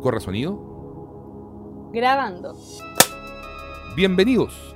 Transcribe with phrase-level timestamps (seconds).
[0.00, 0.58] ¿Corre sonido?
[1.92, 2.56] Grabando.
[3.94, 4.74] Bienvenidos.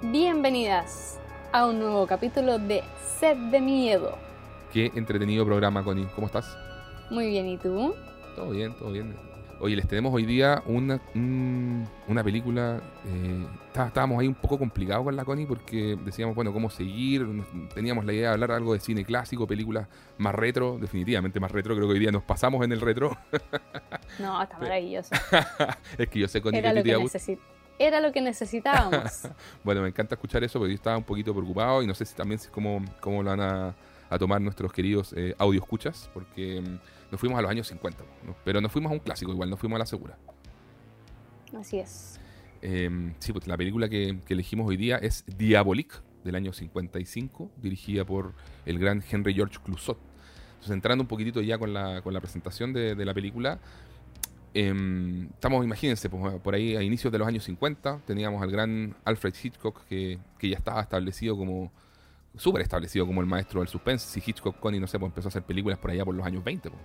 [0.00, 1.18] Bienvenidas
[1.50, 2.84] a un nuevo capítulo de
[3.18, 4.16] Set de Miedo.
[4.72, 6.06] Qué entretenido programa, Connie.
[6.14, 6.56] ¿Cómo estás?
[7.10, 7.94] Muy bien, ¿y tú?
[8.36, 9.16] Todo bien, todo bien.
[9.62, 12.80] Oye, les tenemos hoy día una, un- una película.
[13.06, 17.26] eh, está- estábamos ahí un poco complicados con la Connie porque decíamos, bueno, cómo seguir.
[17.74, 19.86] Teníamos la idea de hablar algo de cine clásico, películas
[20.16, 21.74] más retro, definitivamente más retro.
[21.76, 23.16] Creo que hoy día nos pasamos en el retro.
[24.18, 25.14] No, está maravilloso.
[25.98, 27.18] es que yo sé, Connie, Era que lo que, gusta.
[27.18, 27.38] necesi-
[27.78, 29.22] Era lo que necesitábamos.
[29.64, 32.14] Bueno, me encanta escuchar eso porque yo estaba un poquito preocupado y no sé si
[32.14, 33.74] también si cómo, cómo lo van a,
[34.10, 36.78] a tomar nuestros queridos eh, audio escuchas, porque mm,
[37.10, 38.36] nos fuimos a los años 50, ¿no?
[38.44, 40.16] pero nos fuimos a un clásico igual, nos fuimos a la segura.
[41.56, 42.20] Así es.
[42.62, 47.50] Eh, sí, pues la película que, que elegimos hoy día es Diabolique, del año 55,
[47.56, 48.34] dirigida por
[48.66, 49.98] el gran Henry George Clouzot.
[50.50, 53.58] Entonces, entrando un poquitito ya con la, con la presentación de, de la película,
[54.52, 58.94] em, estamos, imagínense, pues, por ahí a inicios de los años 50, teníamos al gran
[59.04, 61.72] Alfred Hitchcock, que, que ya estaba establecido como,
[62.36, 64.06] súper establecido como el maestro del suspense.
[64.08, 66.42] Si Hitchcock, Connie, no sé, pues empezó a hacer películas por allá por los años
[66.44, 66.82] 20, pues,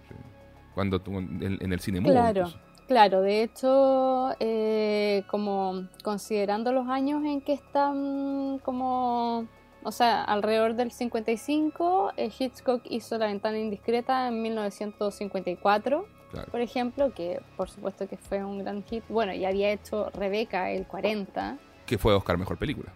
[0.74, 2.14] cuando en, en el cine mudo.
[2.14, 2.40] Claro.
[2.42, 2.60] incluso.
[2.88, 9.48] Claro, de hecho, eh, como considerando los años en que están como,
[9.82, 16.52] o sea, alrededor del 55, eh, Hitchcock hizo La ventana indiscreta en 1954, Claro.
[16.52, 19.04] por ejemplo, que por supuesto que fue un gran hit.
[19.10, 21.58] Bueno, y había hecho Rebeca el 40.
[21.88, 22.92] Que fue Oscar Mejor Película.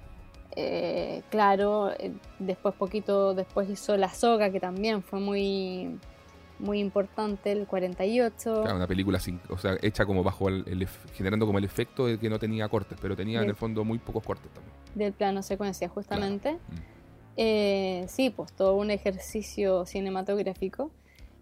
[0.61, 5.97] Eh, claro, eh, después poquito después hizo La Soga, que también fue muy
[6.59, 8.63] muy importante, el 48.
[8.63, 12.19] Claro, una película sin, o sea, hecha como bajo el, generando como el efecto de
[12.19, 14.73] que no tenía cortes, pero tenía en el fondo muy pocos cortes también.
[14.93, 16.53] del plano secuencia, justamente.
[16.55, 16.57] Mm.
[17.37, 20.91] Eh, sí, pues todo un ejercicio cinematográfico.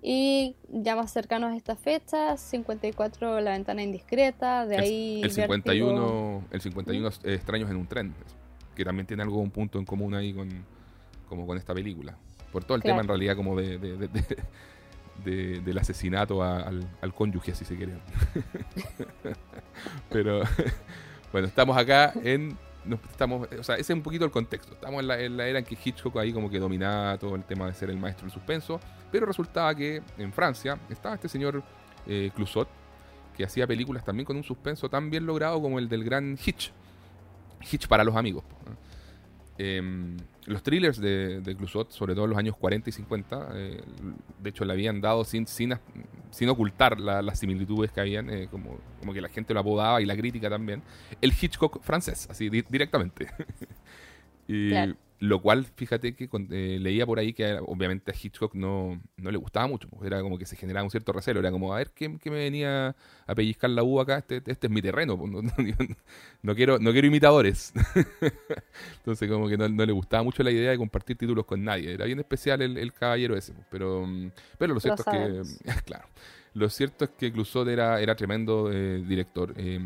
[0.03, 5.21] Y ya más cercanos a esta fecha, 54 La ventana indiscreta, de El- ahí el,
[5.29, 5.41] Vértigo.
[5.41, 8.13] 51, el 51 es- extraños en un tren,
[8.77, 10.47] que también tiene algo un punto en común ahí con
[11.27, 12.15] como con esta película.
[12.53, 12.95] Por todo el Claro.
[12.95, 14.37] tema en realidad como de, de- de- de-
[15.25, 17.93] de- del asesinato a- al, al cónyuge, así se quiere.
[20.09, 20.41] Pero
[21.31, 24.73] bueno, estamos acá en nos estamos, o sea, ese es un poquito el contexto.
[24.73, 27.43] Estamos en la, en la era en que Hitchcock ahí como que dominaba todo el
[27.43, 28.79] tema de ser el maestro del suspenso,
[29.11, 31.61] pero resultaba que en Francia estaba este señor
[32.05, 32.69] eh, Clouzot,
[33.35, 36.71] que hacía películas también con un suspenso tan bien logrado como el del gran Hitch.
[37.61, 38.43] Hitch para los amigos.
[39.59, 43.81] Em, los thrillers de, de Clouzot, sobre todo en los años 40 y 50, eh,
[44.39, 45.73] de hecho le habían dado sin, sin,
[46.49, 50.05] ocultar la- las similitudes que habían, eh, como, como que la gente lo apodaba y
[50.05, 50.83] la crítica también,
[51.21, 53.27] el Hitchcock francés, así di- directamente.
[54.47, 54.69] y.
[55.19, 59.31] lo cual, fíjate que con- eh, leía por ahí que obviamente a Hitchcock no, no
[59.31, 61.77] le gustaba mucho, pues, era como que se generaba un cierto recelo, era como, a
[61.77, 62.95] ver, ¿qué, qué me venía
[63.25, 64.17] a pellizcar la uva acá?
[64.19, 65.51] Este, este es mi terreno, pues, no, no-
[66.43, 67.73] no quiero, no quiero imitadores.
[68.99, 71.93] Entonces como que no, no le gustaba mucho la idea de compartir títulos con nadie.
[71.93, 73.53] Era bien especial el, el caballero ese.
[73.53, 75.57] pues, Pero, mm, pero lo cierto es sabemos.
[75.63, 76.07] que, claro,
[76.53, 79.53] lo cierto es que Clouzot era, era tremendo eh, director.
[79.57, 79.79] Eh,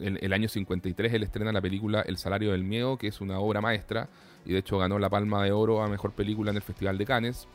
[0.00, 3.40] el, el año 53 él estrena la película El salario del miedo, que es una
[3.40, 4.08] obra maestra.
[4.44, 7.06] Y de hecho ganó la Palma de Oro a Mejor Película en el Festival de
[7.06, 7.46] Cannes.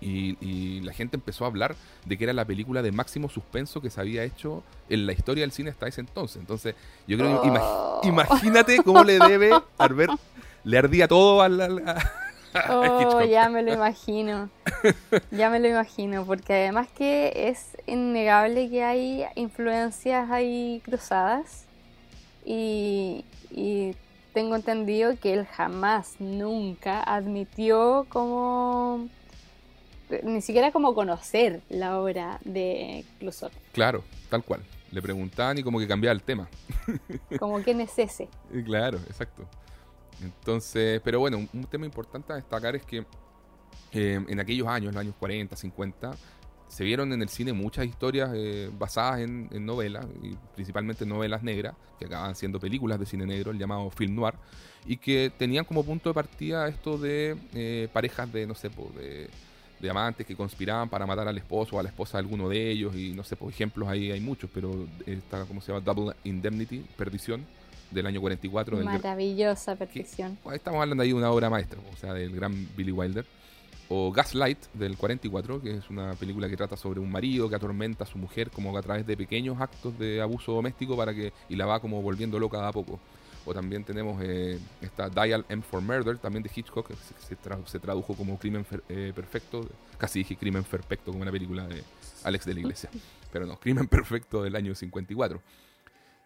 [0.00, 1.74] Y, y la gente empezó a hablar
[2.04, 5.42] de que era la película de máximo suspenso que se había hecho en la historia
[5.42, 6.36] del cine hasta ese entonces.
[6.36, 6.74] Entonces,
[7.06, 8.00] yo creo que imag- Oh.
[8.04, 10.12] imagínate cómo le debe Albert,
[10.64, 11.82] le ardía todo al,
[12.70, 14.48] Oh, ya me lo imagino.
[15.30, 21.64] Ya me lo imagino, porque además que es innegable que hay influencias ahí cruzadas.
[22.44, 23.94] Y, y
[24.36, 29.08] tengo entendido que él jamás, nunca admitió como
[30.24, 33.50] ni siquiera como conocer la obra de Clouzot.
[33.72, 34.62] Claro, tal cual.
[34.92, 36.50] Le preguntaban y como que cambiaba el tema.
[37.40, 38.28] Como quién es ese.
[38.52, 39.46] Eh, Claro, exacto.
[40.22, 43.06] Entonces, pero bueno, un, un tema importante a destacar es que
[43.92, 46.14] eh, en aquellos años, los años 40, 50,
[46.68, 51.42] se vieron en el cine muchas historias eh, basadas en, en novelas, y principalmente novelas
[51.42, 54.34] negras, que acaban siendo películas de cine negro, el llamado film noir,
[54.84, 58.90] y que tenían como punto de partida esto de eh, parejas de, no sé, po,
[58.96, 59.28] de,
[59.80, 62.70] de amantes que conspiraban para matar al esposo o a la esposa de alguno de
[62.70, 65.84] ellos, y no sé, por ejemplos ahí hay muchos, pero está, ¿cómo se llama?
[65.84, 67.44] Double Indemnity, Perdición,
[67.90, 68.76] del año 44.
[68.76, 70.36] del- Maravillosa petición.
[70.44, 73.24] Ahí estamos hablando ahí de una obra maestra, o sea, del gran Billy Wilder.
[73.88, 78.02] O Gaslight del 44, que es una película que trata sobre un marido que atormenta
[78.02, 81.54] a su mujer como a través de pequeños actos de abuso doméstico para que y
[81.56, 82.98] la va como volviendo loca a poco.
[83.44, 87.38] O también tenemos eh, esta Dial M for Murder, también de Hitchcock, que se, se
[87.38, 89.68] tra- se tradujo como Crimen Fer- eh, Perfecto.
[89.98, 91.84] Casi dije Crimen Perfecto, como una película de
[92.24, 92.90] Alex de la Iglesia.
[93.32, 95.40] pero no, Crimen Perfecto del año 54.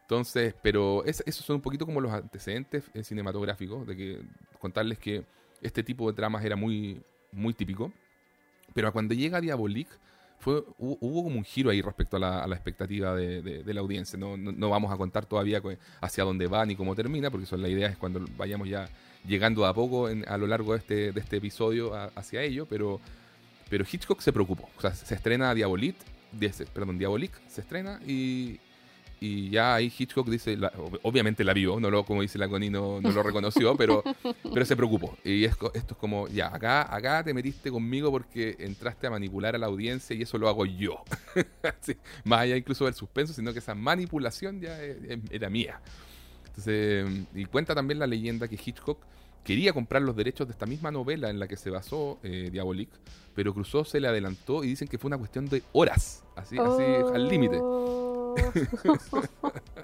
[0.02, 4.22] Entonces, pero esos son un poquito como los antecedentes eh, cinematográficos, de que
[4.58, 5.24] contarles que
[5.60, 7.02] este tipo de tramas era muy,
[7.32, 7.92] muy típico.
[8.74, 9.90] Pero cuando llega Diabolique,
[10.38, 14.18] fue, hubo, como un giro ahí respecto a la, expectativa de, la audiencia.
[14.18, 15.60] No, no, vamos a contar todavía
[16.00, 18.88] hacia dónde va ni cómo termina, porque son la idea es cuando vayamos ya
[19.26, 23.00] llegando a poco a lo largo de este, de este episodio hacia ello, pero,
[23.68, 24.68] pero Hitchcock se preocupó.
[24.78, 25.96] O sea, se estrena Diabolit,
[26.72, 28.58] perdón, Diabolique, se estrena y,
[29.20, 30.58] y ya ahí Hitchcock dice,
[31.02, 34.02] obviamente la vio, no lo, como dice la Connie, no, lo reconoció, pero,
[34.42, 35.16] pero se preocupó.
[35.22, 39.54] Y esto, esto es como, ya, acá, acá te metiste conmigo porque entraste a manipular
[39.54, 41.04] a la audiencia y eso lo hago yo.
[42.24, 45.82] más allá incluso del suspenso, sino que esa manipulación ya era mía.
[46.46, 48.98] Entonces, y cuenta también la leyenda que Hitchcock
[49.44, 52.96] quería comprar los derechos de esta misma novela en la que se basó eh, Diabolique,
[53.34, 56.82] pero Cruzó se le adelantó y dicen que fue una cuestión de horas, así, así
[57.14, 57.60] al límite.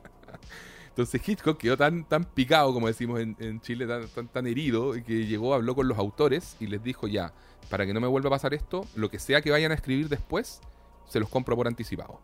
[0.97, 5.53] Entonces Hitchcock quedó tan, tan picado, como decimos en, Chile, tan, tan, herido, que llegó,
[5.53, 7.35] habló con los autores y les dijo ya,
[7.69, 10.09] para que no me vuelva a pasar esto, lo que sea que vayan a escribir
[10.09, 10.63] después,
[11.07, 12.19] se los compro por anticipado.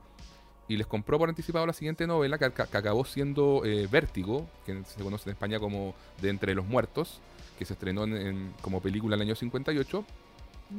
[0.68, 5.02] Y les compró por anticipado la siguiente novela, que, acabó siendo eh, Vértigo, que se
[5.02, 7.20] conoce en España como De Entre los Muertos,
[7.58, 8.06] que se estrenó
[8.62, 10.02] como película en el año 58.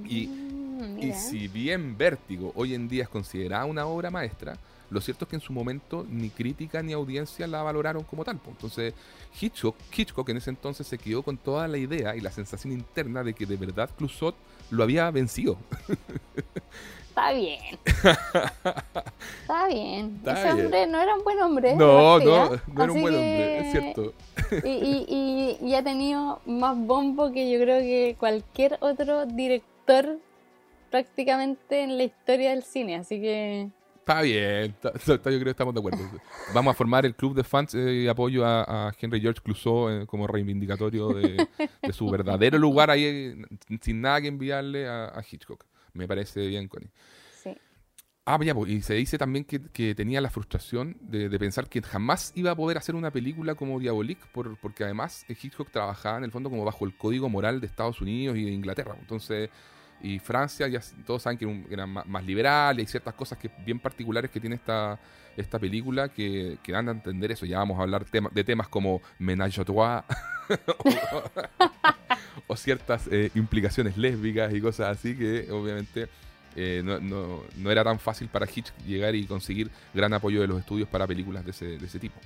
[0.05, 4.57] Y, mm, y si bien Vértigo hoy en día es considerada una obra maestra,
[4.93, 8.39] lo cierto es que en su momento ni crítica ni audiencia la valoraron como tal.
[8.47, 8.93] Entonces,
[9.41, 13.23] Hitchcock, Hitchcock en ese entonces se quedó con toda la idea y la sensación interna
[13.23, 14.35] de que de verdad Clusot
[14.69, 15.57] lo había vencido.
[17.09, 17.79] Está bien.
[19.41, 20.21] Está bien.
[20.25, 21.75] Ese hombre no era un buen hombre.
[21.75, 24.13] No, no, no era un buen hombre, es cierto.
[24.63, 30.17] Y, y, ha tenido más bombo que yo creo que cualquier otro director
[30.91, 32.95] prácticamente en la historia del cine.
[32.95, 33.69] Así que
[34.03, 34.75] Está bien,
[35.07, 35.99] yo creo que estamos de acuerdo.
[36.53, 40.05] Vamos a formar el club de fans eh, y apoyo a, Henry George Clouseau eh,
[40.05, 41.47] como reivindicatorio de,
[41.93, 43.35] su verdadero lugar ahí, eh,
[43.79, 45.63] sin nada que enviarle a, Hitchcock.
[45.93, 46.89] Me parece bien, Connie.
[47.41, 47.55] Sí.
[48.25, 52.33] Ah, ya, pues, y se dice también que, tenía la frustración de, pensar que jamás
[52.35, 56.31] iba a poder hacer una película como Diabolique, por, porque además Hitchcock trabajaba en el
[56.31, 58.97] fondo como bajo el código moral de Estados Unidos y de Inglaterra.
[58.99, 59.49] Entonces
[60.03, 63.79] y Francia, ya todos saben que era más liberal y hay ciertas cosas que bien
[63.79, 64.99] particulares que tiene esta,
[65.37, 67.45] esta película que, que dan a entender eso.
[67.45, 70.03] Ya vamos a hablar de temas como Ménage à trois
[72.47, 76.09] o, ciertas eh, implicaciones lésbicas y cosas así que obviamente
[76.57, 80.47] eh, no, no, no, era tan fácil para Hitch llegar y conseguir gran apoyo de
[80.47, 82.19] los estudios para películas de ese, de ese tipo.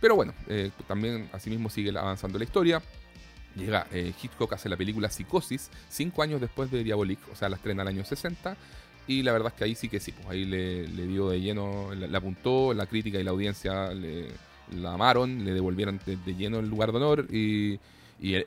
[0.00, 2.80] Pero bueno, eh, también asimismo sigue avanzando la historia.
[3.56, 7.56] Llega eh, Hitchcock hace la película Psicosis cinco años después de Diabolique, o sea, la
[7.56, 8.56] estrena el año 60.
[9.06, 11.92] Y la verdad es que ahí sí que sí, pues ahí le, dio de lleno,
[11.94, 14.28] le, apuntó, la crítica y la audiencia le,
[14.76, 17.80] la amaron, le devolvieron de, lleno el lugar de honor y,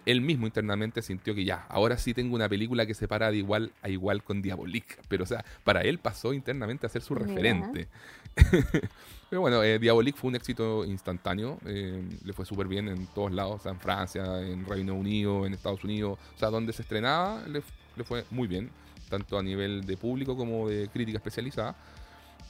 [0.05, 3.37] él, mismo internamente sintió que ya, ahora sí tengo una película que se para de
[3.37, 4.95] igual a igual con Diabolique.
[5.07, 7.87] Pero o sea, para él pasó internamente a ser su referente.
[9.29, 9.79] Pero bueno, eh,
[10.15, 14.63] fue un éxito instantáneo, eh, le fue súper bien en todos lados, en Francia, en
[14.65, 17.63] Reino Unido, en Estados Unidos, o sea, donde se estrenaba le,
[18.03, 18.69] fue muy bien,
[19.09, 21.75] tanto a nivel de público como de crítica especializada.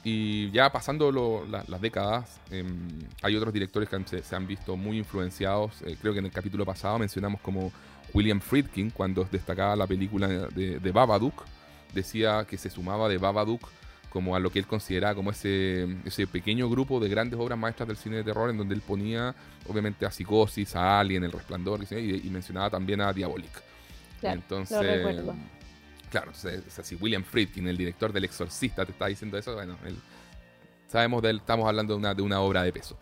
[0.03, 5.81] Y ya pasando las décadas, em, hay otros directores que se, han visto muy influenciados.
[5.83, 7.71] Eh, creo que en el capítulo pasado mencionamos como
[8.13, 11.45] William Friedkin, cuando destacaba la película de, de Babadook,
[11.93, 13.69] decía que se sumaba de Babadook
[14.13, 17.87] como a lo que él consideraba como ese, ese pequeño grupo de grandes obras maestras
[17.87, 19.33] del cine de terror en donde él ponía
[19.67, 23.51] obviamente a Psicosis, a Alien, El Resplandor y, mencionaba también a Diabolic.
[24.21, 25.17] Claro, Entonces,
[26.11, 29.75] claro, si William Friedkin, el director del Exorcista, te está diciendo eso, bueno,
[30.87, 32.95] sabemos de él, estamos hablando de una, de una obra de peso.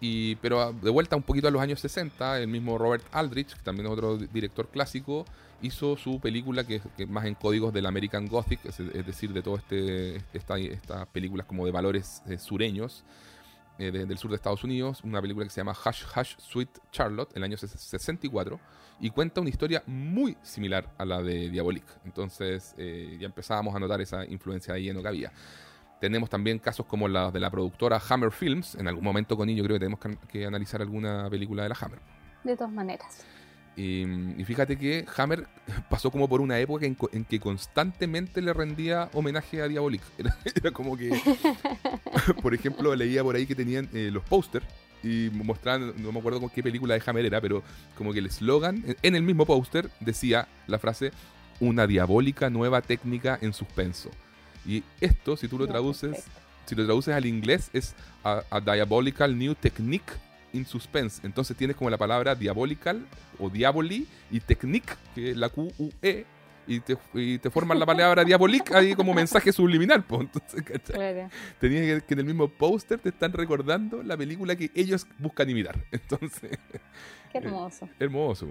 [0.00, 3.62] Y, pero de vuelta un poquito a los años 60, el mismo Robert Aldrich, que
[3.62, 5.24] también es otro director clásico,
[5.62, 9.62] hizo su película que, es más en códigos del American Gothic, es, decir, de todas
[9.62, 13.04] este, estas películas como de valores eh, sureños
[13.78, 17.34] eh, del sur de Estados Unidos, una película que se llama Hush Hush Sweet Charlotte,
[17.34, 18.60] el año 64,
[19.00, 21.90] y cuenta una historia muy similar a la de Diabolique.
[22.04, 25.32] Entonces eh, ya empezábamos a notar esa influencia ahí en lo que había.
[25.98, 28.74] Tenemos también casos como la de la productora Hammer Films.
[28.74, 32.00] En algún momento con ello creo que tenemos que analizar alguna película de la Hammer.
[32.44, 33.24] De todas maneras.
[33.80, 35.46] Y, fíjate que Hammer
[35.88, 40.02] pasó como por una época en, que constantemente le rendía homenaje a Diabolic.
[40.18, 41.10] Era, como que,
[42.42, 44.66] por ejemplo, leía por ahí que tenían eh, los pósters
[45.02, 47.62] y mostraban, no me acuerdo con qué película de Hammer era, pero
[47.96, 51.10] como que el eslogan, en el mismo póster decía la frase,
[51.58, 54.10] una diabólica nueva técnica en suspenso.
[54.66, 56.26] Y esto, si tú lo traduces,
[56.66, 57.94] si lo traduces al inglés, es
[58.24, 60.12] a, a Diabolical New Technique
[60.52, 61.20] in Suspense.
[61.26, 63.06] Entonces tienes como la palabra Diabolical
[63.38, 66.26] o Diaboli y Technique, que es la Q-U-E,
[66.66, 70.04] y te, y te forman la palabra Diabolic ahí como mensaje subliminal.
[70.04, 70.20] po.
[70.20, 70.62] Entonces.
[70.84, 71.28] Claro.
[71.58, 75.50] Tenías que, que en el mismo póster te están recordando la película que ellos buscan
[75.50, 75.76] imitar.
[75.90, 76.58] Entonces,
[77.32, 77.88] Qué hermoso.
[77.98, 78.48] hermoso.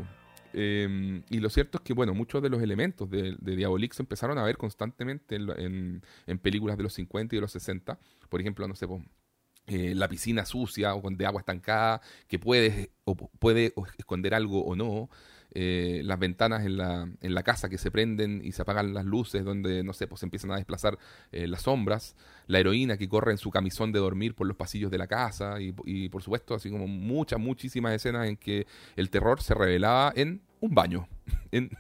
[0.52, 4.02] Eh, y lo cierto es que, bueno, muchos de los elementos de, de Diabolik se
[4.02, 8.00] empezaron a ver constantemente en, en- en películas de los 50 y de los 60.
[8.30, 9.02] Por ejemplo, no sé, po,
[9.70, 14.64] eh, la piscina sucia o de agua estancada, que puede, o pu- puede esconder algo
[14.66, 15.10] o no.
[15.52, 19.04] Eh, las ventanas en la, en la casa que se prenden y se apagan las
[19.06, 21.00] luces, donde, no sé, pues empiezan a desplazar
[21.32, 22.16] eh, las sombras.
[22.46, 25.60] La heroína que corre en su camisón de dormir por los pasillos de la casa.
[25.60, 30.14] Y, y, por supuesto, así como muchas, muchísimas escenas en que el terror se revelaba
[30.16, 31.08] en un baño.
[31.52, 31.72] En-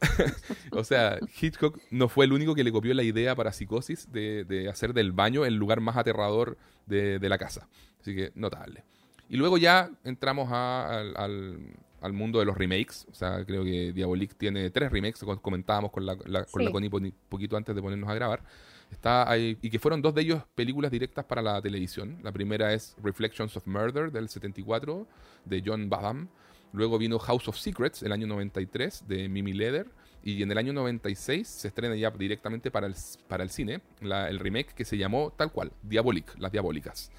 [0.72, 4.44] o sea, Hitchcock no fue el único que le copió la idea para psicosis de,
[4.44, 7.68] de hacer del baño el lugar más aterrador de, de la casa.
[8.00, 8.84] Así que notable.
[9.28, 11.58] Y luego ya entramos a- al, al-
[12.02, 13.06] al mundo de los remakes.
[13.10, 16.66] O sea, creo que Diabolik tiene tres remakes, como comentábamos con la, la- con Sí.
[16.66, 16.90] la Connie
[17.30, 18.42] poquito antes de ponernos a grabar.
[18.90, 22.18] Está ahí- y que fueron dos de ellos películas directas para la televisión.
[22.22, 25.06] La primera es Reflections of Murder del 74
[25.46, 26.28] de John Badham.
[26.74, 29.86] Luego vino House of Secrets el año 93 de Mimi Leder.
[30.24, 32.94] Y en el año 96 se estrena ya directamente para el,
[33.28, 37.12] para el cine la- el remake que se llamó tal cual, Diabolic, Las Diabólicas,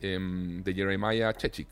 [0.00, 1.68] em, de Jeremiah Chechik.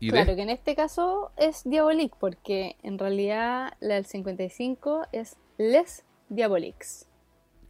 [0.00, 5.06] Y de- Claro que en este caso es Diabolic, porque en realidad la del 55
[5.12, 7.06] es Les Diabolics.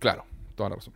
[0.00, 0.24] Claro,
[0.56, 0.94] toda la razón.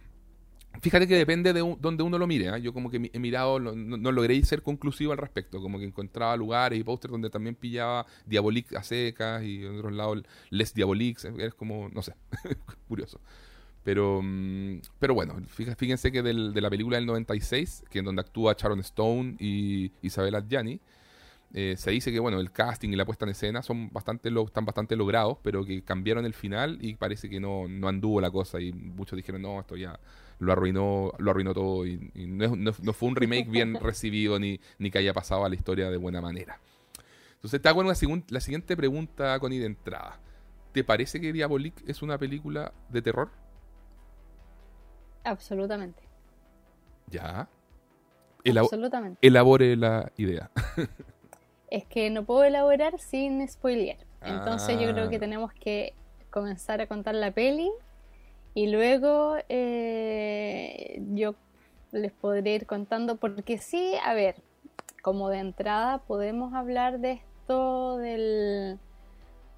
[0.80, 2.48] Fíjate que depende de un- donde uno lo mire.
[2.48, 2.58] ¿ah?
[2.58, 5.60] Yo como que he mirado, no, no- logré ser conclusivo al respecto.
[5.60, 9.92] Como que encontraba lugares y pósters donde también pillaba Diabolic a secas y en otros
[9.92, 11.24] lados Les Diabolics.
[11.24, 12.14] Es como, no sé,
[12.88, 13.20] curioso.
[13.84, 18.04] Pero, mm, pero bueno, fíj- fíjense que del- de la película del 96, que en
[18.06, 20.80] donde actúa Sharon Stone y Isabel Adjani,
[21.54, 24.46] eh, se dice que bueno, el casting y la puesta en escena son bastante lo-
[24.46, 28.30] están bastante logrados, pero que cambiaron el final y parece que no, no anduvo la
[28.30, 29.98] cosa y muchos dijeron, no, esto ya
[30.40, 33.74] lo arruinó, lo arruinó todo y, y no, es- no- no fue un remake bien
[33.80, 36.58] recibido ni, ni que haya pasado a la historia de buena manera.
[37.34, 37.94] Entonces te hago una
[38.28, 40.18] la siguiente pregunta, Connie, de entrada.
[40.72, 43.30] ¿Te parece que Diabolic es una película de terror?
[45.24, 46.02] Absolutamente.
[47.08, 47.48] Ya.
[48.56, 49.18] Absolutamente.
[49.26, 50.50] elabore la idea.
[51.70, 53.98] Es que no puedo elaborar sin spoilear.
[54.22, 55.08] Entonces yo creo Ah.
[55.08, 55.94] que tenemos que
[56.30, 57.70] comenzar a contar la peli
[58.54, 61.34] y luego eh, yo
[61.92, 64.36] les podré ir contando porque sí, a ver,
[65.02, 68.78] como de entrada podemos hablar de esto del,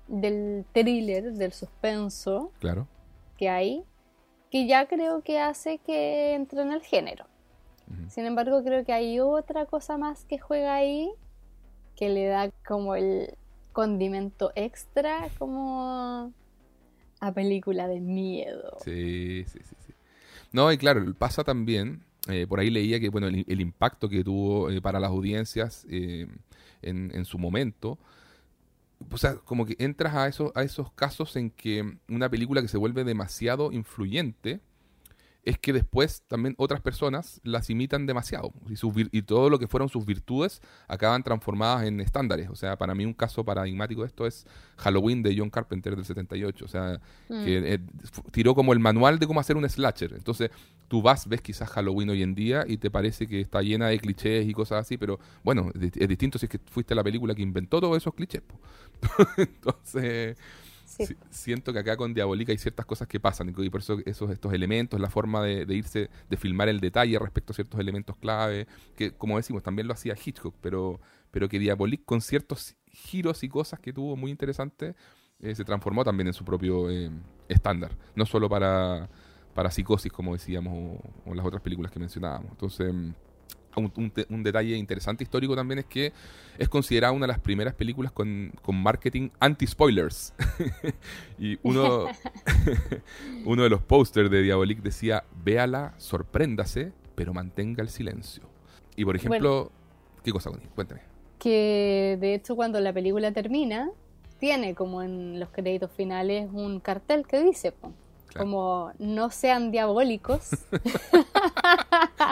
[0.08, 2.86] del thriller, del suspenso Claro.
[3.36, 3.84] que hay,
[4.50, 7.26] que ya creo que hace que entre en el género.
[8.08, 11.12] Sin embargo, creo que hay otra cosa más que juega ahí
[11.94, 13.36] que le da como el
[13.74, 16.32] condimento extra como
[17.22, 18.78] a película de miedo.
[18.84, 19.92] Sí, sí, sí, sí.
[20.50, 24.70] No, y claro, pasa también, eh, por ahí leía que, bueno, el, impacto que tuvo
[24.70, 26.26] eh, para las audiencias eh,
[26.82, 27.96] en, en su momento,
[29.08, 32.68] o sea, como que entras a esos, a esos casos en que una película que
[32.68, 34.60] se vuelve demasiado influyente
[35.44, 39.66] es que después también otras personas las imitan demasiado y, sus y todo lo que
[39.66, 42.48] fueron sus virtudes acaban transformadas en estándares.
[42.48, 44.46] O sea, para mí un caso paradigmático de esto es
[44.76, 46.64] Halloween de John Carpenter del 78.
[46.64, 47.44] O sea, Mm.
[47.44, 47.78] que eh,
[48.12, 50.12] fu- tiró como el manual de cómo hacer un slasher.
[50.12, 50.50] Entonces,
[50.86, 53.98] tú vas, ves quizás Halloween hoy en día y te parece que está llena de
[53.98, 57.42] clichés y cosas así, pero bueno, es, distinto si es que fuiste la película que
[57.42, 58.42] inventó todos esos clichés.
[59.36, 60.36] Entonces,
[61.30, 64.52] Siento que acá con Diabólica hay ciertas cosas que pasan y por eso esos estos
[64.52, 68.66] elementos, la forma de, de irse, de filmar el detalle respecto a ciertos elementos clave,
[68.96, 73.48] que como decimos, también lo hacía Hitchcock, pero, pero que Diabolic con ciertos giros y
[73.48, 74.94] cosas que tuvo muy interesantes,
[75.40, 77.10] eh, se transformó también en su propio eh,
[77.48, 79.08] estándar, no solo para,
[79.54, 82.52] para psicosis, como decíamos, o, o las otras películas que mencionábamos.
[82.52, 83.10] Entonces, mm,
[83.76, 86.12] un, un detalle interesante histórico también es que
[86.58, 90.34] es considerada una de las primeras películas con, con marketing anti-spoilers.
[91.38, 92.06] y uno,
[93.44, 98.44] uno de los pósters de Diabolic decía, véala, sorpréndase, pero mantenga el silencio.
[98.96, 99.70] Y por ejemplo,
[100.22, 100.68] ¿qué cosa, Connie?
[100.74, 101.00] Cuéntame.
[101.38, 103.90] Que de hecho cuando la película termina,
[104.38, 107.92] tiene como en los créditos finales un cartel que dice, po,
[108.28, 108.46] Claro.
[108.46, 110.48] como no sean diabólicos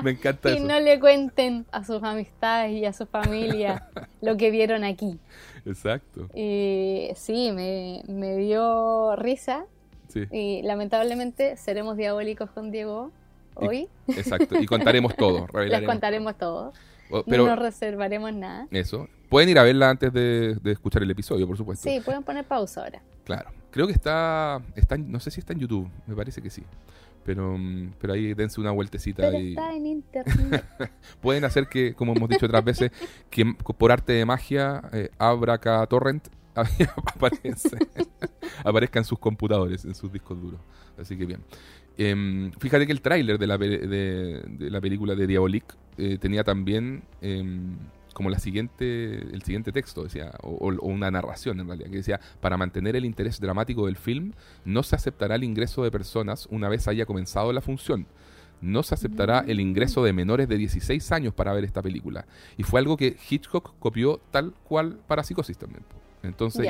[0.03, 0.67] Me encanta y eso.
[0.67, 3.89] no le cuenten a sus amistades y a su familia
[4.21, 5.19] lo que vieron aquí.
[5.67, 6.29] Exacto.
[6.35, 9.65] Y sí, me, me dio risa
[10.09, 10.25] Sí.
[10.33, 13.13] y lamentablemente seremos diabólicos con Diego
[13.55, 13.89] hoy.
[14.09, 15.47] Exacto, y contaremos todo.
[15.55, 16.73] Les contaremos todo.
[17.09, 17.19] todo.
[17.21, 18.67] no Pero nos reservaremos nada.
[18.73, 21.89] eso, pueden ir a verla antes de, de escuchar el episodio, por supuesto.
[21.89, 23.01] Sí, pueden poner pausa ahora.
[23.25, 23.51] Claro.
[23.71, 26.65] Creo que está, está no sé si está en YouTube, me parece que sí.
[27.25, 30.65] Pero, mm, pero ahí dense una vueltecita Pero y está en internet.
[31.21, 32.93] pueden hacer que, como hemos dicho otras veces,
[33.29, 33.45] que
[33.77, 37.79] por arte de magia, eh, Abraca Torrent aparece,
[38.65, 40.61] aparezca en sus computadores, en sus discos duros.
[40.99, 41.41] Así que bien.
[41.97, 45.65] Em, fíjate que el tráiler de, la de, de la película de Diabolik
[45.99, 47.77] eh, tenía también em,
[48.15, 52.21] como la siguiente, el siguiente texto, decía, o, o- una narración en realidad, que decía,
[52.41, 54.33] para mantener el interés dramático del film,
[54.65, 58.07] no se aceptará el ingreso de personas una vez haya comenzado la función.
[58.61, 62.27] No se aceptará el ingreso de menores de 16 años para ver esta película.
[62.59, 65.83] Y fue algo que Hitchcock copió tal cual para Psicosis también.
[66.23, 66.67] Entonces,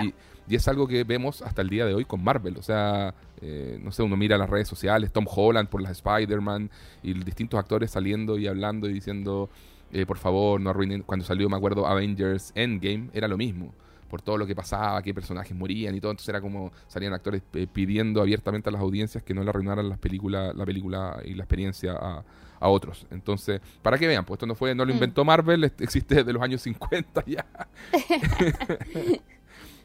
[0.49, 2.57] y es algo que vemos hasta el día de hoy con Marvel.
[2.59, 6.71] O sea, eh, no sé, uno mira las redes sociales, Tom Holland por las Spider-Man
[7.03, 9.51] y distintos actores saliendo y hablando y diciendo,
[9.93, 11.03] eh, por favor, no arruinen.
[11.03, 13.75] Cuando salió, me acuerdo, Avengers Endgame, era lo mismo.
[14.09, 16.11] Por todo lo que pasaba, qué personajes morían y todo.
[16.11, 19.89] Entonces era como salían actores eh, pidiendo abiertamente a las audiencias que no le arruinaran
[19.89, 22.25] las películas, la película y la experiencia a,
[22.59, 23.07] a otros.
[23.13, 24.97] Entonces, para que vean, pues esto no fue, no lo Mm.
[24.97, 27.47] inventó Marvel, existe desde los años 50 ya.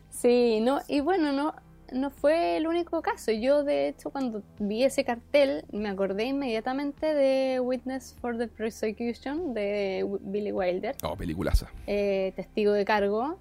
[0.09, 1.53] Sí, no, y bueno, no,
[1.94, 3.32] no fue el único caso.
[3.32, 9.54] Yo, de hecho, cuando vi ese cartel, me acordé inmediatamente de Witness for the Prosecution
[9.54, 11.70] de Billy Wilder, Oh, peliculaza.
[11.88, 13.38] eh, testigo de cargo,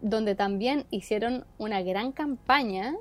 [0.00, 2.94] donde también hicieron una gran campaña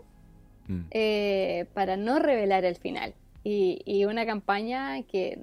[0.68, 0.80] Mm.
[0.92, 3.14] eh, para no revelar el final.
[3.44, 5.40] Y, y una campaña que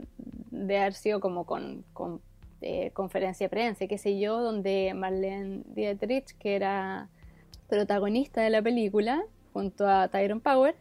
[0.51, 2.23] de haber sido como con, con,
[2.63, 7.09] eh, conferencia de prensa, qué sé yo, donde Marlene Dietrich, que era
[7.71, 9.23] protagonista de la película,
[9.55, 10.75] junto a Tyrone Power,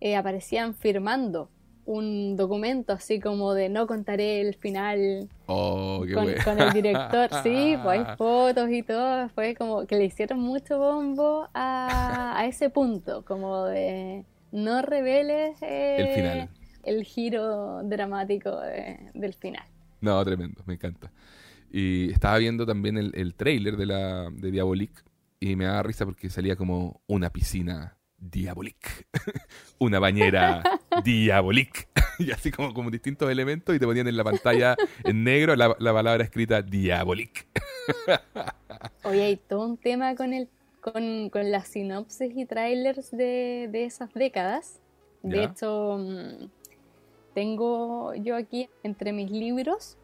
[0.00, 1.50] eh, aparecían firmando
[1.86, 6.12] un documento así como de no contaré el final Oh, qué
[6.44, 10.78] con, el director, sí, pues hay fotos y todo, fue como que le hicieron mucho
[10.78, 16.48] bombo a, a ese punto, como de no reveles eh, El final.
[16.84, 19.64] el giro dramático de- del final.
[20.02, 21.10] No, tremendo, me encanta.
[21.72, 25.04] Y estaba viendo también el, el trailer de la de Diabolik
[25.40, 29.06] y me daba risa porque salía como una piscina Diabolik,
[29.78, 30.62] una bañera
[31.04, 35.54] Diabolik, y así como, como distintos elementos y te ponían en la pantalla en negro
[35.54, 37.46] la, la palabra escrita Diabolik.
[39.04, 40.48] Hoy hay todo un tema con el
[40.80, 44.80] con, con las sinopsis y trailers de, de esas décadas.
[45.22, 45.44] De Ya.
[45.44, 46.46] hecho, mm,
[47.34, 49.96] tengo yo aquí entre mis libros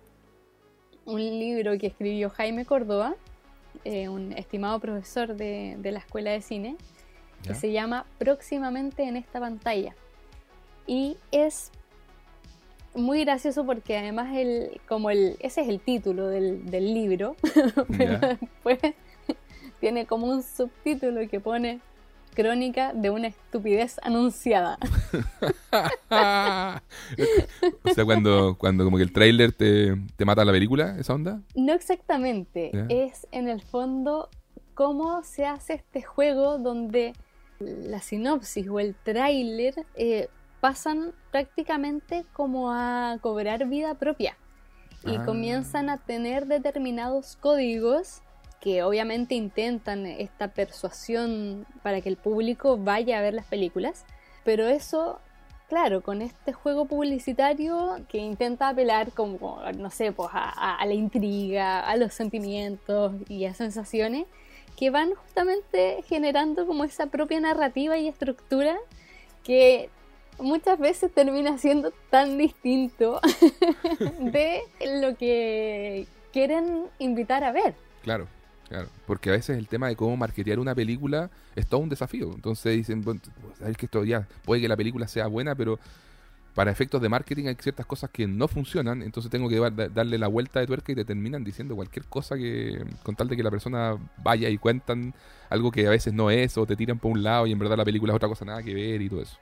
[1.05, 3.14] un libro que escribió Jaime Córdoba,
[3.85, 6.77] eh, un estimado profesor de, de la Escuela de Cine,
[7.43, 9.95] que se llama Próximamente en esta pantalla.
[10.87, 11.71] Y es
[12.95, 17.37] muy gracioso porque además el, como el, ese es el título del, del libro,
[17.99, 18.39] pero Ya.
[18.41, 18.79] después
[19.81, 21.81] tiene como un subtítulo que pone
[22.35, 24.79] Crónica de una estupidez anunciada.
[26.11, 31.40] o sea, cuando, cuando como que el trailer te, te mata la película, esa onda.
[31.55, 34.29] No exactamente, es en el fondo
[34.75, 37.12] cómo se hace este juego donde
[37.61, 40.29] la sinopsis o el tráiler eh,
[40.61, 44.37] pasan prácticamente como a cobrar vida propia
[45.05, 45.25] y Ah.
[45.25, 48.23] comienzan a tener determinados códigos
[48.64, 54.07] que obviamente intentan esta persuasión para que el público vaya a ver las películas,
[54.42, 55.20] pero eso,
[55.68, 60.94] claro, con este juego publicitario que intenta apelar como, no sé, pues a, a- la
[60.94, 64.24] intriga, a los sentimientos y a sensaciones
[64.79, 68.79] que van justamente generando como esa propia narrativa y estructura
[69.44, 69.90] que
[70.38, 73.20] muchas veces termina siendo tan distinto
[74.20, 74.62] de
[75.00, 77.74] lo que quieren invitar a ver.
[78.03, 78.27] Claro,
[78.68, 78.88] claro.
[79.07, 82.33] Porque a veces el tema de cómo marketear una película es todo un desafío.
[82.35, 83.20] Entonces dicen, bueno,
[83.59, 85.79] sabes que esto ya puede que la película sea buena, pero
[86.55, 90.18] para efectos de marketing hay ciertas cosas que no funcionan, entonces tengo que dar- darle
[90.18, 93.42] la vuelta de tuerca y te terminan diciendo cualquier cosa que con tal de que
[93.42, 95.14] la persona vaya y cuentan
[95.50, 97.77] algo que a veces no es o te tiran por un lado y en verdad
[97.77, 99.37] la película es otra cosa nada que ver y todo eso.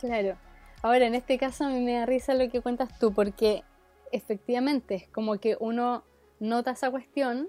[0.00, 0.36] Claro.
[0.80, 3.62] Ahora, en este caso a mí me da risa lo que cuentas tú, porque
[4.10, 6.02] efectivamente es como que uno
[6.40, 7.48] nota esa cuestión,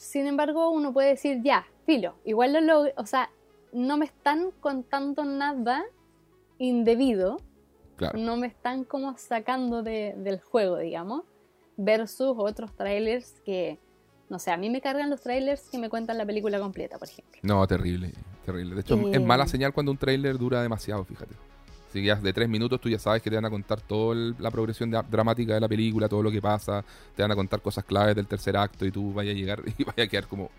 [0.00, 3.28] sin embargo uno puede decir, ya, filo, igual lo log- o sea,
[3.74, 5.84] no me están contando nada
[6.58, 7.38] indebido,
[7.96, 8.18] Claro.
[8.18, 11.24] no me están como sacando de- del juego, digamos,
[11.76, 13.78] versus otros trailers que,
[14.30, 17.06] no sé, a mí me cargan los trailers que me cuentan la película completa, por
[17.08, 17.38] ejemplo.
[17.42, 18.12] No, terrible,
[18.46, 18.74] terrible.
[18.76, 19.10] De hecho, Eh.
[19.12, 21.34] es mala señal cuando un tráiler dura demasiado, fíjate.
[21.90, 24.14] Así que ya de tres minutos tú ya sabes que te van a contar toda
[24.38, 26.84] la progresión dramática de la película, todo lo que pasa,
[27.16, 29.82] te van a contar cosas claves del tercer acto y tú vayas a llegar y
[29.82, 30.50] vayas a quedar como,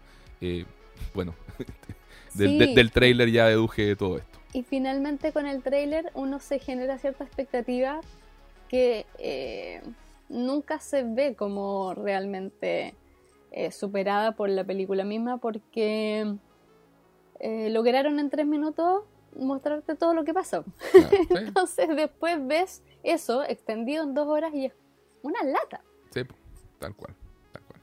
[0.41, 0.65] eh,
[1.13, 1.34] bueno,
[2.34, 4.39] del, del trailer ya deduje todo esto.
[4.52, 8.02] Y finalmente con el trailer uno se genera cierta expectativa
[8.67, 9.82] que eh,
[10.28, 12.94] nunca se ve como realmente
[13.52, 16.36] eh, superada por la película misma porque
[17.39, 19.04] eh, lograron en tres minutos
[19.36, 20.65] mostrarte todo lo que pasó.
[21.30, 24.74] Entonces después ves eso extendido en dos horas y es
[25.22, 25.82] una lata.
[26.12, 26.22] Sí,
[26.80, 27.15] tal cual.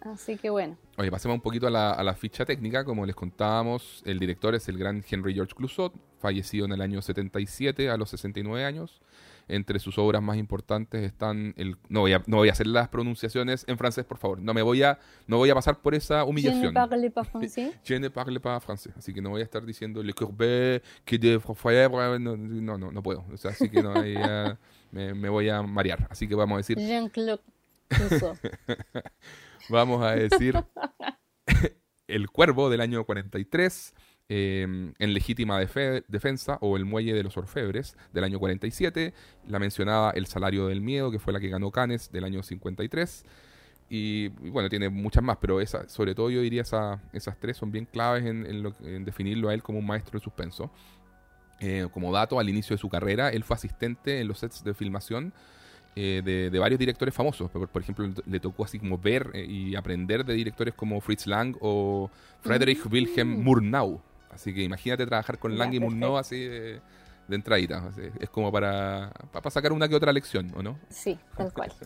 [0.00, 0.76] Así que bueno.
[0.96, 2.84] Oye, pasemos un poquito a la, a la, ficha técnica.
[2.84, 7.02] Como les contábamos, el director es el gran Henry George Clouzot, fallecido en el año
[7.02, 9.00] 77 a los 69 años.
[9.48, 12.88] Entre sus obras más importantes están el no voy a, no voy a hacer las
[12.88, 14.40] pronunciaciones en francés, por favor.
[14.40, 16.74] No me voy a no voy a pasar por esa humillación.
[16.74, 17.72] Je ne parle pas français.
[17.84, 21.18] Je ne parle pas français, así que no voy a estar diciendo le courbet que
[21.18, 21.40] de
[22.20, 23.24] no, no, no, no puedo.
[23.32, 23.94] O sea, así que no
[24.92, 26.06] me, me, voy a marear.
[26.10, 27.42] Así que vamos a decir Jean-Claude
[29.68, 30.54] Vamos a decir
[32.06, 33.94] El Cuervo del año 43
[34.30, 39.14] Em, en Legítima Defensa o El Muelle de los Orfebres del año 47,
[39.46, 43.24] la mencionada El Salario del Miedo, que fue la que ganó Cannes del año 53.
[43.88, 47.72] Y, bueno, tiene muchas más, pero esa, sobre todo yo diría esa, esas tres son
[47.72, 50.70] bien claves en, definirlo a él como un maestro de suspenso.
[51.60, 54.74] Eh, como dato, al inicio de su carrera, él fue asistente en los sets de
[54.74, 55.32] filmación
[55.96, 56.20] eh,
[56.52, 57.50] de, varios directores famosos.
[57.50, 61.56] Por, ejemplo, le tocó así como ver eh, y aprender de directores como Fritz Lang
[61.60, 62.10] o
[62.42, 62.92] Friedrich mm.
[62.92, 64.02] Wilhelm Murnau.
[64.38, 66.80] Así que imagínate trabajar con Lang y Murnau así de,
[67.28, 67.90] entradita.
[68.20, 70.78] es como para, para sacar una que otra lección, ¿o no?
[70.88, 71.72] Sí, tal cual.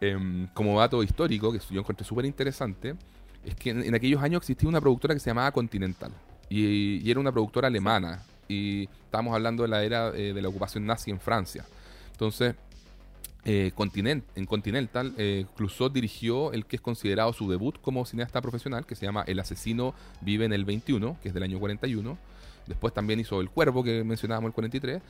[0.00, 2.94] Em, como dato histórico, que yo encontré súper interesante,
[3.44, 6.12] es que en, aquellos años existía una productora que se llamaba Continental.
[6.48, 8.22] Y, era una productora alemana.
[8.46, 11.64] Y estábamos hablando de la era eh, de la ocupación nazi en Francia.
[12.12, 12.54] Entonces,
[13.44, 13.72] eh,
[14.34, 18.94] en Continental, eh, Clouseau dirigió el que es considerado su debut como cineasta profesional, que
[18.94, 22.18] se llama El asesino vive en el 21, que es del año 41.
[22.66, 25.02] Después también hizo El Cuervo, que mencionábamos el 43.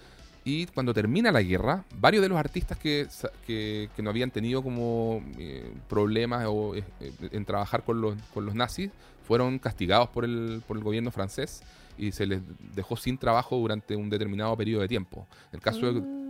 [0.44, 3.06] Y cuando termina la guerra, varios de los artistas que,
[3.46, 6.84] que, no habían tenido como eh, problemas o, eh,
[7.32, 8.90] en trabajar con los, con los nazis
[9.26, 11.62] fueron castigados por el, por el gobierno francés
[11.98, 12.40] y se les
[12.74, 15.26] dejó sin trabajo durante un determinado periodo de tiempo.
[15.52, 16.28] El caso de mm.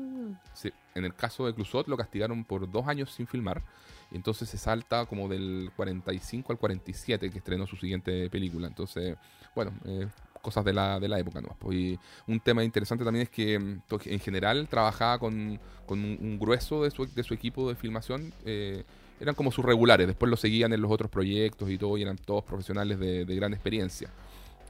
[0.52, 3.62] Sí, en el caso de Clusot lo castigaron por dos años sin filmar.
[4.10, 8.66] Y entonces se salta como del 45 al 47 que estrenó su siguiente película.
[8.66, 9.16] Entonces,
[9.54, 10.08] bueno, eh,
[10.40, 11.40] cosas de la, de la época.
[11.40, 11.56] ¿no?
[11.58, 16.38] Pues, y un tema interesante también es que mm, en general trabajaba con, con un,
[16.38, 18.32] grueso de su, de su, equipo de filmación.
[18.44, 18.84] Eh,
[19.20, 20.06] eran como sus regulares.
[20.06, 21.98] Después lo seguían en los otros proyectos y todo.
[21.98, 24.10] Y eran todos profesionales de gran experiencia.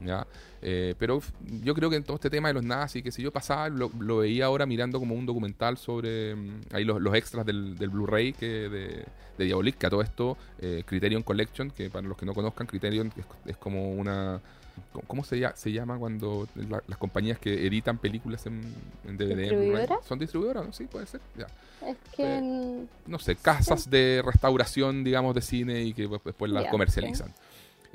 [0.01, 0.25] ¿Ya?
[0.61, 1.21] Eh, pero
[1.63, 4.17] yo creo que en todo este tema de los nazis, que si yo pasaba, lo,
[4.17, 9.05] veía ahora mirando como un documental sobre mm, ahí los, extras del, Blu-ray que de,
[9.39, 12.67] de Diabolik, que a todo esto, eh, Criterion Collection, que para los que no conozcan,
[12.67, 13.11] Criterion
[13.45, 14.39] es, como una...
[15.07, 18.61] ¿Cómo se, llama, se llama cuando las compañías que editan películas en,
[19.03, 19.89] DVD?
[20.07, 20.65] ¿Son distribuidoras?
[20.67, 20.71] ¿no?
[20.71, 21.19] Sí, puede ser.
[21.37, 21.47] Ya.
[21.85, 22.37] Es que...
[22.37, 27.33] Eh, no sé, casas de restauración, digamos, de cine y que después las comercializan.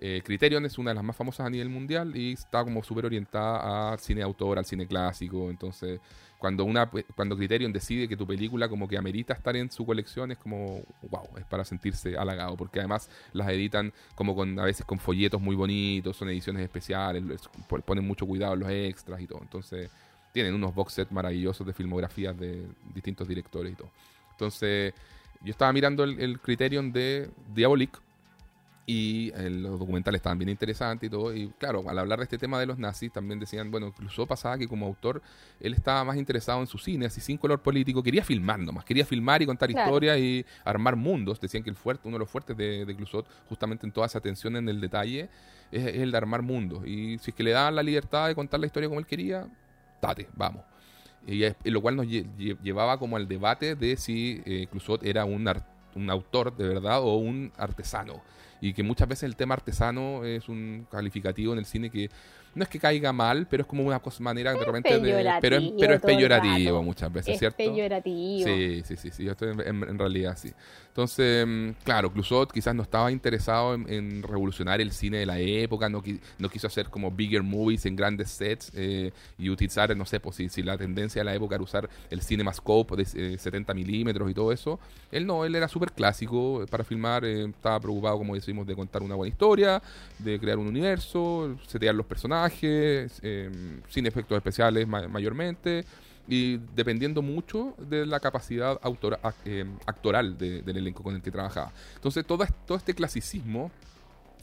[0.00, 3.06] Eh, Criterion es una de las más famosas a nivel mundial y está como súper
[3.06, 5.50] orientada al cine de autor, al cine clásico.
[5.50, 6.00] Entonces,
[6.38, 10.32] cuando una cuando Criterion decide que tu película como que amerita estar en su colección,
[10.32, 12.56] es como, wow, es para sentirse halagado.
[12.56, 17.22] Porque además las editan como con a veces con folletos muy bonitos, son ediciones especiales,
[17.86, 19.40] ponen mucho cuidado en los extras y todo.
[19.42, 19.90] Entonces,
[20.32, 23.90] tienen unos box sets maravillosos de filmografías de distintos directores y todo.
[24.32, 24.92] Entonces,
[25.40, 28.00] yo estaba mirando el, el Criterion de Diabolic
[28.86, 31.34] y eh, los documentales estaban bien interesantes y todo.
[31.34, 34.58] Y claro, al hablar de este tema de los nazis, también decían, bueno, incluso pasaba
[34.58, 35.22] que como autor,
[35.60, 39.06] él estaba más interesado en su cine, así sin color político, quería filmar nomás, quería
[39.06, 41.40] filmar y contar historias y armar mundos.
[41.40, 44.18] Decían que el fuerte, uno de los fuertes de, de Clusot, justamente en toda esa
[44.18, 45.30] atención en el detalle,
[45.72, 46.86] es, el de armar mundos.
[46.86, 49.48] Y si es que le daban la libertad de contar la historia como él quería,
[50.02, 50.62] date, vamos.
[51.26, 55.50] Y, lo cual nos llevaba como al debate de si eh, Clusot era un,
[55.94, 58.20] un autor de verdad o un artesano
[58.64, 62.08] y que muchas veces el tema artesano es un calificativo en el cine que
[62.54, 65.56] no es que caiga mal, pero es como una cosa, manera de repente de, pero,
[65.56, 67.62] es, pero es peyorativo muchas veces, ¿cierto?
[67.62, 68.48] Es peyorativo.
[68.48, 70.52] Sí, sí, sí, sí, yo estoy en, realidad sí.
[70.88, 75.88] Entonces, mm, claro, Clusot quizás no estaba interesado en, revolucionar el cine de la época,
[75.88, 76.02] no,
[76.38, 80.36] no quiso hacer como bigger movies en grandes sets eh, y utilizar, no sé, pues
[80.36, 84.34] si, la tendencia de la época era usar el cinemascope de 70 eh, milímetros y
[84.34, 84.78] todo eso,
[85.10, 89.02] él no, él era súper clásico para filmar, eh, estaba preocupado, como decimos, de contar
[89.02, 89.82] una buena historia,
[90.18, 95.84] de crear un universo, setear los personajes, Em, sin efectos especiales mayormente,
[96.26, 101.72] y dependiendo mucho de la capacidad autora, eh, actoral del elenco con el que trabajaba.
[101.94, 102.44] Entonces todo,
[102.76, 103.70] este clasicismo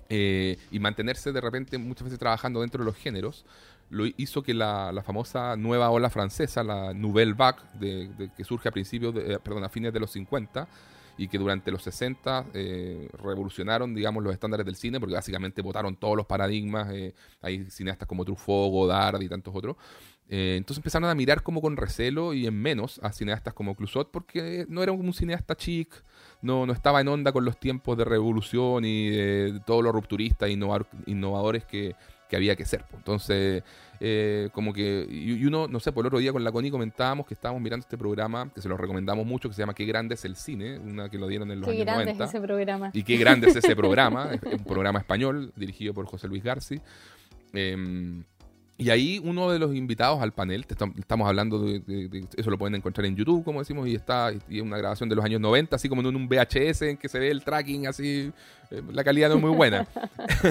[0.09, 3.45] eh, y mantenerse de repente muchas veces trabajando dentro de los géneros,
[3.89, 7.59] lo hizo que la, famosa nueva ola francesa, la Nouvelle Vague,
[8.37, 10.67] que surge a principios, de, perdón, a fines de los 50,
[11.21, 15.95] y que durante los 60 eh, revolucionaron, digamos, los estándares del cine, porque básicamente votaron
[15.95, 16.91] todos los paradigmas.
[16.91, 19.75] Eh, hay cineastas como Truffaut, Godard y tantos otros.
[20.29, 24.09] Eh, entonces empezaron a mirar como con recelo y en menos a cineastas como Clusot,
[24.09, 25.93] porque no era un cineasta chic,
[26.41, 30.49] no, no estaba en onda con los tiempos de revolución y de todos los rupturistas
[30.49, 30.57] e
[31.05, 31.95] innovadores que,
[32.31, 32.85] que había que ser.
[32.93, 33.61] Entonces,
[33.99, 37.27] eh, como que, y, uno, no sé, por el otro día con la Connie comentábamos
[37.27, 40.15] que estábamos mirando este programa, que se lo recomendamos mucho, que se llama Qué grande
[40.15, 42.05] es el cine, una que lo dieron en los qué años 90.
[42.05, 42.91] Qué grande es ese programa.
[42.93, 46.79] Y qué grande es ese programa, es un programa español dirigido por José Luis Garci.
[47.51, 48.23] Em,
[48.77, 50.65] y ahí uno de los invitados al panel,
[50.97, 54.77] estamos hablando de, eso lo pueden encontrar en YouTube, como decimos, y está y una
[54.77, 57.43] grabación de los años 90, así como en un VHS en que se ve el
[57.43, 58.31] tracking así,
[58.71, 59.85] eh, la calidad no es muy buena.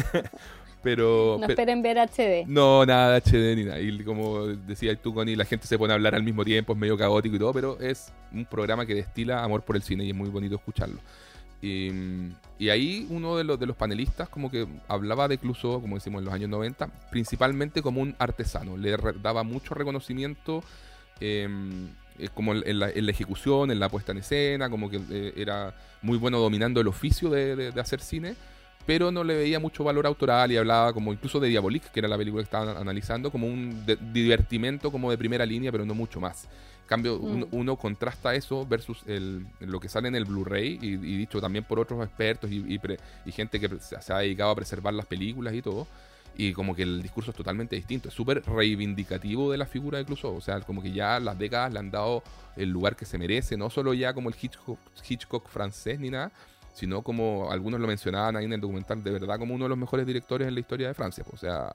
[0.82, 2.46] Pero, no esperen ver HD.
[2.46, 3.80] No, nada HD ni nada.
[3.80, 6.78] Y como decías tú, Connie, la gente se pone a hablar al mismo tiempo, es
[6.78, 10.10] medio caótico y todo, pero es un programa que destila amor por el cine y
[10.10, 10.98] es muy bonito escucharlo.
[11.62, 11.90] Y,
[12.70, 16.24] ahí uno de los, de los panelistas como que hablaba de Clouseau, como decimos en
[16.24, 18.78] los años 90, principalmente como un artesano.
[18.78, 20.64] Le daba mucho reconocimiento
[21.20, 21.88] em,
[22.18, 26.16] eh, como en la, ejecución, en la puesta en escena, como que eh, era muy
[26.16, 28.34] bueno dominando el oficio de hacer cine
[28.86, 32.08] pero no le veía mucho valor autoral y hablaba como incluso de Diabolique, que era
[32.08, 36.20] la película que estaban analizando, como un divertimento como de primera línea, pero no mucho
[36.20, 36.44] más.
[36.44, 37.46] En cambio, mm.
[37.52, 41.78] uno, contrasta eso versus el, lo que sale en el Blu-ray y, dicho también por
[41.78, 42.80] otros expertos y,
[43.30, 45.86] gente que se ha dedicado a preservar las películas y todo.
[46.36, 50.04] Y como que el discurso es totalmente distinto, es súper reivindicativo de la figura de
[50.04, 50.34] Clouseau.
[50.34, 52.22] O sea, como que ya las décadas le han dado
[52.56, 56.32] el lugar que se merece, no solo ya como el Hitchcock, Hitchcock francés ni nada,
[56.72, 59.78] sino como algunos lo mencionaban ahí en el documental, de verdad como uno de los
[59.78, 61.24] mejores directores en la historia de Francia.
[61.33, 61.72] o sea,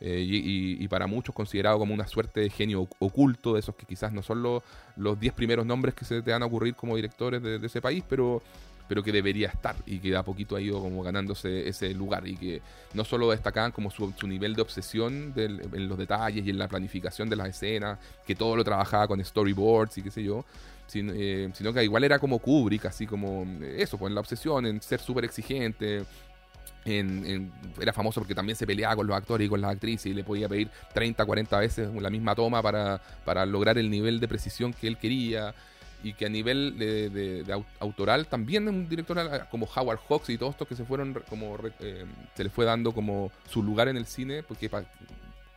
[0.00, 4.12] eh, y, para muchos considerado como una suerte de genio oculto, de esos que quizás
[4.12, 4.62] no son los,
[4.96, 8.04] los 10 primeros nombres que se te van a ocurrir como directores de, ese país,
[8.08, 8.42] pero
[8.86, 12.28] pero que debería estar y que de a poquito ha ido como ganándose ese lugar
[12.28, 12.60] y que
[12.92, 17.30] no solo destacaban como su, nivel de obsesión en los detalles y en la planificación
[17.30, 20.44] de las escenas, que todo lo trabajaba con storyboards y qué sé yo,
[20.92, 24.80] eh, sino, que igual era como Kubrick, así como eh, eso, pues la obsesión en
[24.82, 26.04] ser súper exigente.
[26.86, 30.12] En, era famoso porque también se peleaba con los actores y con las actrices y
[30.12, 34.28] le podía pedir 30, 40 veces la misma toma para, para lograr el nivel de
[34.28, 35.54] precisión que él quería
[36.04, 40.68] y que a nivel de, autoral también un director como Howard Hawks y todos estos
[40.68, 44.42] que se fueron como eh, se les fue dando como su lugar en el cine
[44.42, 44.70] porque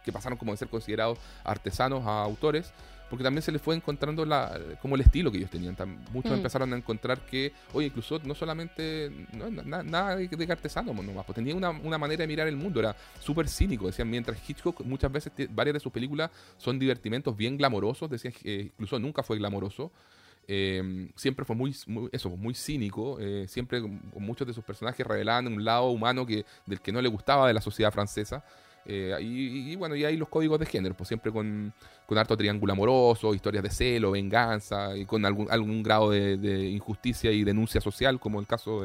[0.05, 2.71] que pasaron como de ser considerados artesanos a autores
[3.09, 5.75] porque también se les fue encontrando la, como el estilo que ellos tenían.
[6.11, 6.35] muchos mm.
[6.35, 9.11] empezaron a encontrar que, oye, incluso no solamente,
[9.65, 13.87] nada de, artesano nomás, pues tenía una, manera de mirar el mundo, era súper cínico.
[13.87, 18.61] Decían, mientras Hitchcock muchas veces, varias de sus películas son divertimentos bien glamorosos, decían que
[18.61, 19.91] incluso nunca fue glamoroso.
[20.49, 21.75] Eh, siempre fue muy,
[22.11, 26.79] eso, muy cínico, eh, siempre muchos de sus personajes revelaban un lado humano que, del
[26.79, 28.43] que no le gustaba de la sociedad francesa.
[28.89, 31.73] Eh, y, bueno, y ahí los códigos de género, pues siempre con,
[32.05, 37.29] con harto triángulo amoroso, historias de celo, venganza, y con algún, algún grado de, injusticia
[37.31, 38.83] y denuncia social, como el caso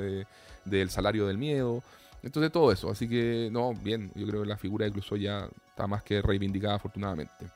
[0.65, 1.85] del salario del miedo.
[2.25, 5.49] Entonces todo eso, así que no, bien, yo creo que la figura de Clouseau ya
[5.69, 7.47] está más que reivindicada afortunadamente.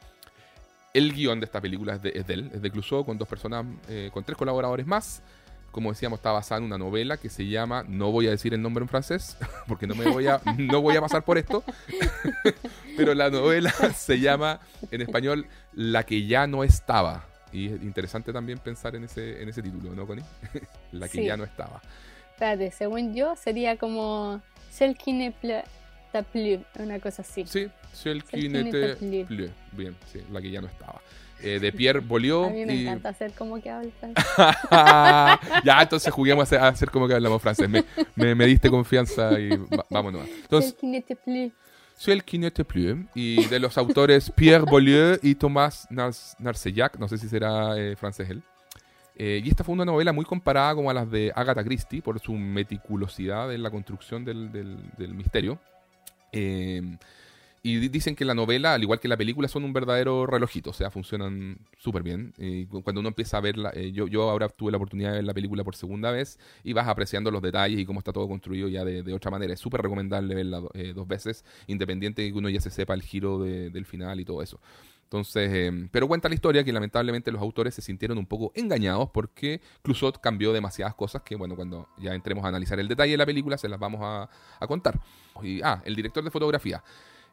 [0.95, 3.29] El guion de esta película es de, es de él, es de Clouseau, con dos
[3.29, 5.21] personas, eh, con tres colaboradores más
[5.77, 8.63] como decíamos, está basada en una novela que se llama, no voy a decir el
[8.63, 9.37] nombre en francés,
[9.69, 11.63] porque no me voy a, no voy a pasar por esto,
[12.97, 14.59] pero la novela se llama
[14.91, 17.27] en español La que ya no estaba.
[17.53, 20.25] Y es interesante también pensar en ese, en ese título, ¿no, Connie?
[20.93, 21.83] la que ya no estaba.
[22.33, 27.45] Espérate, según yo sería como Celle qui ne plus, una cosa así.
[27.47, 29.51] Sí, Celle qui ne plus.
[29.73, 31.03] Bien, sí, la que ya no estaba.
[31.43, 32.47] Eh, de Pierre Boliot.
[32.47, 34.25] A mí me encanta hacer como que hablo francés.
[35.65, 37.69] ya, entonces juguemos a hacer, como que hablamos francés.
[37.69, 39.51] Me, me, diste confianza y
[39.91, 40.27] vámonos.
[40.27, 40.75] Entonces,
[41.97, 43.07] Celle qui n'était plus.
[43.15, 48.29] Y de los autores Pierre Boliot y Thomas Narcellac, no sé si será eh, francés
[48.31, 48.43] él.
[49.19, 52.21] Eh, y esta fue una novela muy comparada como a las de Agatha Christie por
[52.21, 55.59] su meticulosidad en la construcción del, del, del misterio.
[56.33, 56.83] Eh,
[57.67, 60.73] y dicen que la novela, al igual que la película, son un verdadero relojito, o
[60.73, 62.33] sea, funcionan súper bien.
[62.39, 65.25] Y cuando uno empieza a verla, eh, yo, yo ahora tuve la oportunidad de ver
[65.25, 68.69] la película por segunda vez y vas apreciando los detalles y cómo está todo construido
[68.69, 69.53] ya de, otra manera.
[69.53, 73.03] Es súper recomendable verla eh, dos veces, independiente de que uno ya se sepa el
[73.03, 74.61] giro del final y todo eso.
[75.03, 79.11] Entonces, eh, pero cuenta la historia que lamentablemente los autores se sintieron un poco engañados
[79.11, 83.19] porque Clusot cambió demasiadas cosas que, bueno, cuando ya entremos a analizar el detalle de
[83.19, 85.01] la película se las vamos a, a contar.
[85.43, 86.83] Y, ah, el director de fotografía,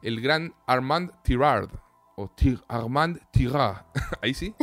[0.03, 1.69] el gran Armand Tirard,
[2.15, 3.83] o Tir- Armand Tirard,
[4.21, 4.53] ahí sí,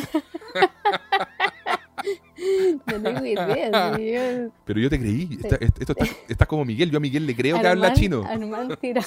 [2.87, 3.95] No tengo idea.
[3.97, 7.35] sí, pero yo te creí, Está- esto está, estás como Miguel, yo a Miguel le
[7.37, 8.25] creo que habla Armand- chino.
[8.27, 9.03] Armand Tira-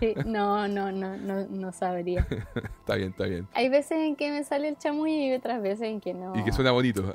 [0.00, 2.24] Sí, no, no, no, no, no sabría.
[2.80, 3.48] Está bien, está bien.
[3.52, 6.36] Hay veces en que me sale el chamuyo y otras veces en que no.
[6.38, 7.12] Y que suena bonito.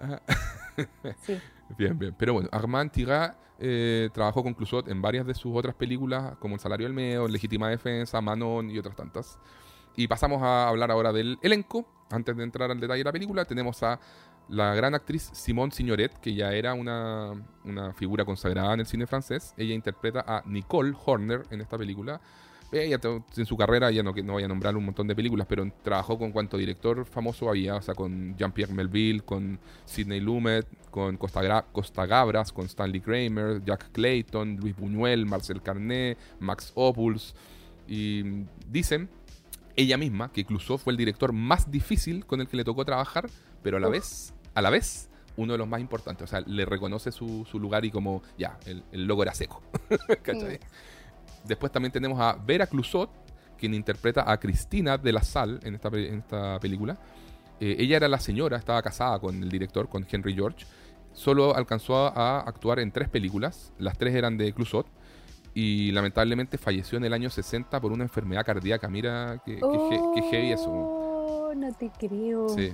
[1.21, 1.39] Sí.
[1.77, 2.15] Bien, bien.
[2.17, 6.55] Pero bueno, Armand Tirard eh, trabajó con Clusot en varias de sus otras películas, como
[6.55, 9.39] El Salario del Medio, Legítima Defensa, Manon y otras tantas.
[9.95, 11.85] Y pasamos a hablar ahora del elenco.
[12.09, 13.99] Antes de entrar al detalle de la película, tenemos a
[14.49, 19.07] la gran actriz Simone Signoret, que ya era una, una figura consagrada en el cine
[19.07, 19.53] francés.
[19.57, 22.19] Ella interpreta a Nicole Horner en esta película.
[22.73, 25.45] Ella to- en su carrera, ya no, no voy a nombrar un montón de películas,
[25.47, 30.65] pero trabajó con cuanto director famoso había, o sea, con Jean-Pierre Melville, con Sidney Lumet,
[30.89, 36.71] con Costa, Gra- Costa Gabras, con Stanley Kramer, Jack Clayton, Luis Buñuel, Marcel Carné, Max
[36.75, 37.35] Opuls.
[37.87, 39.09] Y mm, dicen
[39.75, 43.29] ella misma que Clouseau fue el director más difícil con el que le tocó trabajar,
[43.63, 43.93] pero a la Uf.
[43.93, 46.23] vez, a la vez, uno de los más importantes.
[46.25, 49.63] O sea, le reconoce su, su lugar y como, ya, el, el logo era seco.
[50.21, 50.59] ¿Cachai?
[51.45, 53.09] Después también tenemos a Vera Clusot,
[53.57, 56.97] quien interpreta a Cristina de la Salle en esta, en esta película.
[57.59, 60.65] Eh, ella era la señora, estaba casada con el director, con Henry George.
[61.13, 63.71] Solo alcanzó a actuar en tres películas.
[63.77, 64.87] Las tres eran de Clusot.
[65.55, 68.89] Y lamentablemente falleció en el año 60 por una enfermedad cardíaca.
[68.89, 70.69] Mira qué, qué he- qué heavy eso.
[70.71, 72.49] Oh, no te creo.
[72.49, 72.73] Sí.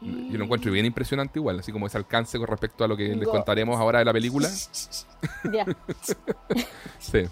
[0.00, 3.14] Yo lo encuentro bien impresionante igual, así como ese alcance con respecto a lo que
[3.16, 4.48] les contaremos ahora de la película.
[5.52, 5.64] Ya.
[6.98, 7.22] Sí,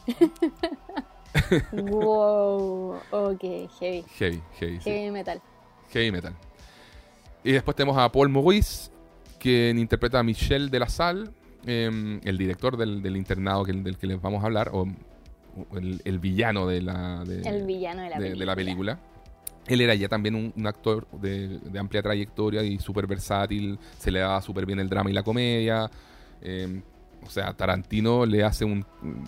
[1.72, 2.94] wow.
[3.11, 3.42] Ok,
[3.81, 4.05] heavy.
[4.18, 4.90] heavy, heavy, sí.
[4.90, 5.40] Heavy metal.
[5.90, 6.33] Heavy metal.
[7.42, 8.90] Y después tenemos a Paul Maurice,
[9.38, 11.31] quien interpreta a Michel de la Salle,
[11.66, 14.87] em, el director del, del internado que- del que les vamos a hablar, o,
[15.77, 18.46] el, el villano de la, de, El villano de la de- de película.
[18.46, 18.98] la película.
[19.66, 24.40] Él era ya también un, actor de, amplia trayectoria y súper versátil, se le daba
[24.42, 25.90] súper bien el drama y la comedia.
[26.42, 26.83] em,
[27.27, 29.24] o sea, Tarantino le hace un, un,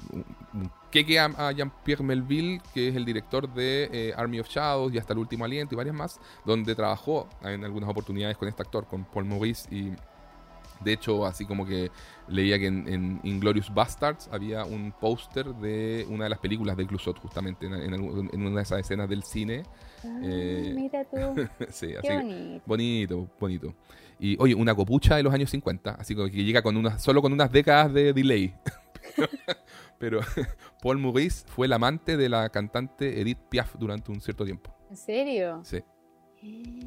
[0.52, 4.98] un queque a, Jean-Pierre Melville, que es el director de eh, Army of Shadows y
[4.98, 8.86] hasta El Último Aliento y varias más, donde trabajó en algunas oportunidades con este actor,
[8.86, 9.68] con Paul Maurice.
[9.74, 9.92] Y
[10.80, 11.90] de hecho, así como que
[12.28, 17.18] leía que en, Inglorious Bastards había un póster de una de las películas de Clusot,
[17.18, 19.64] justamente en, en una de esas escenas del cine.
[20.04, 21.16] Ah, Eh, mira tú.
[21.70, 22.62] sí, Qué bonito.
[22.66, 23.74] Bonito, bonito.
[24.18, 27.32] Y oye, una copucha de los años 50, así que llega con unas, solo con
[27.32, 28.54] unas décadas de delay.
[29.98, 30.20] Pero
[30.82, 34.74] Paul Maurice fue el amante de la cantante Edith Piaf durante un cierto tiempo.
[34.90, 35.60] ¿En serio?
[35.64, 35.82] Sí,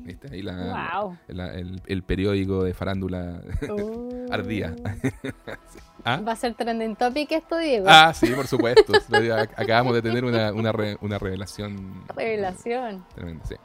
[0.06, 0.30] ¿viste?
[0.32, 1.18] Ahí la, Wow.
[1.28, 3.42] la- el, el periódico de farándula
[4.32, 4.76] ardía.
[6.06, 6.22] ¿Ah?
[6.26, 7.86] Va a ser trending topic esto, Diego.
[7.90, 8.94] Ah, sí, por supuesto.
[8.94, 13.04] Ac- Acabamos de tener una, una, re- una revelación Revelación.
[13.14, 13.56] Tremendo, sí.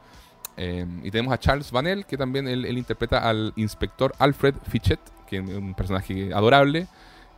[0.57, 4.99] Eh, y tenemos a Charles Vanel, que también él, él interpreta al inspector Alfred Fichet,
[5.27, 6.87] que es un personaje adorable.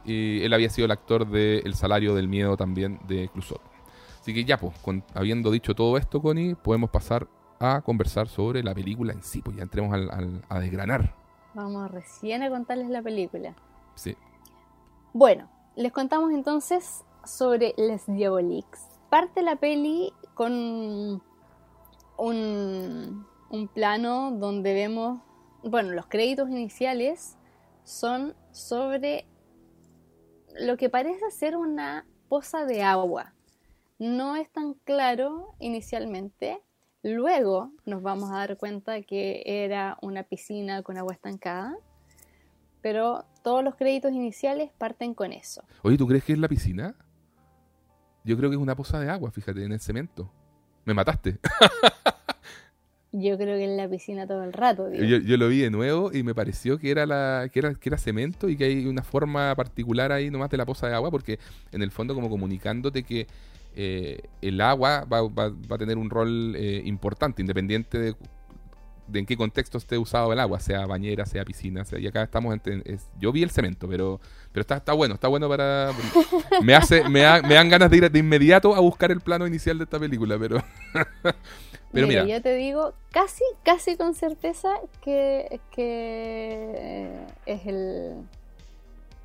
[0.05, 3.61] Y él había sido el actor de El salario del miedo también de Clusot.
[4.21, 7.27] Así que ya, pues, con- habiendo dicho todo esto, Connie, podemos pasar
[7.59, 9.41] a conversar sobre la película en sí.
[9.41, 11.13] Pues ya entremos al- al- a desgranar.
[11.53, 13.55] Vamos recién a contarles la película.
[13.95, 14.15] Sí.
[15.13, 18.85] Bueno, les contamos entonces sobre Les Diaboliques.
[19.09, 20.53] Parte la peli con
[22.17, 25.21] un, un plano donde vemos,
[25.63, 27.37] bueno, los créditos iniciales
[27.83, 29.25] son sobre
[30.59, 33.33] lo que parece ser una poza de agua.
[33.99, 36.61] No es tan claro inicialmente.
[37.03, 41.75] Luego nos vamos a dar cuenta que era una piscina con agua estancada.
[42.81, 45.63] Pero todos los créditos iniciales parten con eso.
[45.81, 46.95] Oye, ¿tú crees que es la piscina?
[48.23, 50.31] Yo creo que es una poza de agua, fíjate, en el cemento.
[50.85, 51.39] Me mataste.
[53.13, 54.91] Yo creo que en la piscina todo el rato.
[54.93, 57.89] Yo, yo lo vi de nuevo y me pareció que era, la, que, era, que
[57.89, 61.09] era cemento y que hay una forma particular ahí nomás de la poza de agua,
[61.09, 61.39] porque
[61.71, 63.27] en el fondo como comunicándote que
[63.79, 68.15] eh, el agua va, va- a tener un rol eh, importante, independiente de,
[69.13, 72.57] en qué contexto esté usado el agua, sea bañera, sea piscina, sea- y acá estamos,
[72.65, 74.19] en- es- yo vi el cemento, pero,
[74.51, 75.91] pero está, está bueno, está bueno para...
[76.63, 79.45] Me, hace, me, da- me dan ganas de ir de inmediato a buscar el plano
[79.45, 80.57] inicial de esta película, pero...
[81.91, 84.69] pero mira, mira, yo te digo casi, casi con certeza
[85.01, 87.15] que, que
[87.45, 88.15] es el,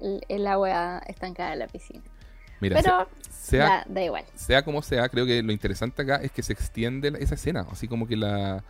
[0.01, 2.03] el, el agua estancada de la piscina.
[2.63, 4.25] Mira, Pero sea, da, da igual.
[4.35, 7.67] sea como sea, creo que lo interesante acá es que se extiende la- esa escena,
[7.71, 8.63] así como que la...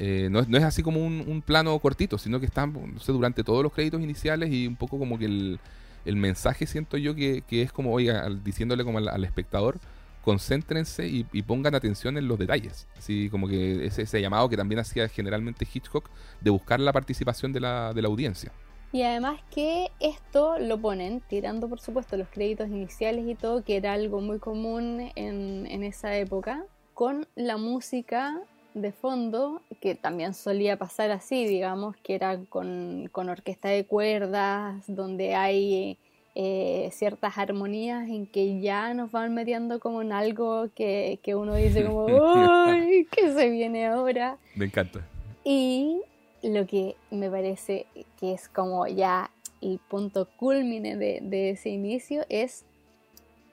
[0.00, 2.98] eh, no, es, no es así como un, un plano cortito, sino que está, no
[2.98, 5.60] sé, durante todos los créditos iniciales y un poco como que el,
[6.04, 9.78] el mensaje siento yo que, que es como, oiga, al- diciéndole como al, al espectador,
[10.24, 12.86] concéntrense y, y pongan atención en los detalles.
[12.98, 16.08] Así como que ese, ese llamado que también hacía generalmente Hitchcock
[16.40, 18.52] de buscar la participación de la, de la audiencia.
[18.92, 23.76] Y además que esto lo ponen, tirando por supuesto los créditos iniciales y todo, que
[23.76, 26.64] era algo muy común en, en esa época,
[26.94, 28.40] con la música
[28.74, 34.84] de fondo, que también solía pasar así, digamos, que era con, con orquesta de cuerdas,
[34.86, 35.98] donde hay
[36.34, 41.54] eh, ciertas armonías en que ya nos van metiendo como en algo que, que uno
[41.54, 43.06] dice como, ¡Uy!
[43.10, 44.38] ¿Qué se viene ahora?
[44.54, 45.00] Me encanta.
[45.44, 46.00] Y
[46.48, 47.86] lo que me parece
[48.18, 49.30] que es como ya
[49.60, 52.64] el punto culmine de, de ese inicio es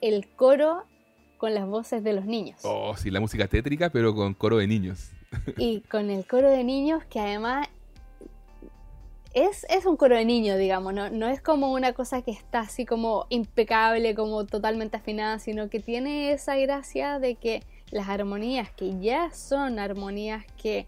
[0.00, 0.84] el coro
[1.38, 2.60] con las voces de los niños.
[2.62, 5.10] Oh, sí, la música tétrica, pero con coro de niños.
[5.58, 7.68] Y con el coro de niños que además
[9.34, 11.10] es, es un coro de niños, digamos, ¿no?
[11.10, 15.80] no es como una cosa que está así como impecable, como totalmente afinada, sino que
[15.80, 20.86] tiene esa gracia de que las armonías, que ya son armonías que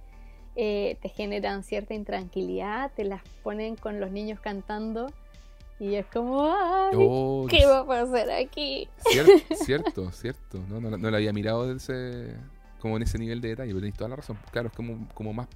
[0.61, 5.07] eh, te generan cierta intranquilidad, te las ponen con los niños cantando
[5.79, 6.95] y es como, ¡ay!
[6.97, 8.89] Oh, ¿Qué va a pasar aquí?
[9.05, 10.59] cier- cierto, cierto.
[10.69, 12.35] No, no, no lo había mirado ese,
[12.81, 14.37] como en ese nivel de detalle, pero tenéis toda la razón.
[14.51, 15.47] Claro, es como, como más,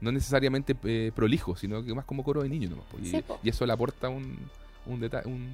[0.00, 2.98] no necesariamente eh, prolijo, sino que más como coro de niño nomás, po.
[2.98, 4.36] Y, Sí, y eso le aporta un,
[4.86, 5.52] un detalle, un,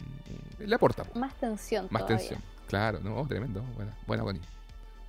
[0.59, 1.19] un- le aporta po.
[1.19, 1.87] Más tensión.
[1.91, 2.17] más todavía.
[2.29, 2.43] tensión.
[2.67, 3.63] Claro, no, tremendo.
[3.77, 4.41] Buena, buena Connie.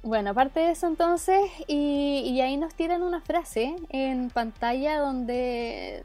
[0.04, 6.04] Bueno, aparte de eso entonces, y, y ahí nos tiran una frase en pantalla donde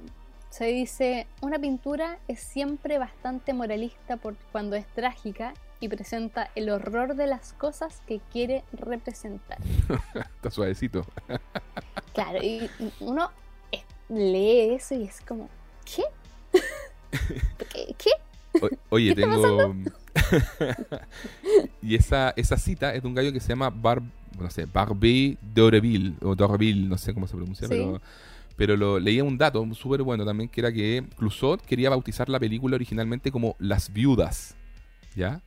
[0.51, 6.71] se dice, una pintura es siempre bastante moralista por cuando es trágica y presenta el
[6.71, 9.59] horror de las cosas que quiere representar.
[10.15, 11.05] Está suavecito.
[12.15, 12.71] Claro, y
[13.01, 13.31] uno
[14.09, 15.51] lee eso y es como,
[15.85, 16.05] ¿qué?
[17.71, 17.95] ¿Qué?
[17.99, 18.11] ¿Qué?
[18.63, 19.75] O- oye, ¿Qué tengo.
[21.83, 24.03] Y esa, esa cita es de un gallo que se llama Bar,
[24.39, 27.75] no sé, Barbie d'Oreville, o d'Oreville, no sé cómo se pronuncia, Sí.
[27.75, 28.01] pero,
[28.57, 32.41] pero lo, leía un dato súper bueno también, que era que Clusot quería bautizar la
[32.41, 34.57] película originalmente como Las Viudas,
[35.15, 35.41] ¿ya?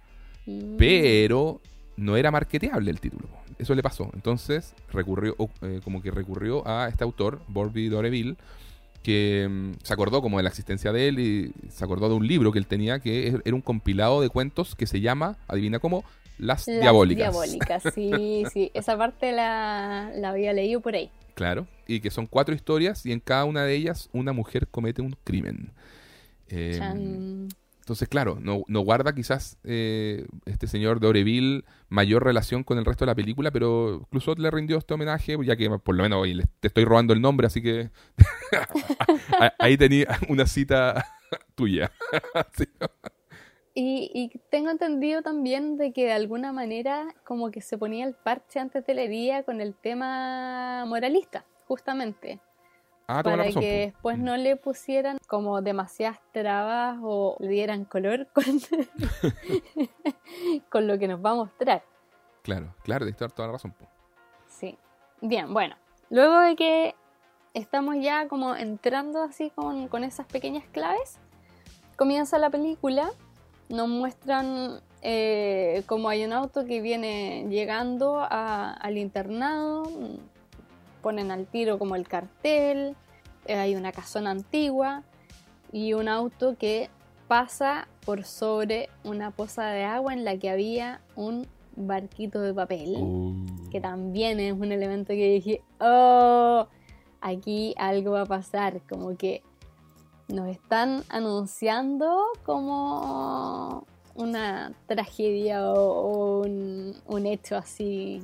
[0.45, 1.61] Mm, Pero
[1.97, 3.27] no era marketeable el título.
[3.57, 4.09] Eso le pasó.
[4.13, 8.37] Entonces recurrió, eh, como que recurrió a este autor, Barbie d'Oreville,
[9.03, 12.27] que mm, se acordó como de la existencia de él y se acordó de un
[12.27, 16.03] libro que él tenía que era un compilado de cuentos que se llama, adivina cómo,
[16.37, 17.31] Las, Las Diabólicas.
[17.31, 18.71] Diabólicas, sí, sí.
[18.73, 21.11] Esa parte la, la había leído por ahí.
[21.35, 21.67] Claro.
[21.87, 25.15] Y que son cuatro historias y en cada una de ellas una mujer comete un
[25.23, 25.71] crimen.
[26.49, 26.79] Eh.
[27.89, 32.85] Entonces, claro, no, no guarda quizás eh, este señor de Oreville mayor relación con el
[32.85, 36.27] resto de la película, pero Clusot le rindió este homenaje, ya que por lo menos
[36.27, 37.89] le- te estoy robando el nombre, así que
[39.39, 41.03] Ah, ahí tenía una cita
[41.55, 41.91] tuya.
[43.75, 48.13] Y, y tengo entendido también de que de alguna manera como que se ponía el
[48.13, 52.39] parche antes de la herida con el tema moralista, justamente,
[53.11, 53.61] Ah, para razón.
[53.61, 54.23] que después Mm.
[54.23, 58.43] no le pusieran como demasiadas trabas o le dieran color con,
[60.69, 61.83] con lo que nos va a mostrar.
[62.43, 63.73] Claro, claro, tienes toda la razón.
[64.47, 64.77] Sí.
[65.21, 65.75] Bien, bueno,
[66.09, 66.95] luego de que
[67.53, 71.17] estamos ya como entrando así con, con esas pequeñas claves,
[71.97, 73.09] comienza la película,
[73.69, 79.83] nos muestran eh, como hay un auto que viene llegando a- al internado,
[81.01, 82.95] ponen al tiro como el cartel,
[83.45, 85.03] eh, hay una casona antigua
[85.71, 86.89] y un auto que
[87.27, 92.95] pasa por sobre una poza de agua en la que había un barquito de papel
[92.97, 93.33] Oh.
[93.71, 96.67] que también es un elemento que dije, oh,
[97.21, 99.43] aquí algo va a pasar, como que
[100.27, 103.85] nos están anunciando como
[104.15, 108.21] una tragedia o, o un, un hecho así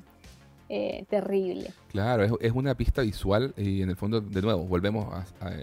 [0.70, 1.72] eh, terrible.
[1.92, 5.54] Claro, es, es una pista visual y en el fondo, de nuevo, volvemos a, a-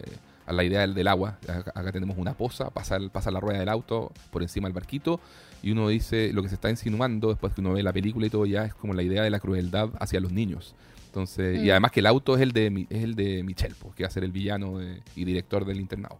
[0.44, 1.38] a la idea del, del agua.
[1.48, 4.74] Acá, acá tenemos una poza, pasa, el- pasa la rueda del auto por encima del
[4.74, 5.20] barquito
[5.62, 8.30] y uno dice, lo que se está insinuando después que uno ve la película y
[8.30, 10.74] todo ya es como la idea de la crueldad hacia los niños.
[11.06, 11.70] Entonces, y Mm.
[11.70, 14.10] además que el auto es el de, es el de Michel, pues, que va a
[14.10, 16.18] ser el villano de- y director del internado.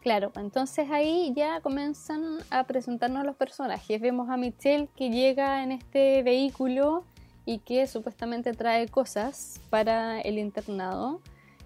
[0.00, 4.00] Claro, entonces ahí ya comienzan a presentarnos los personajes.
[4.00, 7.02] Vemos a Michelle que llega en este vehículo
[7.46, 11.22] y que supuestamente trae cosas para el internado.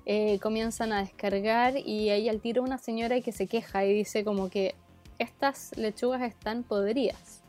[0.07, 4.25] Eh, comienzan a descargar y ahí al tiro una señora que se queja y dice
[4.25, 4.75] como que
[5.19, 7.43] estas lechugas están podridas.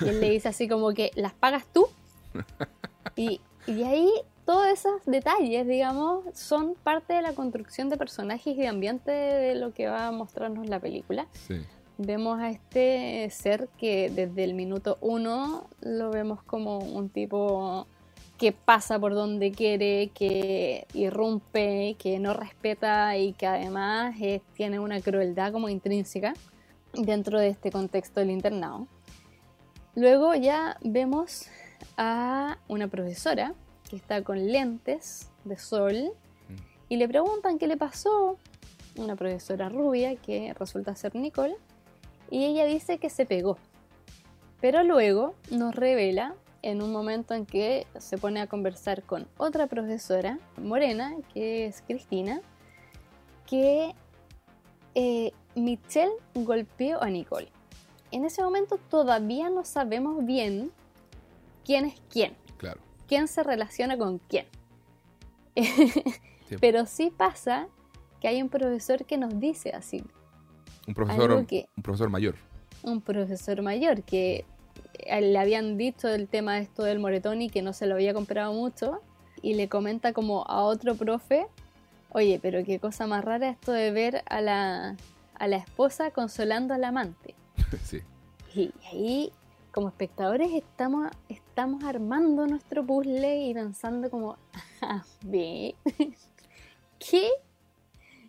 [0.00, 1.88] Y él le dice así como que las pagas tú.
[3.16, 4.10] Y, y ahí
[4.44, 9.54] todos esos detalles, digamos, son parte de la construcción de personajes y de ambiente de
[9.56, 11.26] lo que va a mostrarnos la película.
[11.32, 11.60] Sí.
[12.00, 17.88] Vemos a este ser que desde el minuto uno lo vemos como un tipo
[18.38, 24.14] que pasa por donde quiere, que irrumpe, que no respeta y que además
[24.54, 26.34] tiene una crueldad como intrínseca
[26.92, 28.86] dentro de este contexto del internado.
[29.96, 31.46] Luego ya vemos
[31.96, 33.54] a una profesora
[33.90, 36.12] que está con lentes de sol
[36.88, 38.38] y le preguntan qué le pasó.
[38.96, 41.56] Una profesora rubia que resulta ser Nicole
[42.30, 43.56] y ella dice que se pegó.
[44.60, 49.66] Pero luego nos revela en un momento en que se pone a conversar con otra
[49.68, 52.40] profesora morena, que es Cristina,
[53.46, 53.94] que
[54.94, 57.48] eh, Michelle golpeó a Nicole.
[58.10, 60.72] En ese momento todavía no sabemos bien
[61.64, 62.80] quién es quién, Claro.
[63.06, 64.46] quién se relaciona con quién.
[65.54, 66.56] Sí.
[66.60, 67.68] Pero sí pasa
[68.20, 70.02] que hay un profesor que nos dice así,
[70.88, 72.34] Un profesor, que un profesor mayor.
[72.82, 74.44] un profesor mayor que
[75.06, 78.14] le habían dicho el tema de esto del moretón y que no se lo había
[78.14, 79.00] comprado mucho
[79.42, 81.46] y le comenta como a otro profe,
[82.10, 84.96] oye, pero qué cosa más rara esto de ver a la,
[85.34, 87.34] a la esposa consolando al amante.
[87.84, 88.00] sí.
[88.54, 89.32] Y ahí,
[89.72, 94.36] como espectadores, estamos, estamos armando nuestro puzzle y pensando como,
[94.80, 95.76] "Ah, ve,
[96.98, 97.28] ¿qué?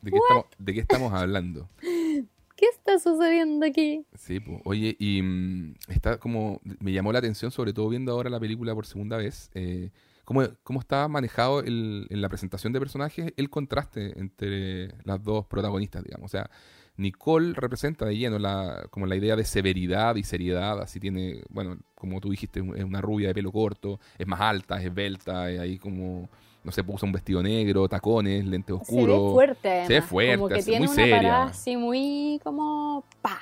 [0.02, 1.70] ¿De qué, estamos, ¿De qué estamos hablando?
[2.60, 4.06] ¿Qué está sucediendo aquí?
[4.16, 4.60] Sí, pues.
[4.66, 6.60] Oye, y mm, está como.
[6.82, 9.92] Me llamó la atención, sobre todo viendo ahora la película por segunda vez, eh,
[10.26, 15.46] cómo, cómo está manejado el- en la presentación de personajes el contraste entre las dos
[15.46, 16.26] protagonistas, digamos.
[16.26, 16.50] O sea,
[16.98, 20.82] Nicole representa de lleno la, como la idea de severidad y seriedad.
[20.82, 24.80] Así tiene, bueno, como tú dijiste, es una rubia de pelo corto, es más alta,
[24.80, 26.30] es esbelta, es ahí como.
[26.64, 29.28] No sé, puso un vestido negro, tacones, lentes Se oscuros.
[29.30, 29.88] ve fuerte, además.
[29.88, 31.16] Se ve fuerte, Como que tiene muy una seria.
[31.18, 33.04] parada así muy como...
[33.22, 33.40] pa.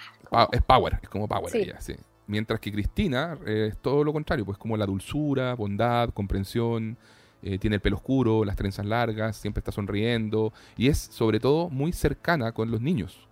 [0.52, 1.58] Es power, es como power Sí.
[1.60, 1.96] ella, sí.
[2.28, 6.98] Mientras que Cristina eh, es todo lo contrario, pues como la dulzura, bondad, comprensión,
[7.42, 11.70] eh, tiene el pelo oscuro, las trenzas largas, siempre está sonriendo y es sobre todo
[11.70, 13.28] muy cercana con los niños.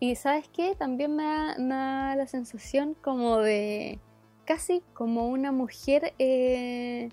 [0.00, 0.74] Y ¿sabes qué?
[0.74, 4.00] También me da, me da la sensación como de...
[4.44, 7.08] Casi como una mujer eh,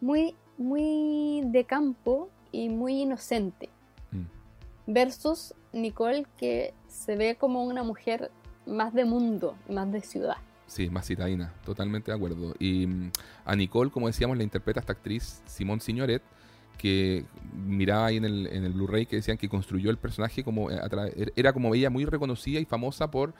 [0.00, 3.68] muy, muy de campo y muy inocente.
[4.12, 4.92] Mm.
[4.92, 8.30] Versus Nicole que se ve como una mujer
[8.66, 10.36] más de mundo, más de ciudad.
[10.66, 12.54] Sí, más citadina, totalmente de acuerdo.
[12.58, 13.12] Y mm,
[13.44, 16.22] a Nicole, como decíamos, la interpreta esta actriz Simone Signoret,
[16.76, 17.24] que
[17.54, 20.78] miraba ahí en el, en el Blu-ray que decían que construyó el personaje como eh,
[20.78, 23.32] a er- era como ella muy reconocida y famosa por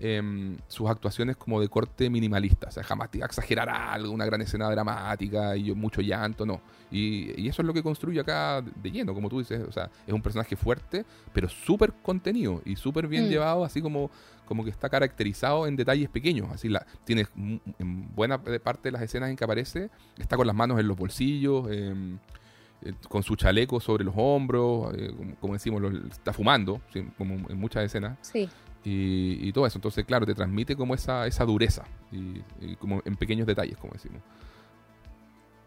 [0.00, 2.68] em, sus actuaciones como de corte minimalista.
[2.68, 6.44] O sea, jamás te iba a exagerar algo, una gran escena dramática y mucho llanto,
[6.44, 6.60] no.
[6.90, 9.62] Y, y eso es lo que construye acá de lleno, como tú dices.
[9.68, 13.28] O sea, es un personaje fuerte, pero súper contenido y súper bien Mm.
[13.28, 14.10] llevado, así como,
[14.46, 16.48] como que está caracterizado en detalles pequeños.
[16.52, 20.46] Así la, tiene mu- en buena parte de las escenas en que aparece, está con
[20.46, 21.94] las manos en los bolsillos, eh,
[23.08, 27.34] con su chaleco sobre los hombros, eh, como, como decimos, lo- está fumando, sí, como
[27.48, 28.48] en muchas escenas, Sí.
[28.84, 29.78] y, y todo eso.
[29.78, 33.92] Entonces, claro, te transmite como esa, esa dureza, y, y como en pequeños detalles, como
[33.94, 34.20] decimos.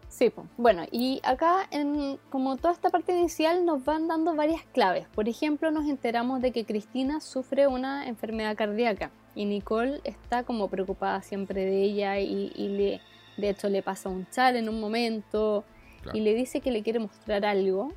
[0.08, 5.06] Sí, bueno, y acá, en, como toda esta parte inicial, nos van dando varias claves.
[5.14, 10.68] Por ejemplo, nos enteramos de que Cristina sufre una enfermedad cardíaca y Nicole está como
[10.68, 13.00] preocupada siempre de ella y, y le,
[13.36, 15.64] de hecho le pasa un chal en un momento
[16.12, 16.18] Claro.
[16.18, 17.92] y le dice que le quiere mostrar algo.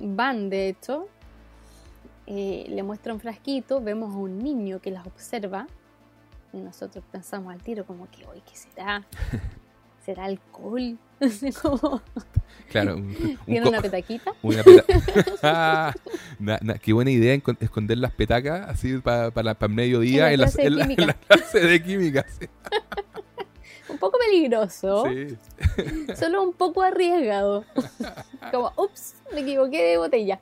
[0.00, 1.08] Van, de hecho,
[2.26, 5.66] eh, le muestra un frasquito, vemos a un niño que las observa
[6.52, 9.04] y nosotros pensamos al tiro como que, oye, ¿qué será?
[10.04, 10.96] ¿Será alcohol?
[11.62, 12.00] Como,
[12.70, 14.32] Claro, un- ¿Tiene una petaquita?
[14.42, 15.94] una peta-
[16.38, 20.62] na- na- qué buena idea esconder las petacas así para el mediodía En la clase
[20.62, 21.02] de en la, química.
[21.02, 22.26] en la clase de química.
[22.38, 22.46] Sí.
[23.88, 25.36] Un poco peligroso, Sí.
[26.16, 27.64] solo un poco arriesgado.
[28.52, 30.40] Como, ups, me equivoqué de botella.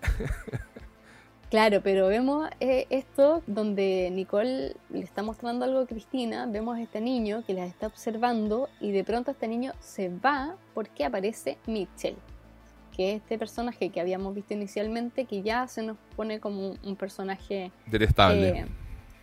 [1.51, 6.83] Claro, pero vemos eh, esto donde Nicole le está mostrando algo a Cristina, vemos a
[6.83, 11.57] este niño que la está observando y de pronto este niño se va porque aparece
[11.67, 12.17] Mitchell,
[12.97, 16.79] que es este personaje que habíamos visto inicialmente, que ya se nos pone como un,
[16.83, 18.49] un personaje Detestable.
[18.49, 18.67] eh,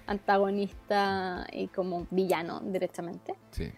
[0.08, 3.36] antagonista y como villano directamente.
[3.52, 3.70] Sí.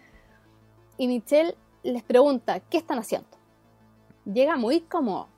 [0.98, 3.28] Y Michelle les pregunta, ¿qué están haciendo?
[4.24, 5.28] Llega muy como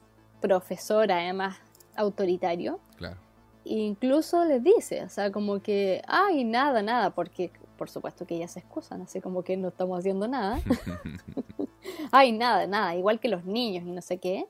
[0.40, 1.56] profesor, además
[1.96, 3.16] autoritario, Claro.
[3.64, 8.36] e incluso les dice, o sea, como que, ay, nada, nada, porque por supuesto que
[8.36, 10.60] ellas se excusan, así como que no estamos haciendo nada.
[12.12, 14.46] Ay, nada, nada, igual que los niños y no sé qué.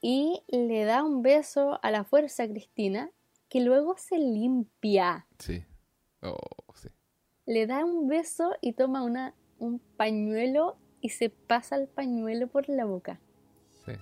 [0.00, 3.10] Y le da un beso a la fuerza a Cristina,
[3.48, 5.26] que luego se limpia.
[5.38, 5.64] Sí.
[6.22, 6.36] Oh,
[6.74, 6.88] sí.
[7.46, 12.68] Le da un beso y toma una, un pañuelo y se pasa el pañuelo por
[12.68, 13.20] la boca.
[13.84, 13.92] Sí.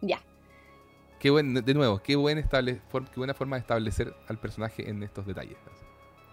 [0.00, 0.20] Ya.
[1.18, 5.02] Qué buen, de nuevo, qué, buen estable, qué buena forma de establecer al personaje en
[5.02, 5.56] estos detalles.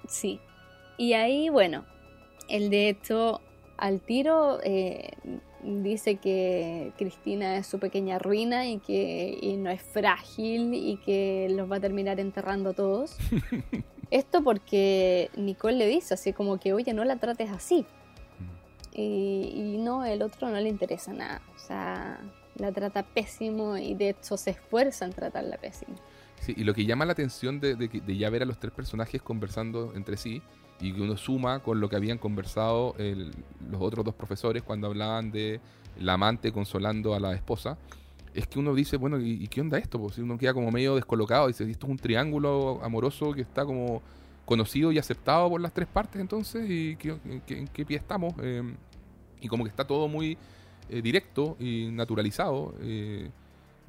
[0.07, 0.39] Sí.
[0.97, 1.85] Y ahí, bueno,
[2.49, 3.41] el de hecho
[3.77, 5.11] al tiro eh,
[5.63, 11.47] dice que Cristina es su pequeña ruina y que y no es frágil y que
[11.49, 13.17] los va a terminar enterrando a todos.
[14.11, 17.85] Esto porque Nicole le dice así como que, oye, no la trates así.
[18.93, 21.41] Y, y no, el otro no le interesa nada.
[21.55, 22.19] O sea,
[22.57, 25.95] la trata pésimo y de hecho se esfuerza en tratarla pésimo.
[26.41, 28.73] Sí, y lo que llama la atención de, de de ya ver a los tres
[28.73, 30.41] personajes conversando entre sí
[30.81, 33.31] y que uno suma con lo que habían conversado el-
[33.69, 35.61] los otros dos profesores cuando hablaban de
[35.99, 37.77] la amante consolando a la esposa,
[38.33, 39.99] es que uno dice, bueno, ¿y, qué onda esto?
[39.99, 44.01] Pues uno queda como medio descolocado, dice, esto es un triángulo amoroso que está como
[44.45, 48.33] conocido y aceptado por las tres partes entonces, ¿y en, qué, en qué pie estamos?
[48.41, 48.63] Eh,
[49.41, 50.37] y como que está todo muy
[50.89, 52.73] eh, directo y naturalizado.
[52.81, 53.29] eh,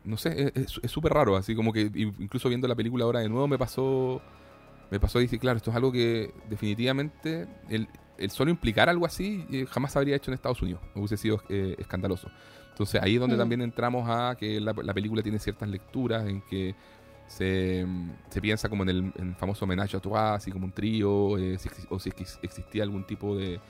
[0.05, 1.83] no sé, es- es súper raro, así como que
[2.19, 4.21] incluso viendo la película ahora de nuevo me pasó,
[4.91, 7.89] me pasó y claro, esto es algo que definitivamente el,
[8.19, 12.29] el solo implicar algo así eh, jamás habría hecho en Estados Unidos, hubiese sido escandaloso.
[12.83, 13.39] Entonces ahí es donde Mm.
[13.39, 16.75] también entramos a que la, la película tiene ciertas lecturas en que
[17.29, 17.87] se,
[18.29, 21.57] se piensa como en el, en famoso homenaje a Trois, así como un trío, eh,
[21.59, 23.61] si o si ex- existía algún tipo de,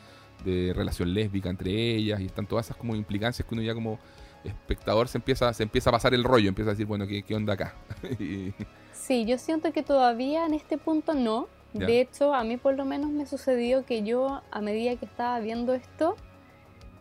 [0.44, 3.98] de relación lésbica entre ellas, y están todas esas como implicancias que uno ya como
[4.44, 7.34] espectador se empieza, se empieza a pasar el rollo, empieza a decir, bueno, ¿qué, qué
[7.34, 7.74] onda acá?
[8.18, 8.52] Y-
[8.92, 11.48] Sí, yo siento que todavía en este punto no.
[11.74, 15.40] De hecho, a mí por lo menos me sucedió que yo, a medida que estaba
[15.40, 16.16] viendo esto,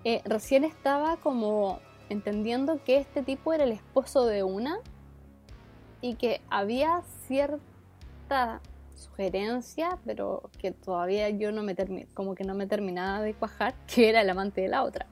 [0.04, 1.80] eh, recién estaba como
[2.12, 4.78] entendiendo que este tipo era el esposo de una
[6.02, 8.62] y que había cierta
[8.96, 11.76] sugerencia, pero que todavía yo no me
[12.14, 15.08] como que no me terminaba de cuajar, que era el amante de la otra.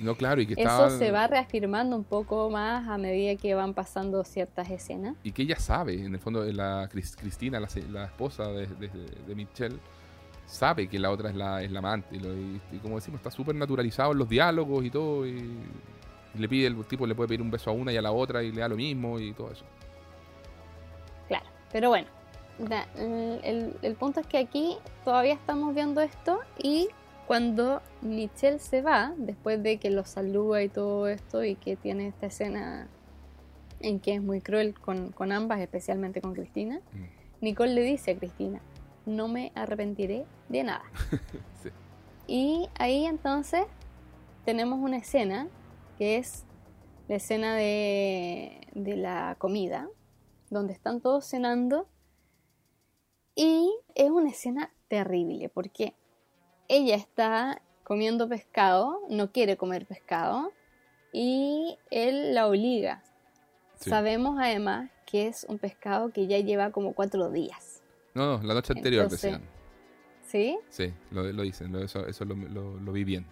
[0.00, 0.90] no, claro, y que Eso estaba...
[0.90, 5.16] se va reafirmando un poco más a medida que van pasando ciertas escenas.
[5.24, 8.88] Y que ella sabe, en el fondo, la Cris- Cristina, la, la esposa de, de,
[9.26, 9.76] de Michelle,
[10.46, 12.16] sabe que la otra es la, es la amante.
[12.16, 15.26] Y, lo- y- y como decimos, está súper naturalizado en los diálogos y todo.
[15.26, 15.58] Y
[16.34, 18.42] le pide, el tipo le puede pedir un beso a una y a la otra
[18.42, 19.64] y le da lo mismo y todo eso.
[21.28, 22.08] Claro, pero bueno,
[22.96, 26.88] el, el- punto es que aquí todavía estamos viendo esto y
[27.26, 32.08] cuando Michelle se va, después de que los saluda y todo esto y que tiene
[32.08, 32.88] esta escena
[33.80, 37.44] en que es muy cruel con, con ambas, especialmente con Cristina, Mm.
[37.44, 38.60] Nicole le dice a Cristina,
[39.06, 40.84] no me arrepentiré de nada.
[41.62, 41.70] Sí.
[42.28, 43.64] Y ahí entonces
[44.44, 45.48] tenemos una escena
[46.02, 46.44] que es
[47.06, 49.88] la escena de, de la comida,
[50.50, 51.86] donde están todos cenando.
[53.36, 55.94] Y es una escena terrible porque
[56.66, 60.50] ella está comiendo pescado, no quiere comer pescado
[61.12, 63.04] y él la obliga.
[63.76, 63.88] Sí.
[63.90, 67.80] Sabemos además que es un pescado que ya lleva como cuatro días.
[68.14, 69.48] No, no, la noche anterior Entonces- decían.
[70.26, 70.58] ¿Sí?
[70.68, 73.24] Sí, lo, lo dicen, lo- eso, eso lo, lo- lo vi bien.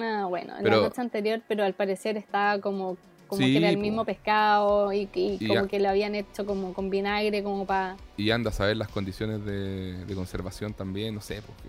[0.00, 2.96] Ah, bueno, Pero- la noche anterior, pero al parecer estaba como,
[3.28, 6.44] como Sí, que era el mismo pescado y, y Y como que lo habían hecho
[6.46, 7.96] como con vinagre, como para...
[8.16, 11.68] Y anda a saber las condiciones de, de conservación también, no sé, porque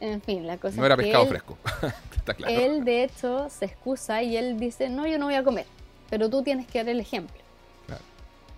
[0.00, 1.58] En fin, la cosa no era es que pescado él, fresco.
[2.16, 2.52] Está claro.
[2.54, 5.66] él de hecho se excusa y él dice, no, yo no voy a comer,
[6.10, 7.36] pero tú tienes que dar el ejemplo.
[7.86, 8.02] Claro.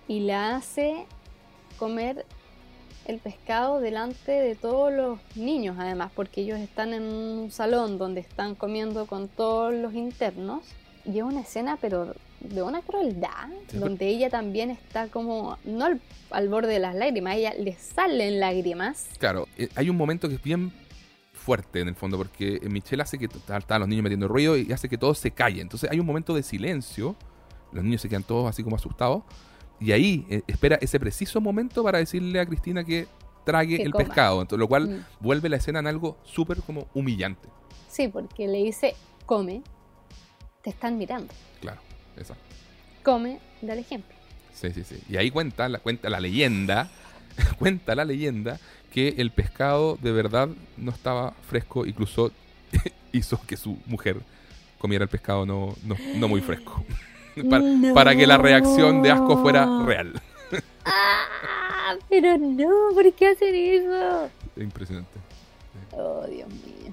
[0.08, 1.06] Y la hace
[1.78, 2.24] comer
[3.06, 8.20] el pescado delante de todos los niños además, porque ellos están en un salón donde
[8.20, 10.64] están comiendo con todos los internos.
[11.04, 15.84] Y es una escena, pero de una crueldad, Sí, donde ella también está como, no
[15.84, 16.00] al,
[16.30, 19.06] al borde de las lágrimas, ella le salen lágrimas.
[19.18, 20.72] Claro, eh, hay un momento que es bien
[21.32, 24.88] fuerte en el fondo, porque Michelle hace que están los niños metiendo ruido y hace
[24.88, 25.60] que todo se calle.
[25.60, 27.16] Entonces hay un momento de silencio,
[27.72, 29.24] los niños se quedan todos así como asustados,
[29.80, 33.06] y ahí eh, espera ese preciso momento para decirle a Cristina que
[33.44, 34.04] trague Que el coma.
[34.04, 35.04] pescado, entonces, lo cual Mm.
[35.20, 37.48] vuelve la escena en algo súper como humillante.
[37.88, 38.94] Sí, porque le dice,
[39.26, 39.62] come,
[40.62, 41.80] te están mirando, Claro,
[42.16, 42.42] exacto.
[43.04, 44.14] come, da el ejemplo.
[44.52, 44.96] Sí, sí, sí.
[45.08, 46.88] Y ahí cuenta la, cuenta la leyenda,
[47.58, 48.58] cuenta la leyenda
[48.92, 52.30] que el pescado de verdad no estaba fresco, incluso
[53.12, 54.22] hizo que su mujer
[54.78, 56.84] comiera el pescado no, no, no muy fresco.
[57.50, 57.64] para,
[57.94, 60.20] para que la reacción de asco fuera real.
[60.84, 61.96] ¡Ah!
[62.08, 64.26] pero no, ¿por qué hacen eso?
[64.56, 65.18] Es impresionante.
[65.92, 66.92] Oh, Dios mío.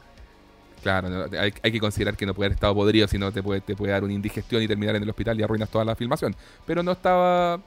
[0.84, 3.44] Claro, no, hay, hay que considerar que no puede haber estado podrido, si no te
[3.44, 5.96] puede, te puede dar una indigestión y terminar en el hospital y arruinas toda la
[5.96, 6.36] filmación.
[6.66, 7.60] Pero no estaba.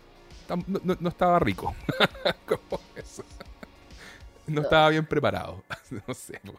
[0.48, 1.74] No, no- no estaba rico.
[2.46, 3.22] Como eso.
[4.46, 5.62] No estaba bien preparado.
[6.08, 6.40] no sé.
[6.44, 6.54] po.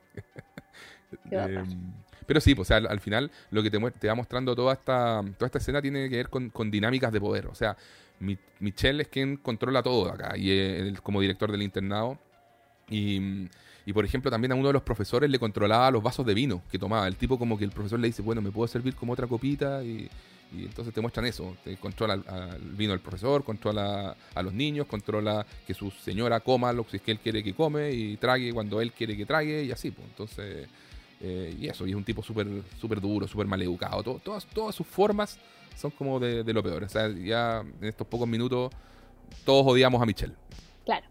[2.26, 4.73] Pero sí, pues, o sea, al, al final lo que te, te va mostrando toda
[4.73, 7.47] esta, toda esta escena tiene que ver con, dinámicas de poder.
[7.47, 7.76] O sea,
[8.19, 12.17] Mi- Michelle es quien controla todo acá y el- como director del internado.
[12.89, 16.61] Y, por ejemplo, también a uno de los profesores le controlaba los vasos de vino
[16.71, 17.07] que tomaba.
[17.07, 19.84] El tipo como que el profesor le dice, bueno, me puedo servir como otra copita
[19.84, 20.09] y,
[20.53, 21.55] entonces te muestran eso.
[21.63, 26.73] Te controla al, vino del profesor, controla a los niños, controla que su señora coma
[26.73, 29.91] lo que él quiere que come y trague cuando él quiere que trague y así.
[29.91, 30.07] Pues.
[30.07, 30.67] Entonces,
[31.28, 32.47] eh, y eso, y es un tipo súper
[32.80, 34.03] súper duro, súper mal educado.
[34.03, 35.39] Todo- todas, todas sus formas
[35.76, 36.84] son como de, de lo peor.
[36.84, 38.71] O sea, ya en estos pocos minutos
[39.43, 40.34] todos odiamos a Michelle.
[40.86, 41.05] Claro.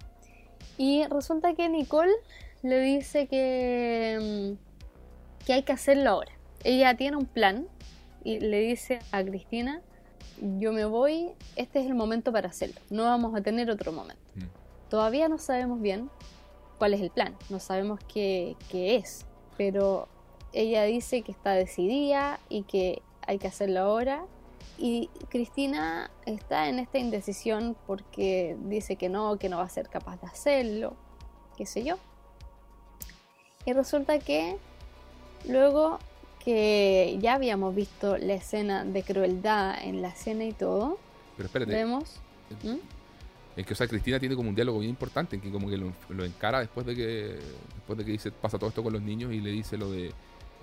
[0.79, 2.13] Y resulta que Nicole
[2.63, 6.33] le dice que, mm, que hay que hacerlo ahora.
[6.63, 7.67] Ella tiene un plan
[8.25, 9.83] y le dice a Cristina,
[10.59, 14.23] yo me voy, este es el momento para hacerlo, no vamos a tener otro momento.
[14.35, 14.89] Mm.
[14.89, 16.09] Todavía no sabemos bien
[16.79, 19.27] cuál es el plan, no sabemos qué, qué es,
[19.57, 20.09] pero
[20.53, 24.25] ella dice que está decidida y que hay que hacerlo ahora.
[24.79, 29.89] Y Cristina está en esta indecisión porque dice que no, que no va a ser
[29.89, 30.95] capaz de hacerlo,
[31.57, 31.97] qué sé yo.
[33.67, 34.57] Y resulta que
[35.49, 35.99] luego
[36.45, 40.99] que ya habíamos visto la escena de crueldad en la escena y todo,
[41.37, 42.21] Pero espérate, vemos...
[42.63, 42.94] ¿Mm?
[43.57, 45.77] Es que o sea, Cristina tiene como un diálogo bien importante en que como que
[45.77, 47.39] lo, lo encara después de que
[47.77, 50.13] después de que dice pasa todo esto con los niños y le dice lo de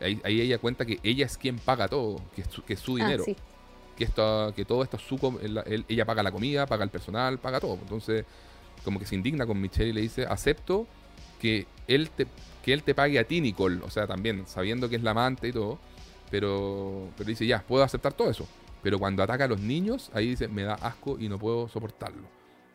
[0.01, 2.79] ahí, ahí ella cuenta que ella es quien paga todo, que es su, que es
[2.79, 3.23] su Ah, dinero.
[3.23, 3.35] sí.
[3.97, 7.37] que esto que todo esto es su el- ella paga la comida, paga el personal,
[7.37, 7.75] paga todo.
[7.81, 8.25] Entonces,
[8.83, 10.87] como que se indigna con Michelle y le dice, acepto
[11.39, 12.25] que él te
[12.63, 15.47] que él te pague a ti, Nicole, o sea, también sabiendo que es la amante
[15.47, 15.77] y todo,
[16.29, 18.47] pero pero dice, ya, puedo aceptar todo eso.
[18.81, 22.23] Pero cuando ataca a los niños, ahí dice, me da asco y no puedo soportarlo.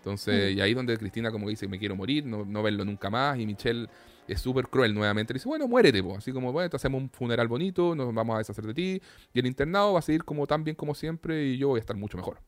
[0.07, 0.59] Entonces, Mm.
[0.59, 3.37] y ahí donde Cristina como que dice, me quiero morir, no, no verlo nunca más,
[3.41, 3.89] y Michelle
[4.29, 5.33] es súper cruel nuevamente.
[5.33, 6.17] Le dice, bueno, muérete, po.
[6.17, 9.03] así como, bueno, te hacemos un funeral bonito, nos vamos a deshacer de ti,
[9.35, 11.81] y el internado va a seguir como tan bien como siempre, y yo voy a
[11.81, 12.39] estar mucho mejor.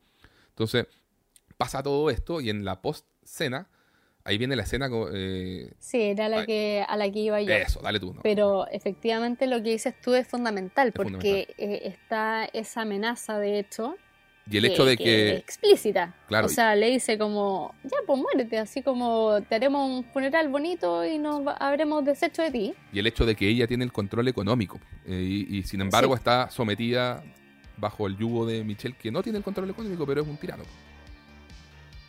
[0.49, 0.87] Entonces,
[1.57, 3.67] pasa todo esto, y en la post-cena,
[4.23, 7.53] ahí viene la escena, eh, Sí, era la que, a la que iba yo.
[7.53, 8.13] eso, dale tú.
[8.13, 8.21] ¿no?
[8.21, 13.59] Pero efectivamente lo que dices tú es fundamental Es porque eh, está esa amenaza de
[13.59, 13.97] hecho
[14.51, 16.13] y el hecho de que, explícita.
[16.27, 16.47] Claro.
[16.47, 21.05] O sea, le dice como, ya pues muérete, así como te haremos un funeral bonito
[21.05, 22.73] y nos habremos deshecho de ti.
[22.91, 26.13] y el hecho de que ella tiene el control económico, eh, y, y sin embargo
[26.15, 26.19] Sí.
[26.19, 27.23] está sometida
[27.77, 30.63] bajo el yugo de Michelle, que no tiene el control económico, pero es un tirano.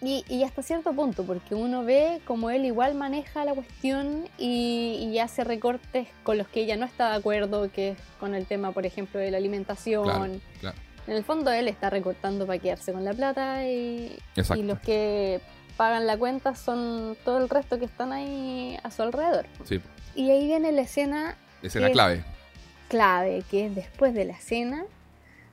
[0.02, 5.10] Y, y hasta cierto punto, porque uno ve como él igual maneja la cuestión y,
[5.12, 8.46] y hace recortes con los que ella no está de acuerdo, que es con el
[8.46, 10.04] tema, por ejemplo, de la alimentación.
[10.04, 10.76] Claro, claro.
[11.10, 14.16] En el fondo él está recortando para quedarse con la plata y,
[14.62, 15.40] los que
[15.76, 19.44] pagan la cuenta son todo el resto que están ahí a su alrededor.
[19.64, 19.80] Sí,
[20.14, 22.22] Y ahí viene la escena escena clave.
[22.86, 24.84] clave, que es después de la cena,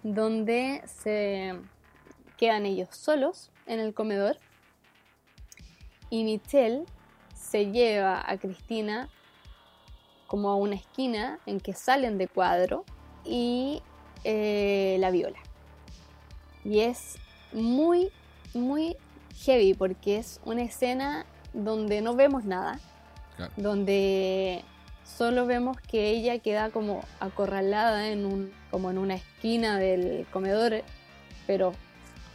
[0.03, 1.55] donde se
[2.37, 4.37] quedan ellos solos en el comedor
[6.11, 6.85] y Michelle
[7.33, 9.09] se lleva a Cristina
[10.27, 12.85] como a una esquina en que salen de cuadro
[13.25, 13.81] y
[14.23, 15.39] eh, la viola.
[16.67, 17.15] Y es
[17.53, 18.09] muy,
[18.53, 18.97] muy
[19.45, 22.79] heavy porque es una escena donde no vemos nada,
[23.37, 23.53] Claro.
[23.55, 24.63] donde
[25.05, 30.83] solo vemos que ella queda como acorralada en un, como en una esquina del comedor,
[31.45, 31.73] pero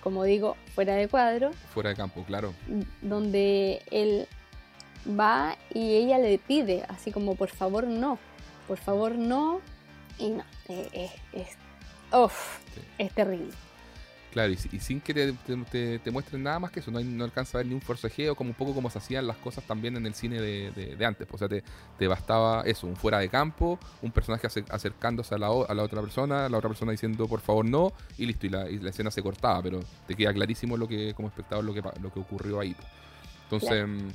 [0.03, 2.55] como digo, fuera de cuadro, Fuera de campo, claro.
[3.03, 4.27] donde él
[5.09, 8.19] va y ella le pide, así como por favor no,
[8.67, 9.61] por favor no,
[10.19, 11.49] y no, eh, es, es,
[12.75, 12.81] Sí.
[12.99, 13.53] es terrible.
[14.33, 17.05] Claro, y, si- y sin que te, te- muestren nada más que eso, no, hay-
[17.05, 19.63] no alcanza a ver ni un forcejeo, como un poco como se hacían las cosas
[19.65, 21.27] también en el cine de, de- de antes.
[21.29, 21.63] pues, O sea, te,
[21.99, 25.83] te bastaba eso, un fuera de campo, un personaje ace- acercándose a la, a la
[25.83, 28.89] otra persona, la otra persona diciendo por favor no, y listo, y la, y la
[28.89, 32.19] escena se cortaba, pero te queda clarísimo lo que como espectador lo que, lo que
[32.21, 32.73] ocurrió ahí.
[32.75, 32.89] pues.
[33.45, 33.89] Entonces, Claro.
[33.89, 34.09] mm,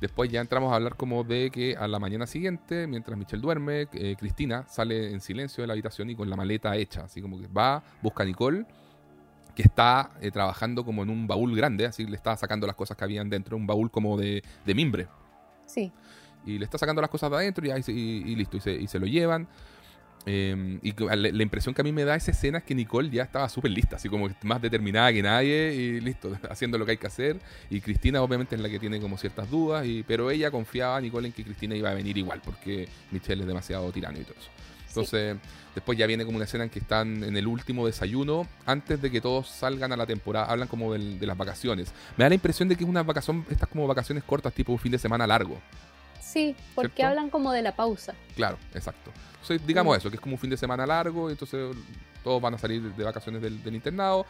[0.00, 3.88] después ya entramos a hablar como de que a la mañana siguiente, mientras Michelle duerme,
[3.94, 7.40] eh, Cristina sale en silencio de la habitación y con la maleta hecha, así como
[7.40, 8.64] que va, busca a Nicole
[9.56, 12.96] que está eh, trabajando como en un baúl grande, así le está sacando las cosas
[12.96, 15.08] que habían dentro, un baúl como de, de mimbre.
[15.66, 15.92] Sí,
[16.46, 18.60] Y le está sacando las cosas de adentro y, ahí se- y- y listo, y
[18.60, 19.48] se, y se lo llevan.
[20.28, 23.08] Eh, y la, la impresión que a mí me da esa escena es que Nicole
[23.10, 26.92] ya estaba súper lista, así como más determinada que nadie y listo, haciendo lo que
[26.92, 27.38] hay que hacer.
[27.70, 31.28] Y Cristina obviamente es la que tiene como ciertas dudas, y, pero ella confiaba, Nicole,
[31.28, 34.50] en que Cristina iba a venir igual, porque Michelle es demasiado tirano y todo eso.
[35.00, 35.36] Entonces,
[35.74, 39.10] después ya viene como una escena en que están en el último desayuno, antes de
[39.10, 41.92] que todos salgan a la temporada, hablan como del- de las vacaciones.
[42.16, 44.78] Me da la impresión de que es una vacación, estas como vacaciones cortas, tipo un
[44.78, 45.60] fin de semana largo.
[46.20, 47.10] Sí, porque ¿Cierto?
[47.10, 48.14] hablan como de la pausa.
[48.34, 49.10] Claro, exacto.
[49.42, 49.98] Entonces, digamos Mm.
[50.00, 51.76] eso, que es como un fin de semana largo, entonces
[52.24, 54.26] todos van a salir de vacaciones del, del internado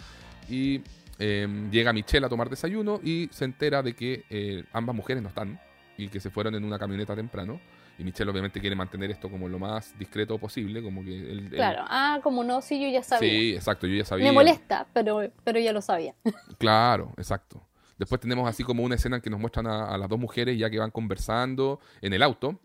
[0.49, 0.83] y
[1.19, 5.31] eh, llega Michelle a tomar desayuno y se entera de que eh, ambas mujeres no
[5.31, 5.59] están
[5.97, 7.59] y que se fueron en una camioneta temprano.
[7.99, 11.27] Y Michelle obviamente quiere mantener esto como lo más discreto posible, como que él...
[11.45, 11.83] él- Claro.
[11.89, 13.29] Ah, como no, sí, yo ya sabía.
[13.31, 14.27] Sí, exacto, yo ya sabía.
[14.27, 16.15] Me molesta, pero, pero ya lo sabía.
[16.59, 17.67] Claro, exacto.
[17.99, 20.59] Después tenemos así como una escena en que nos muestran a, a las dos mujeres
[20.59, 22.61] ya que van conversando en el auto.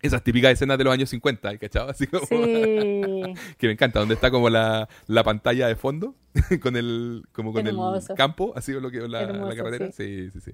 [0.00, 1.90] Esas típicas escenas de los años 50, ¿cachado?
[1.90, 2.34] Así como Sí.
[3.58, 6.14] que me encanta, donde está como la, la pantalla de fondo,
[6.62, 8.12] con el, como con Hermoso.
[8.12, 9.92] el campo, así lo que la, Hermoso, la carretera.
[9.92, 10.30] Sí.
[10.30, 10.52] sí, sí,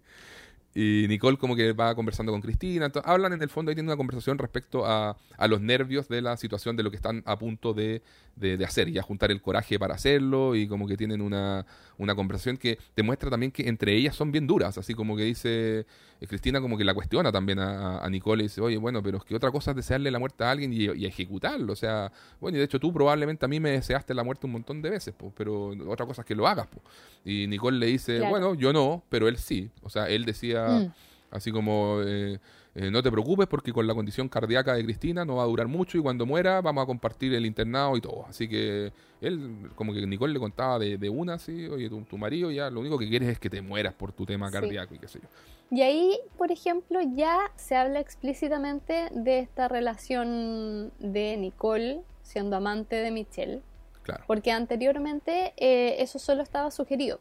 [0.74, 2.88] Y Nicole como que va conversando con Cristina.
[2.88, 6.22] ento- hablan en el fondo y tienen una conversación respecto a, a los nervios de
[6.22, 8.02] la situación, de lo que están a punto de,
[8.36, 11.66] de, de hacer, y a juntar el coraje para hacerlo, y como que tienen una,
[11.98, 15.86] una conversación que demuestra también que entre ellas son bien duras, así como que dice
[16.20, 19.18] eh, Cristina como que la cuestiona también a, a Nicole y dice, oye, bueno, pero
[19.18, 22.12] es que otra cosa es desearle la muerte a alguien y, y ejecutarlo, o sea,
[22.40, 24.90] bueno, y de hecho tú probablemente a mí me deseaste la muerte un montón de
[24.90, 26.84] veces, pues, pero otra cosa es que lo hagas, pues.
[27.24, 28.30] Y Nicole le dice, Claro.
[28.30, 30.59] bueno, yo no, pero él sí, o sea, él decía...
[30.68, 30.92] Mm.
[31.32, 32.40] Así como, eh,
[32.74, 35.68] eh, no te preocupes porque con la condición cardíaca de Cristina no va a durar
[35.68, 38.26] mucho y cuando muera vamos a compartir el internado y todo.
[38.28, 42.18] Así que él, como que Nicole le contaba de, de una, así, oye, tu, tu
[42.18, 44.52] marido ya lo único que quieres es que te mueras por tu tema Sí.
[44.54, 45.28] cardíaco y qué sé yo.
[45.76, 52.96] Y ahí, por ejemplo, ya se habla explícitamente de esta relación de Nicole siendo amante
[52.96, 53.62] de Michelle,
[54.02, 57.20] Claro, porque anteriormente eh, eso solo estaba sugerido,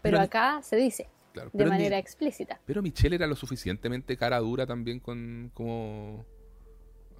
[0.00, 1.50] pero, Pero- acá se dice claro.
[1.52, 2.60] de manera ni- explícita.
[2.66, 6.24] pero Michelle era lo suficientemente cara dura también con, como...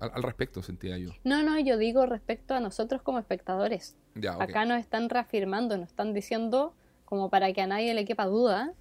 [0.01, 1.11] Al, al respecto, sentía yo.
[1.25, 3.97] No, no, yo digo respecto a nosotros como espectadores.
[4.15, 4.33] Ya.
[4.43, 8.73] Acá nos están reafirmando, nos están diciendo, como para que a nadie le quepa duda,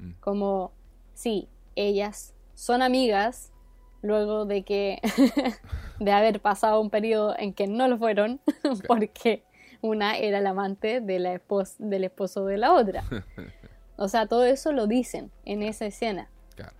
[0.00, 0.12] Mm.
[0.20, 0.72] como,
[1.12, 3.52] sí, ellas son amigas,
[4.00, 5.00] luego de que,
[6.00, 8.40] de haber pasado un periodo en que no lo fueron,
[8.86, 9.42] porque
[9.82, 13.02] una era la amante de la espos- del esposo de la otra.
[13.98, 16.72] O sea, todo eso lo dicen en esa escena Claro,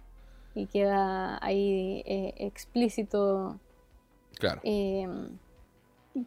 [0.54, 3.58] y queda ahí eh, explícito
[4.38, 4.60] claro.
[4.64, 5.06] eh,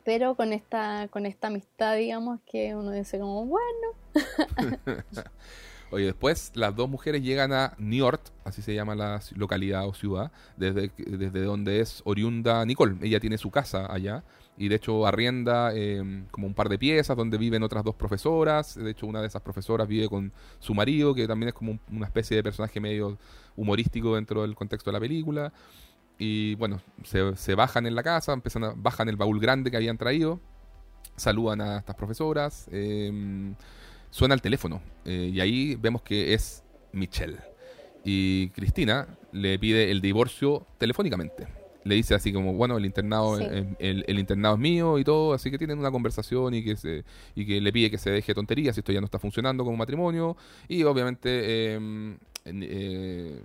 [0.03, 3.63] pero con esta, con esta amistad, digamos, que uno dice como, bueno,
[5.91, 10.31] Oye, después las dos mujeres llegan a Niort, así se llama la localidad o ciudad,
[10.55, 12.95] desde, desde donde es oriunda Nicole.
[13.01, 14.23] Ella tiene su casa allá
[14.63, 18.75] y de hecho arrienda eh, como un par de piezas donde viven otras dos profesoras.
[18.75, 21.79] De hecho, una de esas profesoras vive con su marido, que también es como un-
[21.91, 23.17] una especie de personaje medio
[23.55, 25.51] humorístico dentro del contexto de la película.
[26.19, 29.97] Y bueno, se, bajan en la casa, empiezan a, bajan el baúl grande que habían
[29.97, 30.39] traído,
[31.15, 32.67] saludan a estas profesoras.
[32.71, 33.53] eh,
[34.11, 37.39] suena el teléfono eh, y ahí vemos que es Michelle.
[38.03, 41.47] Y Cristina le pide el divorcio telefónicamente.
[41.83, 43.45] Le dice así como, bueno, el internado, Sí.
[43.79, 47.03] el, el internado es mío y todo, así que tienen una conversación y que, se,
[47.35, 50.37] y que le pide que se deje tonterías esto ya no está funcionando como matrimonio.
[50.67, 53.41] Y obviamente, eh, en- eh,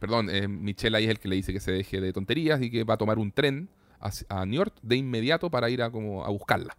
[0.00, 2.70] perdón, eh, Michelle ahí es el que le dice que se deje de tonterías y
[2.70, 3.68] que va a tomar un tren
[4.00, 6.76] a, a New York de inmediato para ir a, como, a buscarla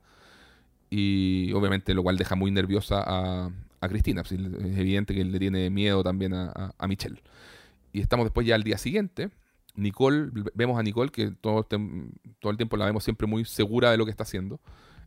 [0.90, 3.50] y obviamente lo cual deja muy nerviosa a,
[3.82, 4.24] a Cristina.
[4.24, 7.22] pues, es evidente que le tiene miedo también a, a- a Michelle.
[7.94, 9.30] Y estamos después ya al día siguiente.
[9.76, 13.46] Nicole, vemos a Nicole que todo, el tem- todo el tiempo la vemos siempre muy
[13.46, 14.60] segura de lo que está haciendo.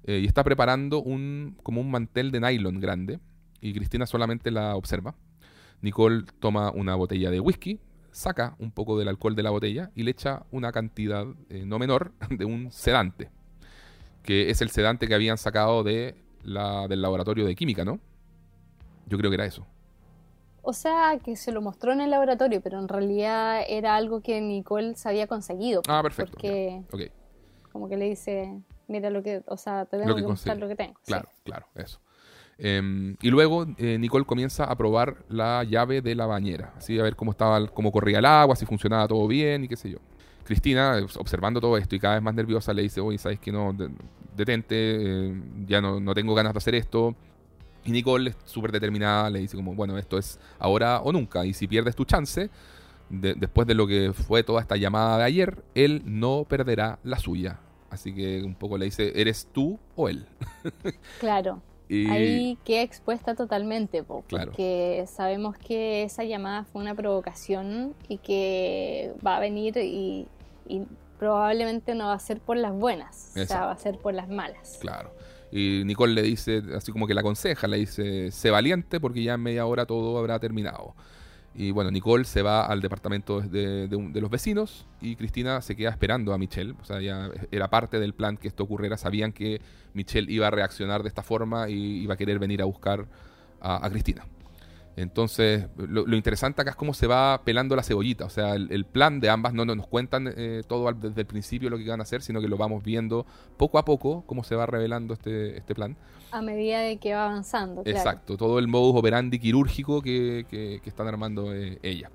[0.05, 3.21] eh, y está preparando un, como un mantel de nylon grande.
[3.61, 5.15] Y Cristina solamente la observa.
[5.83, 7.81] Nicole toma una botella de whisky,
[8.13, 11.79] saca un poco del alcohol de la botella y le echa una cantidad eh, no
[11.79, 13.31] menor de un sedante
[14.23, 18.01] que es el sedante que habían sacado de la, del laboratorio de química, ¿no?
[19.07, 19.67] Yo creo que era eso.
[20.69, 24.39] O sea, que se lo mostró en el laboratorio, pero en realidad era algo que
[24.43, 25.81] Nicole se había conseguido.
[25.89, 26.37] Ah, perfecto.
[26.37, 27.11] Porque
[27.73, 28.53] como que le dice,
[28.87, 30.95] mira lo que, o sea, te tengo Lo que, que mostrar lo que tengo.
[31.03, 31.07] Sí.
[31.13, 31.99] claro, claro, eso.
[32.59, 37.03] Em, y luego eh, Nicole comienza a probar la llave de la bañera, así a
[37.03, 39.99] ver cómo estaba, cómo corría el agua, si funcionaba todo bien y qué sé yo.
[40.45, 43.53] Cristina, eh, observando todo esto y cada vez más nerviosa, le dice, oye, ¿sabes que
[43.53, 43.73] no?
[43.73, 43.89] De-
[44.37, 45.35] detente, eh,
[45.67, 47.15] ya no, no tengo ganas de hacer esto.
[47.85, 51.45] Y Nicole, es súper determinada, le dice como, bueno, esto es ahora o nunca.
[51.47, 52.51] Y si pierdes tu chance,
[53.09, 57.19] de- después de lo que fue toda esta llamada de ayer, él no perderá la
[57.19, 57.61] suya.
[57.91, 60.27] Así que un poco le dice, ¿eres tú o él?
[61.21, 61.63] Claro.
[61.91, 64.51] Y Ahí queda expuesta totalmente, po, Claro.
[64.51, 70.27] porque sabemos que esa llamada fue una provocación y que va a venir y,
[70.69, 70.83] y
[71.19, 74.29] probablemente no va a ser por las buenas, o sea, va a ser por las
[74.29, 74.77] malas.
[74.83, 75.11] Claro.
[75.51, 79.35] Y Nicole le dice, así como que la aconseja, le dice, sé valiente porque ya
[79.35, 80.95] en media hora todo habrá terminado.
[81.55, 85.75] Y bueno, Nicole se va al departamento de, de de los vecinos y Cristina se
[85.75, 86.75] queda esperando a Michelle.
[86.81, 88.97] O sea, ya era parte del plan que esto ocurriera.
[88.97, 89.61] Sabían que
[89.95, 93.07] Michelle iba a reaccionar de esta forma y iba a querer venir a buscar
[93.61, 94.25] a Cristina.
[95.01, 98.25] Entonces, lo, lo interesante acá es cómo se va pelando la cebollita.
[98.25, 101.21] O sea, el, el plan de ambas no, no nos cuentan eh, todo al- desde
[101.21, 103.25] el principio lo que van a hacer, sino que lo vamos viendo
[103.57, 105.97] poco a poco cómo se va revelando este, este plan.
[106.31, 107.97] A medida de que va avanzando, claro.
[107.99, 112.11] Exacto, todo el modus operandi quirúrgico que, que- que están armando eh, ella.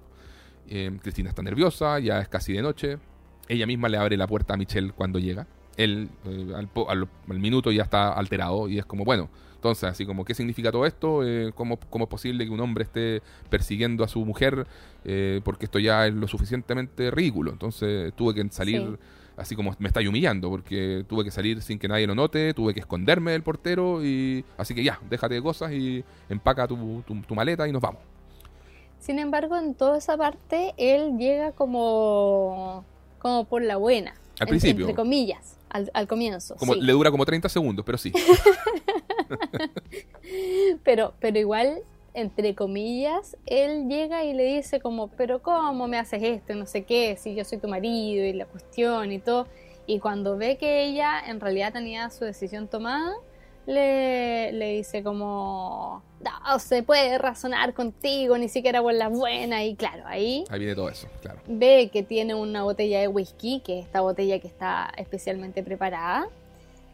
[0.70, 2.98] Eh, Cristina está nerviosa, ya es casi de noche.
[3.48, 5.48] Ella misma le abre la puerta a Michelle cuando llega.
[5.76, 9.30] Él eh, al, al- al minuto ya está alterado y es como, bueno,
[9.64, 11.26] entonces, así como, ¿qué significa todo esto?
[11.26, 14.68] Eh, ¿cómo, cómo es posible que un hombre esté persiguiendo a su mujer?
[15.06, 17.52] Eh, porque esto ya es lo suficientemente ridículo.
[17.54, 18.96] Entonces tuve que salir Sí.
[19.38, 22.74] así como me está humillando, porque tuve que salir sin que nadie lo note, tuve
[22.74, 27.22] que esconderme del portero y así que ya, déjate de cosas y empaca tu, tu-
[27.22, 28.02] tu maleta y nos vamos.
[29.00, 32.84] Sin embargo, en toda esa parte, él llega como,
[33.20, 34.14] como por la buena.
[34.42, 34.84] Al principio.
[34.86, 36.56] Entre comillas, al, al comienzo.
[36.58, 36.82] Como sí.
[36.82, 38.12] le dura como 30 segundos, pero sí.
[40.84, 41.80] Pero, pero igual,
[42.14, 46.56] entre comillas, él llega y le dice como, pero ¿cómo me haces esto?
[46.56, 49.48] No sé qué, si yo soy tu marido y la cuestión y todo.
[49.86, 53.14] Y cuando ve que ella en realidad tenía su decisión tomada,
[53.66, 59.64] le, le dice como, no se puede razonar contigo, ni siquiera por la buena.
[59.64, 61.40] Y claro, ahí Ahí viene todo eso, claro.
[61.48, 66.28] ve que tiene una botella de whisky, que es esta botella que está especialmente preparada.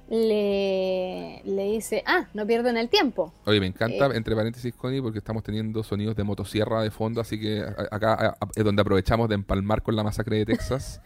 [0.09, 3.31] Le, le dice, ah, no pierden el tiempo.
[3.45, 4.11] Oye, me encanta, Eh.
[4.17, 8.63] entre paréntesis, Connie, porque estamos teniendo sonidos de motosierra de fondo, así que acá es
[8.63, 10.99] donde aprovechamos de empalmar con la masacre de Texas.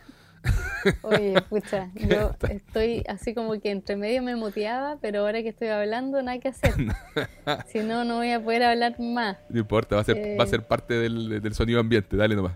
[1.03, 5.67] Oye, pucha, yo estoy así como que entre medio me muteaba, pero ahora que estoy
[5.69, 6.73] hablando, nada que hacer.
[7.67, 9.37] Si no, no voy a poder hablar más.
[9.49, 10.37] No importa, va a ser, Eh.
[10.39, 12.53] va a ser parte del, del sonido ambiente, dale nomás.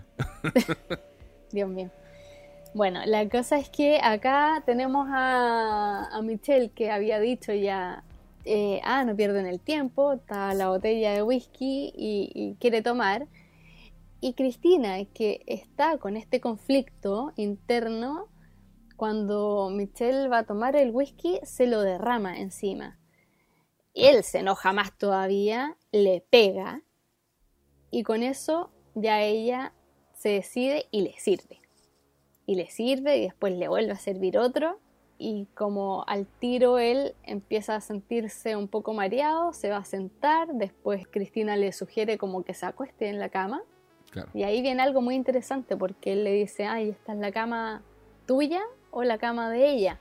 [1.52, 1.90] Dios mío.
[2.74, 8.04] Bueno, la cosa es que acá tenemos a, a Michelle que había dicho ya,
[8.44, 13.26] eh, ah, no pierden el tiempo, está la botella de whisky y, quiere tomar.
[14.20, 18.28] Y Cristina, que está con este conflicto interno,
[18.96, 22.98] cuando Michelle va a tomar el whisky, se lo derrama encima.
[23.94, 26.82] Él se enoja más todavía, le pega
[27.90, 29.72] y con eso ya ella
[30.14, 31.57] se decide y le sirve.
[32.48, 34.78] Y le sirve y después le vuelve a servir otro.
[35.18, 40.48] Y como al tiro él empieza a sentirse un poco mareado, se va a sentar.
[40.54, 43.60] Después Cristina le sugiere como que se acueste en la cama.
[44.10, 47.32] Claro, Y ahí viene algo muy interesante porque él le dice, ay, ¿esta es la
[47.32, 47.82] cama
[48.24, 49.98] tuya o la cama de ella?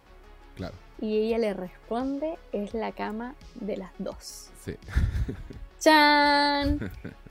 [0.56, 4.52] claro, Y ella le responde, es la cama de las dos.
[4.62, 4.76] sí.
[5.80, 6.80] ¡Chan!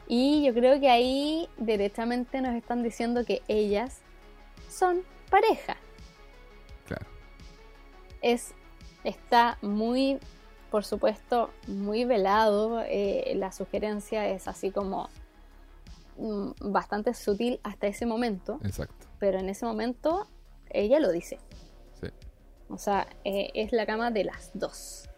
[0.06, 4.02] Y yo creo que ahí directamente nos están diciendo que ellas
[4.76, 5.76] son pareja.
[6.86, 7.06] Claro.
[8.22, 8.52] Es,
[9.04, 10.18] está muy,
[10.70, 12.82] por supuesto, muy velado.
[12.82, 15.08] eh, la sugerencia es así como
[16.18, 19.06] mm, bastante sutil hasta ese momento, Exacto.
[19.18, 20.26] pero en ese momento
[20.70, 21.38] ella lo dice.
[22.00, 22.08] Sí.
[22.68, 25.08] O sea, eh, es la cama de las dos.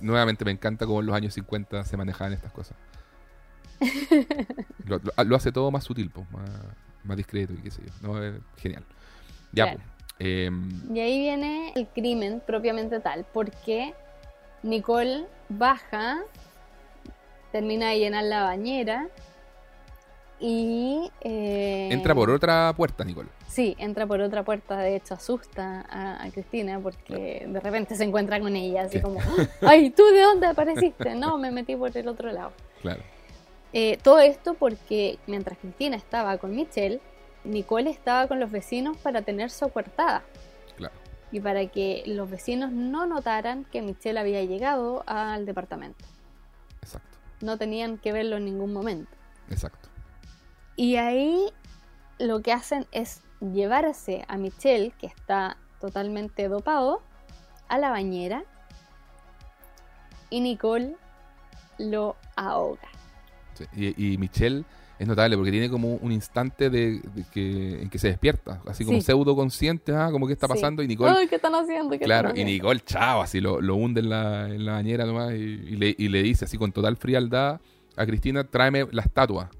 [0.00, 2.76] Nuevamente me encanta cómo en los años 50 se manejaban estas cosas.
[4.84, 6.50] lo, lo- lo hace todo más sutil, pues, más,
[7.04, 7.92] más discreto y qué sé yo.
[8.08, 8.84] No, es genial.
[9.52, 9.80] Ya, Claro.
[10.18, 10.28] pues.
[10.28, 13.94] em, Y ahí viene el crimen propiamente tal, porque
[14.62, 16.20] Nicole baja,
[17.50, 19.08] termina de llenar la bañera
[20.40, 21.10] y...
[21.20, 23.28] eh, entra por otra puerta, Nicole.
[23.46, 28.04] Sí, entra por otra puerta, de hecho asusta a, a Cristina porque de repente se
[28.04, 29.02] encuentra con ella, así Sí.
[29.02, 29.20] como,
[29.60, 31.14] ay, ¿tú de dónde apareciste?
[31.14, 32.52] No, me metí por el otro lado.
[32.80, 33.02] Claro.
[33.72, 37.00] Eh, todo esto porque mientras Cristina estaba con Michelle,
[37.44, 40.22] Nicole estaba con los vecinos para tener su coartada
[40.76, 40.94] Claro.
[41.32, 46.04] y para que los vecinos no notaran que Michelle había llegado al departamento.
[46.82, 47.18] Exacto.
[47.40, 49.10] No tenían que verlo en ningún momento.
[49.50, 49.88] Exacto.
[50.76, 51.52] Y ahí
[52.18, 57.02] lo que hacen es llevarse a Michelle, que está totalmente dopado,
[57.68, 58.44] a la bañera
[60.30, 60.94] y Nicole
[61.78, 62.88] lo ahoga.
[63.54, 63.64] Sí,
[63.96, 64.64] Y, y Michelle
[64.98, 68.84] es notable porque tiene como un instante de, de que, en que se despierta, así
[68.84, 69.06] como Sí.
[69.06, 71.90] pseudo consciente, ah, como que está pasando y Nicole, Ay, ¿qué están haciendo?
[71.98, 72.52] ¿Qué claro, están y?
[72.52, 75.94] Nicole, chao, así lo, lo hunde en la, en la bañera nomás y, y le,
[75.98, 77.60] y le dice así con total frialdad
[77.96, 79.50] a Cristina, tráeme la estatua.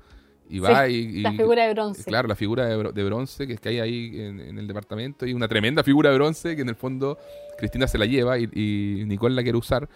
[0.49, 2.05] Y va y, y- La figura de bronce.
[2.05, 5.33] Claro, la figura de bronce que es que hay ahí en, en el departamento y
[5.33, 7.17] una tremenda figura de bronce que en el fondo
[7.59, 9.89] Cristina se la lleva y, y Nicole la quiere usar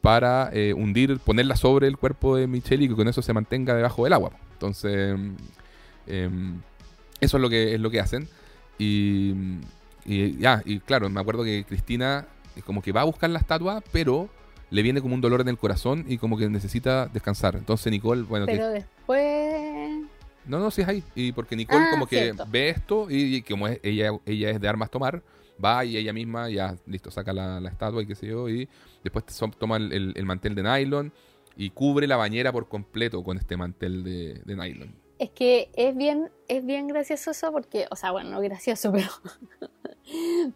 [0.00, 3.74] para eh, hundir, ponerla sobre el cuerpo de Michelle y que con eso se mantenga
[3.74, 4.30] debajo del agua.
[4.54, 5.18] Entonces,
[6.06, 6.60] em,
[7.20, 8.28] eso es lo que es lo que hacen.
[8.78, 9.34] Y,
[10.06, 12.26] y ya, y claro, me acuerdo que Cristina
[12.56, 14.28] es como que va a buscar la estatua, pero
[14.70, 17.56] le viene como un dolor en el corazón y como que necesita descansar.
[17.56, 20.00] Entonces Nicole, bueno, que Pero después.
[20.46, 21.04] no, no, sí es ahí.
[21.14, 24.60] Y porque Nicole Ah, como que ve esto y, y como es- ella, ella es
[24.60, 25.22] de armas tomar,
[25.62, 28.68] va y ella misma ya, listo, saca la, la estatua y qué sé yo, y
[29.04, 31.12] después to- toma el, el- el mantel de nylon
[31.56, 34.94] y cubre la bañera por completo con este mantel de, de nylon.
[35.18, 39.08] Es que es bien, es bien gracioso eso porque, o sea, bueno, no gracioso, pero,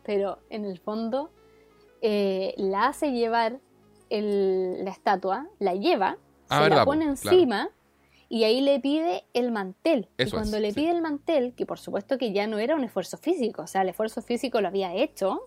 [0.04, 1.30] pero en el fondo
[2.00, 3.60] eh, la hace llevar
[4.10, 6.16] el- la estatua, la lleva,
[6.48, 7.16] Ah, se verdad, la po, pone claro.
[8.34, 10.08] Y ahí le pide el mantel.
[10.18, 10.80] y Eso es, cuando le sí.
[10.80, 13.82] pide el mantel, que por supuesto que ya no era un esfuerzo físico, o sea,
[13.82, 15.42] el esfuerzo físico lo había hecho,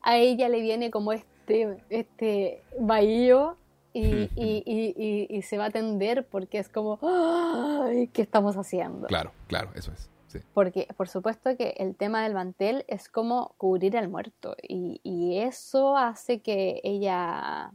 [0.00, 3.56] a ella le viene como este, este bahío
[3.92, 4.04] y,
[4.36, 9.08] y- y- y- y se va a tender porque es como, "Ay, ¿qué estamos haciendo?
[9.08, 10.08] Claro, claro, eso es.
[10.28, 10.38] Sí.
[10.52, 15.38] Porque por supuesto que el tema del mantel es como cubrir al muerto y, y
[15.38, 17.72] eso hace que ella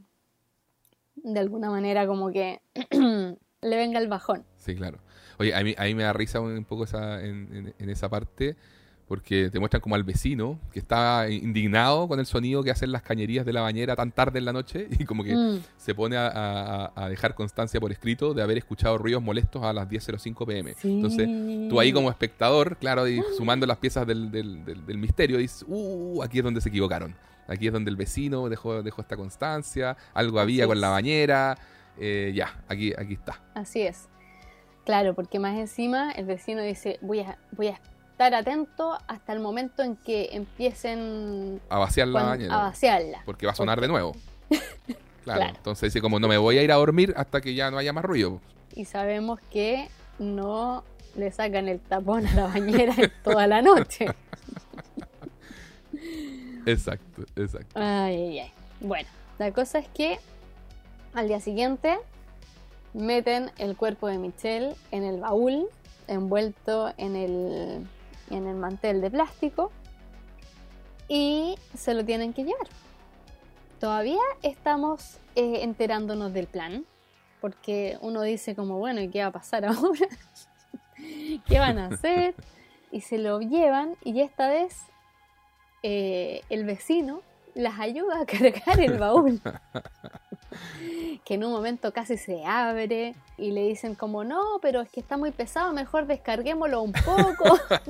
[1.16, 2.60] de alguna manera como que
[3.62, 4.44] le venga el bajón.
[4.56, 4.98] Sí, claro.
[5.38, 8.08] Oye, a mí, a mí me da risa un poco esa, en, en- en esa
[8.08, 8.56] parte,
[9.06, 13.02] porque te muestran como al vecino que está indignado con el sonido que hacen las
[13.02, 16.16] cañerías de la bañera tan tarde en la noche y como que Mm, se pone
[16.16, 20.46] a, a- a dejar constancia por escrito de haber escuchado ruidos molestos a las 10.05
[20.46, 20.74] pm.
[20.74, 20.88] sí.
[20.94, 21.28] Entonces,
[21.68, 25.64] tú ahí como espectador, claro, y sumando las piezas del, del- del- del misterio, dices,
[25.68, 27.14] uh, aquí es donde se equivocaron.
[27.46, 31.58] Aquí es donde el vecino dejó, dejó esta constancia, algo había con la bañera,
[32.00, 33.40] eh, ya, aquí, aquí está.
[33.54, 34.08] Así es.
[34.84, 37.80] Claro, porque más encima el vecino dice, voy a, voy a
[38.12, 42.54] estar atento hasta el momento en que empiecen A vaciar la bañera.
[42.54, 43.22] a vaciarla.
[43.24, 44.12] Porque va a sonar de nuevo.
[45.22, 45.56] Claro, Claro.
[45.58, 47.92] entonces dice como no me voy a ir a dormir hasta que ya no haya
[47.92, 48.40] más ruido.
[48.74, 49.86] Y sabemos que
[50.18, 50.82] no
[51.14, 54.06] le sacan el tapón a la bañera toda la noche.
[56.66, 57.78] Exacto, exacto.
[57.78, 58.52] Ay, ay, ay.
[58.80, 60.18] Bueno, la cosa es que
[61.14, 61.98] al día siguiente
[62.92, 65.68] meten el cuerpo de Michelle en el baúl,
[66.08, 67.86] envuelto en el,
[68.30, 69.70] en el mantel de plástico,
[71.08, 72.68] y se lo tienen que llevar.
[73.80, 76.84] Todavía estamos eh, enterándonos del plan,
[77.40, 80.06] porque uno dice como, bueno, ¿y qué va a pasar ahora?
[81.46, 82.34] ¿Qué van a hacer?
[82.92, 84.76] Y se lo llevan y esta vez
[85.84, 87.22] eh, el vecino
[87.54, 89.40] las ayuda a cargar el baúl.
[91.24, 95.00] que en un momento casi se abre y le dicen como no, pero es que
[95.00, 97.44] está muy pesado, mejor descarguémoslo un poco.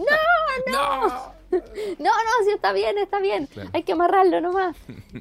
[0.70, 1.32] ¡No!
[1.50, 1.58] no,
[1.98, 3.46] no, sí está bien, está bien.
[3.46, 3.70] Claro.
[3.72, 4.76] Hay que amarrarlo nomás.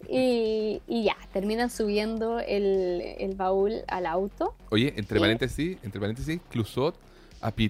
[0.07, 4.53] y, y ya, terminan subiendo el, el baúl al auto.
[4.69, 6.95] Oye, entre Y- paréntesis, entre paréntesis, Clusot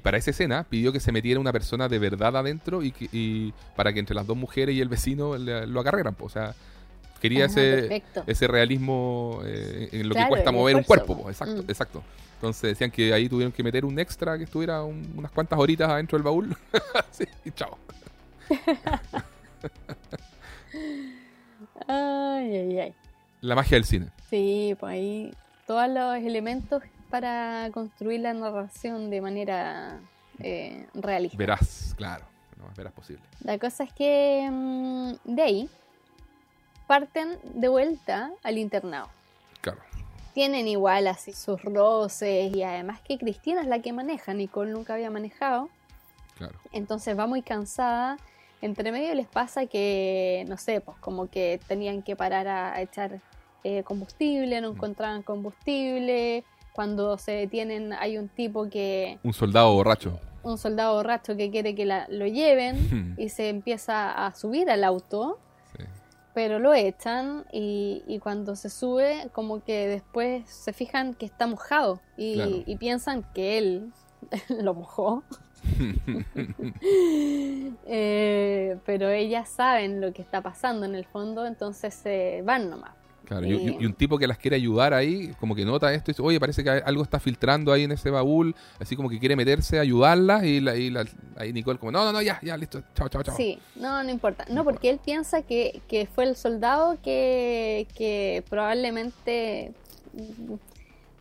[0.04, 3.54] para esa escena pidió que se metiera una persona de verdad adentro y, que- y
[3.76, 6.16] para que entre las dos mujeres y el vecino le- lo acarrearan.
[6.16, 6.26] po.
[6.26, 6.54] O sea,
[7.22, 8.24] quería Ah, ese, perfecto.
[8.28, 11.16] ese realismo eh, en lo que cuesta mover un cuerpo.
[11.18, 11.24] po.
[11.24, 11.30] po.
[11.30, 11.70] Exacto, Mm.
[11.70, 12.04] exacto.
[12.36, 15.90] Entonces decían que ahí tuvieron que meter un extra que estuviera un- unas cuantas horitas
[15.90, 16.56] adentro del baúl.
[17.12, 17.78] sí, y chao.
[21.88, 22.94] Ay, ay, ay.
[23.42, 24.08] La magia del cine.
[24.30, 25.34] Sí, pues ahí
[25.66, 30.00] todos los elementos para construir la narración de manera
[30.40, 31.38] eh, realista.
[31.38, 32.26] Verás, claro.
[32.58, 33.24] Lo más verás posible.
[33.44, 35.70] La cosa es que mm, de ahí
[36.88, 39.10] parten de vuelta al internado.
[39.62, 39.80] Claro.
[40.34, 44.94] Tienen igual así sus roces y además que Cristina es la que maneja, Nicole nunca
[44.94, 45.70] había manejado,
[46.38, 46.58] Claro.
[46.72, 48.18] entonces va muy cansada.
[48.62, 52.82] Entre medio les pasa que, no sé, pues como que tenían que parar a, a
[52.82, 53.22] echar
[53.64, 54.76] eh, combustible, no Mm.
[54.76, 56.44] encontraban combustible.
[56.74, 60.20] Cuando se detienen hay un tipo que, Un soldado borracho.
[60.44, 64.84] un soldado borracho que quiere que la- lo lleven y se empieza a subir al
[64.84, 65.40] auto,
[65.78, 65.84] Sí.
[66.34, 71.48] pero lo echan y, y cuando se sube como que después se fijan que está
[71.48, 72.52] mojado y, Claro.
[72.66, 73.92] y piensan que él
[74.62, 75.24] lo mojó.
[77.86, 82.92] Eh, pero ellas saben lo que está pasando en el fondo, entonces se van nomás.
[83.30, 86.10] Claro, y, y- y un tipo que las quiere ayudar ahí, como que nota esto
[86.10, 89.20] y dice, oye, parece que algo está filtrando ahí en ese baúl, así como que
[89.20, 91.06] quiere meterse a ayudarlas y, la, y la-
[91.38, 93.36] ahí Nicole como, no, no, no, ya, ya, listo, chao, chao, chao.
[93.38, 94.46] Sí, no, no importa.
[94.50, 99.74] No, porque él piensa que, que fue el soldado que, que probablemente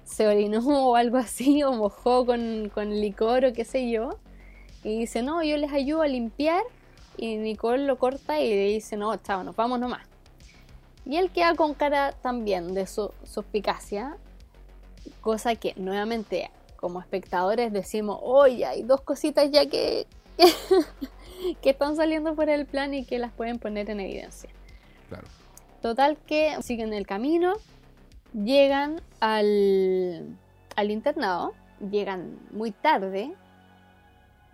[0.04, 4.18] se orinó o algo así, o mojó con, con licor o qué sé yo.
[4.84, 6.62] Y dice, no, yo les ayudo a limpiar.
[7.16, 10.06] Y Nicole lo corta y le dice, no, chao, nos vamos nomás.
[11.08, 14.18] Y él queda con cara también de su suspicacia,
[15.22, 20.06] cosa que nuevamente como espectadores decimos, oye, hay dos cositas ya que,
[21.62, 24.50] que están saliendo fuera del plan y que las pueden poner en evidencia.
[25.08, 25.26] Claro.
[25.80, 27.54] Total que siguen el camino,
[28.34, 30.36] llegan al,
[30.76, 31.54] al internado,
[31.90, 33.32] llegan muy tarde,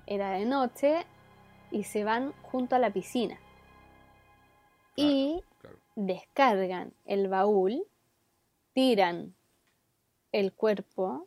[0.06, 1.04] era de noche,
[1.72, 3.40] y se van junto a la piscina.
[4.94, 5.42] y.
[5.94, 7.84] descargan el baúl,
[8.72, 9.34] tiran
[10.32, 11.26] el cuerpo,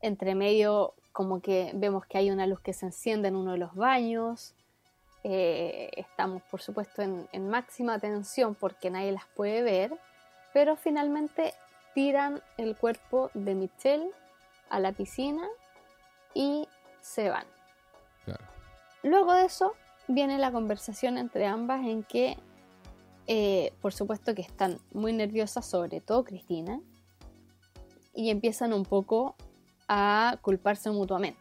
[0.00, 3.58] entre medio como que vemos que hay una luz que se enciende en uno de
[3.58, 4.54] los baños,
[5.24, 9.96] eh, estamos por supuesto en, en máxima tensión porque nadie las puede ver,
[10.52, 11.54] pero finalmente
[11.94, 14.10] tiran el cuerpo de Michelle
[14.70, 15.46] a la piscina
[16.34, 16.66] y
[17.00, 17.46] se van.
[18.24, 18.44] Claro.
[19.02, 19.74] Luego de eso
[20.08, 22.38] viene la conversación entre ambas en que,
[23.26, 26.80] eh, por supuesto que están muy nerviosas, sobre todo Cristina,
[28.14, 29.36] y empiezan un poco
[29.88, 31.40] a culparse mutuamente.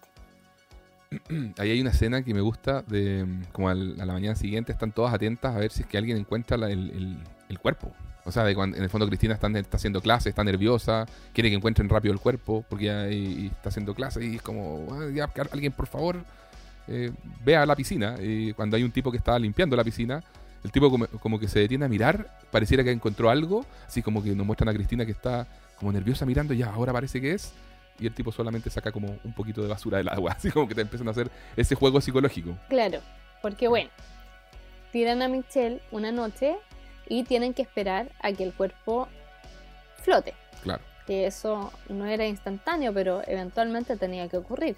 [1.58, 5.14] Ahí hay una escena que me gusta de como a la mañana siguiente están todas
[5.14, 7.18] atentas a ver si es que alguien encuentra el,
[7.62, 7.92] cuerpo.
[8.24, 11.50] O sea, de cuando, en el fondo Cristina está, está haciendo clase, está nerviosa, quiere
[11.50, 15.88] que encuentren rápido el cuerpo porque está haciendo clase y es como, "Ah, alguien por
[15.88, 16.24] favor
[16.88, 17.12] eh,
[17.44, 18.18] vea la piscina.
[18.20, 20.24] Y cuando hay un tipo que está limpiando la piscina,
[20.64, 24.24] el tipo como, como que se detiene a mirar, pareciera que encontró algo, así como
[24.24, 25.48] que nos muestran a Cristina que está
[25.78, 27.54] como nerviosa mirando, ya ahora parece que es.
[28.00, 30.76] Y el tipo solamente saca como un poquito de basura del agua, así como que
[30.76, 32.58] te empiezan a hacer ese juego psicológico.
[32.70, 33.00] Claro,
[33.42, 33.90] porque bueno,
[34.92, 36.56] tiran a Michelle una noche
[37.08, 39.08] y tienen que esperar a que el cuerpo
[40.04, 40.34] flote.
[40.64, 40.84] Claro.
[41.08, 44.76] que eso no era instantáneo, pero eventualmente tenía que ocurrir.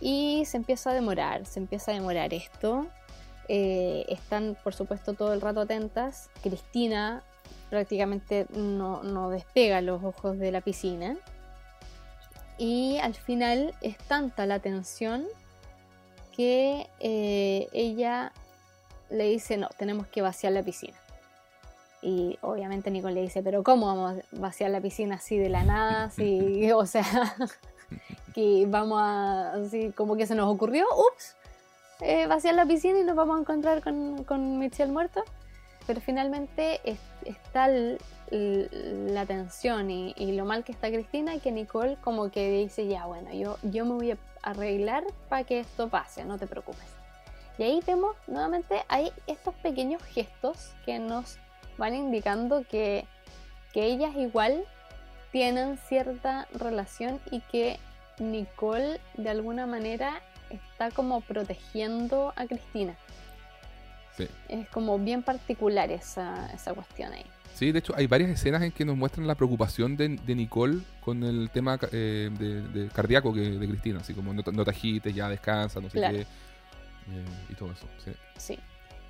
[0.00, 2.86] Y se empieza a demorar, se empieza a demorar esto.
[3.48, 6.30] Eh, están, por supuesto, todo el rato atentas.
[6.42, 7.22] Cristina
[7.70, 11.16] prácticamente no, no despega los ojos de la piscina.
[12.56, 15.24] Y al final es tanta la tensión
[16.36, 18.32] que eh, ella
[19.10, 20.96] le dice, no, tenemos que vaciar la piscina.
[22.02, 25.64] Y obviamente Nicole le dice, pero ¿cómo vamos a vaciar la piscina así de la
[25.64, 26.04] nada?
[26.04, 27.04] Así, o sea,
[28.34, 31.36] que vamos a, así como que se nos ocurrió, ups,
[32.04, 35.24] eh, vaciar la piscina y nos vamos a encontrar con, con Michelle muerto.
[35.86, 37.98] Pero finalmente es- está el-
[38.30, 42.86] el- la tensión y, y lo mal que está Cristina que Nicole como que dice,
[42.86, 46.86] ya bueno, yo, yo me voy a arreglar para que esto pase, no te preocupes.
[47.58, 51.38] Y ahí vemos nuevamente, hay estos pequeños gestos que nos
[51.78, 53.04] van indicando que,
[53.72, 54.64] que ellas igual
[55.32, 57.78] tienen cierta relación y que
[58.18, 62.96] Nicole de alguna manera está como protegiendo a Cristina.
[64.16, 64.28] Sí.
[64.48, 67.24] Es como bien particular esa, esa cuestión ahí.
[67.54, 70.80] Sí, de hecho hay varias escenas en que nos muestran la preocupación de, de Nicole
[71.04, 74.70] con el tema eh, de, de cardíaco que, de Cristina, así como no, no te
[74.70, 76.16] agites, ya descansa, no sé Claro.
[76.16, 77.86] qué, eh, y todo eso.
[78.04, 78.12] Sí.
[78.36, 78.58] Sí.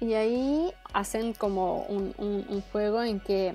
[0.00, 3.54] Y ahí hacen como un, un- un juego en que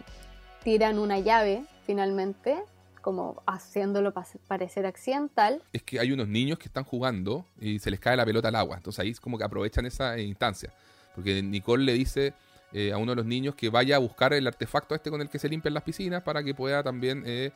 [0.63, 2.57] tiran una llave finalmente,
[2.99, 4.13] como haciéndolo
[4.47, 5.63] parecer accidental.
[5.73, 8.55] Es que hay unos niños que están jugando y se les cae la pelota al
[8.55, 10.73] agua, entonces ahí es como que aprovechan esa eh, instancia,
[11.15, 12.33] porque Nicole le dice
[12.73, 15.29] eh, a uno de los niños que vaya a buscar el artefacto este con el
[15.29, 17.51] que se limpian las piscinas para que pueda también eh,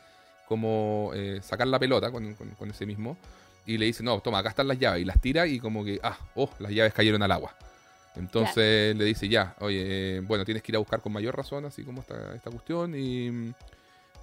[0.48, 3.18] como eh, sacar la pelota con, con- con ese mismo.
[3.66, 5.02] Y le dice, no, toma, acá están las llaves.
[5.04, 7.56] Y las tira y como que, ah, oh, las llaves cayeron al agua.
[8.16, 11.84] Entonces le dice, ya, oye, bueno, tienes que ir a buscar con mayor razón, así
[11.84, 12.94] como esta, esta cuestión.
[12.96, 13.54] Y, mm,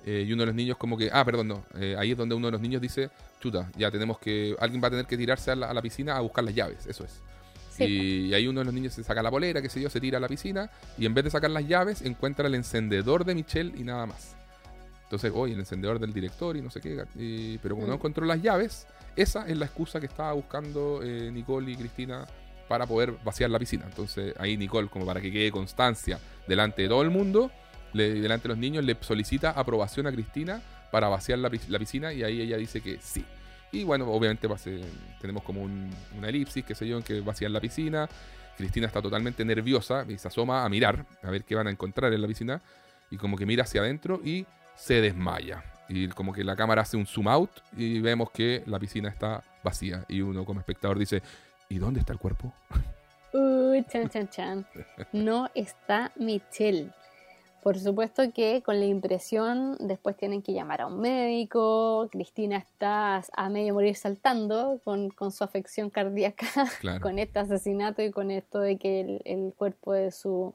[0.06, 1.64] eh, y uno de los niños como que, ah, perdón, no.
[1.78, 3.10] eh, ahí es donde uno de los niños dice,
[3.40, 6.16] chuta, ya tenemos que, alguien va a tener que tirarse a la, a la piscina
[6.16, 7.20] a buscar las llaves, eso es.
[7.70, 9.88] Sí, Y, y ahí uno de los niños se saca la polera, qué sé yo,
[9.90, 13.24] se tira a la piscina y en vez de sacar las llaves encuentra el encendedor
[13.24, 14.36] de Michelle y nada más.
[15.04, 17.96] Entonces, oye, el encendedor del director y no sé qué, y- pero como no Mm.
[17.96, 18.86] encontró las llaves,
[19.16, 22.26] esa es la excusa que estaba buscando eh, Nicole y Cristina
[22.68, 23.86] para poder vaciar la piscina.
[23.88, 27.50] Entonces ahí Nicole, como para que quede constancia delante de todo el mundo,
[27.92, 30.60] delante de los niños, le solicita aprobación a Cristina
[30.90, 33.24] para vaciar la, pis- la piscina y ahí ella dice que sí.
[33.72, 34.48] Y bueno, obviamente
[35.20, 38.08] tenemos como un- una elipsis, qué sé yo, en que vacían la piscina.
[38.56, 42.12] Cristina está totalmente nerviosa y se asoma a mirar, a ver qué van a encontrar
[42.12, 42.60] en la piscina.
[43.12, 44.46] y como que mira hacia adentro y
[44.76, 45.64] se desmaya.
[45.88, 49.42] Y como que la cámara hace un zoom out y vemos que la piscina está
[49.64, 50.04] vacía.
[50.08, 51.20] Y uno como espectador dice,
[51.68, 52.54] ¿y dónde está el cuerpo?
[53.32, 54.66] Uh, chan, chan, chan.
[55.12, 56.90] No está Michelle.
[57.62, 62.08] Por supuesto que con la impresión después tienen que llamar a un médico.
[62.10, 66.46] Cristina está a medio morir saltando con, su afección cardíaca,
[67.02, 70.54] con este asesinato y con esto de que el, cuerpo de su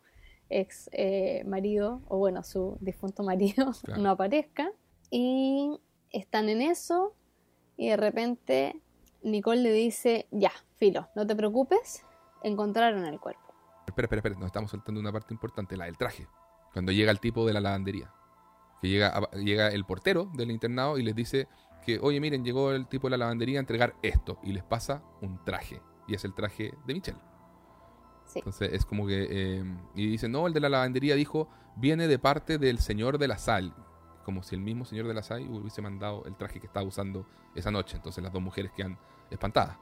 [0.49, 4.71] ex eh, marido, o bueno, su difunto marido, no aparezca.
[5.11, 5.79] Y
[6.11, 7.13] están en eso
[7.77, 8.81] y de repente
[9.21, 12.03] Nicole le dice, ya, filo, no te preocupes,
[12.41, 13.41] encontraron el cuerpo.
[13.85, 16.27] Espera, espera, espera, nos estamos saltando una parte importante, la del traje.
[16.75, 18.11] Cuando llega el tipo de la lavandería.
[18.81, 21.47] Que llega, llega el portero del internado y les dice
[21.85, 24.39] que, oye, miren, llegó el tipo de la lavandería a entregar esto.
[24.43, 25.81] Y les pasa un traje.
[26.05, 27.17] Y es el traje de Michelle.
[28.25, 28.39] Sí.
[28.39, 29.25] Entonces es como que...
[29.29, 29.63] Eh,
[29.95, 31.47] y dice, no, el de la lavandería dijo,
[31.77, 33.73] viene de parte del señor de la sal.
[34.25, 37.25] Como si el mismo señor de la sal hubiese mandado el traje que estaba usando
[37.55, 37.95] esa noche.
[37.95, 38.99] Entonces las dos mujeres quedan
[39.31, 39.77] espantadas.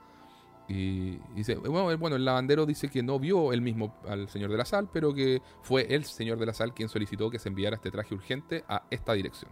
[0.68, 4.57] Y, dice, bueno, bueno, el lavandero dice que no vio el mismo al señor de
[4.57, 7.76] la sal, pero que fue el señor de la sal quien solicitó que se enviara
[7.76, 9.52] este traje urgente a esta dirección.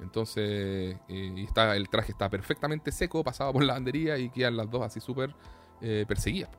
[0.00, 4.70] Entonces, eh, está, el traje está perfectamente seco, pasado por la lavandería y quedan las
[4.70, 5.34] dos así súper
[5.80, 6.50] eh, perseguidas.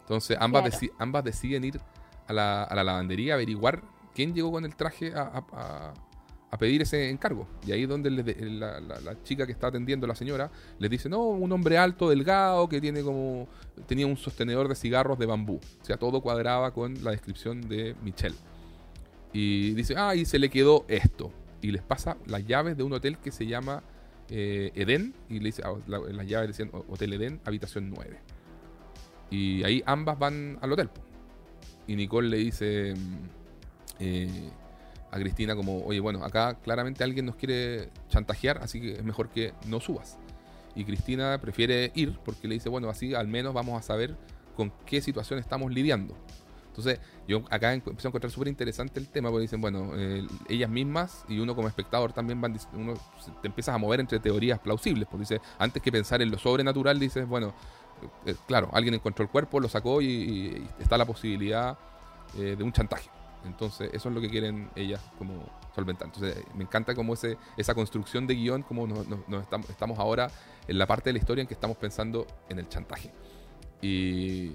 [0.00, 1.80] Entonces, ambas, ambas deciden ir
[2.26, 3.82] a la, a la, lavandería a averiguar
[4.14, 5.94] quién llegó con el traje a, a
[6.58, 7.46] pedir ese encargo.
[7.66, 11.50] Y ahí es donde la, chica que está atendiendo, la señora, les dice, no, un
[11.52, 13.48] hombre alto, delgado, que tiene como,
[13.86, 15.60] tenía un sostenedor de cigarros de bambú.
[15.82, 18.36] O sea, todo cuadraba con la descripción de Michelle.
[19.32, 21.32] Y dice, ah, y se le quedó esto.
[21.60, 23.82] Y les pasa las llaves de un hotel que se llama
[24.28, 25.14] eh, Eden.
[25.28, 28.18] Y le dice, ah, las llaves decían Hotel Eden, habitación 9.
[29.30, 30.90] Y ahí ambas van al hotel.
[31.86, 32.94] Y Nicole le dice...
[32.94, 33.44] Mm,
[34.00, 34.50] eh,
[35.14, 39.28] a Cristina como, oye, bueno, acá claramente alguien nos quiere chantajear, así que es mejor
[39.28, 40.18] que no subas.
[40.74, 44.16] Y Cristina prefiere ir porque le dice, bueno, así al menos vamos a saber
[44.56, 46.16] con qué situación estamos lidiando.
[46.66, 50.68] Entonces, yo acá empecé a encontrar súper interesante el tema, porque dicen, bueno, eh, ellas
[50.68, 52.94] mismas y uno como espectador también van, uno
[53.40, 56.98] te empiezas a mover entre teorías plausibles, porque dice, antes que pensar en lo sobrenatural,
[56.98, 57.54] dices, bueno,
[58.26, 61.78] eh, claro, alguien encontró el cuerpo, lo sacó y, está la posibilidad
[62.36, 63.08] eh, de un chantaje.
[63.44, 65.44] Entonces, eso es lo que quieren ellas como
[65.74, 66.08] solventar.
[66.08, 69.06] Entonces, me encanta como ese, esa construcción de guion, como nos,
[69.42, 70.30] estamos, estamos, ahora
[70.66, 73.10] en la parte de la historia en que estamos pensando en el chantaje.
[73.82, 74.52] Y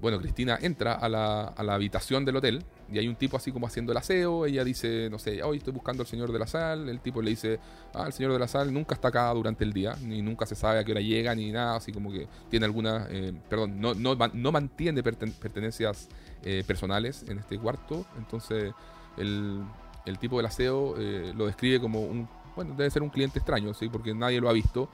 [0.00, 3.52] bueno, Cristina entra a la, a la habitación del hotel y hay un tipo así
[3.52, 4.44] como haciendo el aseo.
[4.44, 6.88] Ella dice, no sé, hoy estoy buscando al señor de la sal.
[6.88, 7.58] El tipo le dice,
[7.94, 10.54] ah, el señor de la sal nunca está acá durante el día, ni nunca se
[10.54, 11.76] sabe a qué hora llega, ni nada.
[11.76, 16.08] Así como que tiene alguna, eh, perdón, no, no, no mantiene pertenencias
[16.44, 18.04] eh, personales en este cuarto.
[18.18, 18.72] Entonces,
[19.16, 19.62] el,
[20.04, 23.74] el tipo del aseo eh, lo describe como un, bueno, debe ser un cliente extraño,
[23.74, 23.88] ¿sí?
[23.88, 24.88] porque nadie lo ha visto.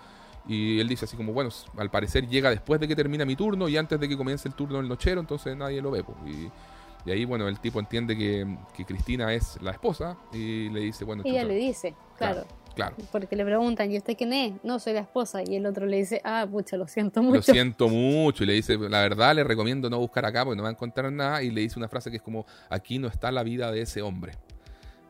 [0.46, 3.68] Y él dice así como, bueno, al parecer llega después de que termina mi turno
[3.68, 6.04] y antes de que comience el turno del nochero, entonces nadie lo ve.
[6.26, 11.22] Y, ahí, bueno, el tipo entiende que, Cristina es la esposa y le dice, bueno...
[11.26, 12.44] Ella le dice, claro.
[12.44, 12.67] claro.
[13.12, 14.54] Porque le preguntan, ¿y usted quién es?
[14.62, 15.42] No, soy la esposa.
[15.46, 17.36] Y el otro le dice, ah, pucha, lo siento mucho.
[17.36, 18.44] Lo siento mucho.
[18.44, 21.12] Y le dice, la verdad, le recomiendo no buscar acá porque no va a encontrar
[21.12, 21.42] nada.
[21.42, 24.02] Y le dice una frase que es como, aquí no está la vida de ese
[24.02, 24.32] hombre.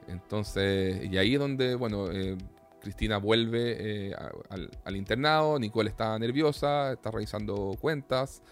[0.08, 2.36] Entonces, y ahí es donde, bueno, eh,
[2.80, 4.14] Cristina vuelve eh,
[4.84, 8.42] al, internado, Nicole está nerviosa, está revisando cuentas.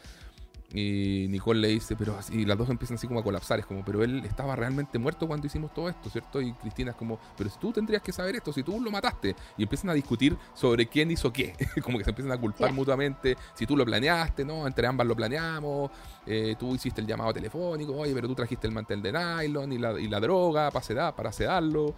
[0.73, 3.59] Y Nicole le dice, pero así, y las dos empiezan así como a colapsar.
[3.59, 6.41] Es como, pero él estaba realmente muerto cuando hicimos todo esto, ¿cierto?
[6.41, 9.37] Y Cristina es como, pero si tú tendrías que saber esto, si tú lo mataste.
[9.57, 11.55] Y empiezan a discutir sobre quién hizo qué.
[11.83, 13.37] como que se empiezan a culpar mutuamente.
[13.55, 14.67] Si tú lo planeaste, ¿no?
[14.67, 15.91] Entre ambas lo planeamos.
[16.27, 19.79] Eh, tú hiciste el llamado telefónico, oye, pero tú trajiste el mantel de nylon y
[19.79, 21.95] la, y la droga para, sedar, para sedarlo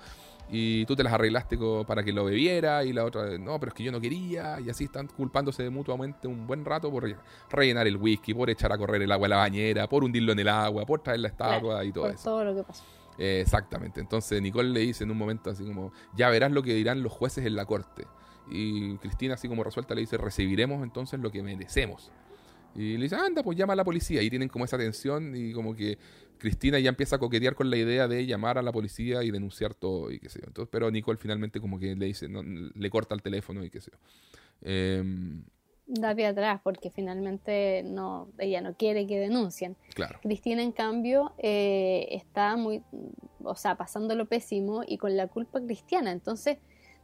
[0.50, 3.74] y tú te las arreglaste para que lo bebiera y la otra, no, pero es
[3.74, 7.04] que yo no quería y así están culpándose mutuamente un buen rato por
[7.50, 10.38] rellenar el whisky, por echar a correr el agua a la bañera, por hundirlo en
[10.38, 12.24] el agua, por traer la estatua y todo por eso.
[12.24, 12.82] Todo lo que pasó.
[13.18, 14.00] exactamente.
[14.00, 17.12] Entonces Nicole le dice en un momento así como, ya verás lo que dirán los
[17.12, 18.06] jueces en la corte.
[18.50, 22.10] Y Cristina así como resuelta le dice, recibiremos entonces lo que merecemos.
[22.74, 24.22] Y le dice, anda, pues llama a la policía.
[24.22, 25.98] Y tienen como esa tensión y como que
[26.38, 29.74] Cristina ya empieza a coquetear con la idea de llamar a la policía y denunciar
[29.74, 30.46] todo y qué sé yo.
[30.46, 33.80] Entonces, pero Nicole finalmente como que le dice, no, le corta el teléfono y qué
[33.80, 33.98] sé yo.
[34.62, 35.44] Em,
[35.86, 39.76] da pie atrás porque finalmente no, ella no quiere que denuncien.
[39.94, 40.18] Claro.
[40.22, 42.82] Cristina, en cambio, eh, está muy,
[43.42, 46.12] o sea, pasando lo pésimo y con la culpa cristiana.
[46.12, 46.58] Entonces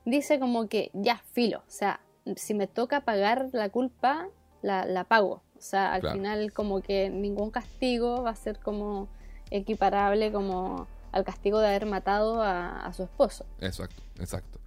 [0.05, 2.01] dice como que ya, filo, o sea,
[2.37, 4.29] si me toca pagar la culpa,
[4.63, 5.43] la, la pago.
[5.57, 9.09] O sea, al final como que ningún castigo va a ser como
[9.55, 13.47] equiparable como al castigo de haber matado a, su esposo.
[13.61, 14.59] Exacto, exacto.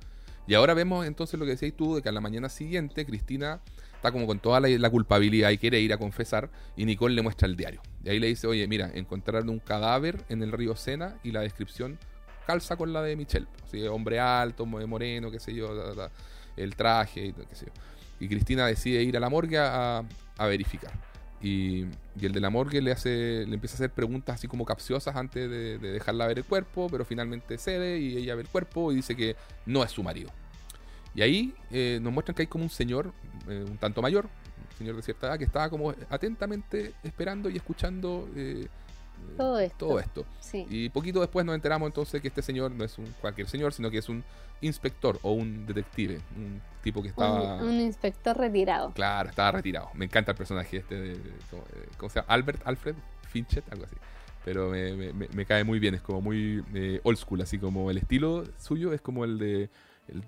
[0.48, 3.60] Y ahora vemos entonces lo que decías tú, de que a la mañana siguiente Cristina
[3.96, 7.48] está como con toda la, culpabilidad y quiere ir a confesar, y Nicole le muestra
[7.48, 7.82] el diario.
[8.04, 11.42] Y ahí le dice, oye, mira, encontraron un cadáver en el río Sena y la
[11.42, 12.00] descripción
[12.46, 13.48] calza con la de Michelle.
[13.66, 15.70] Así, hombre alto, mo- moreno, qué sé yo,
[16.56, 17.74] el traje, y qué sé yo.
[18.22, 20.06] Y Cristina decide ir a la morgue a
[20.40, 20.94] verificar.
[21.48, 21.86] Y,
[22.20, 25.16] y el de la morgue le hace le empieza a hacer preguntas así como capciosas
[25.16, 28.92] antes de, de dejarla ver el cuerpo, pero finalmente cede y ella ve el cuerpo
[28.92, 30.32] y dice que no es su marido.
[31.18, 33.12] Y ahí eh, nos muestran que hay como un señor,
[33.48, 37.56] eh, un tanto mayor, un señor de cierta edad, que estaba como atentamente esperando y
[37.56, 38.68] escuchando eh,
[39.38, 39.88] Todo esto.
[39.88, 40.26] todo esto.
[40.40, 40.66] Sí.
[40.70, 43.92] Y poquito después nos enteramos entonces que este señor no es un cualquier señor, sino
[43.92, 44.24] que es un
[44.62, 47.58] inspector o un detective, un tipo que estaba...
[47.58, 48.92] Un, un inspector retirado.
[48.94, 49.90] Claro, estaba retirado.
[49.94, 51.10] Me encanta el personaje este de...
[51.18, 52.34] de- ¿cómo, eh, cómo se llama?
[52.34, 52.96] Albert, Alfred
[53.30, 53.96] Finchet, algo así.
[54.44, 57.98] Pero me- me cae muy bien, es como muy eh, old school, así como el
[57.98, 59.70] estilo suyo es como el de...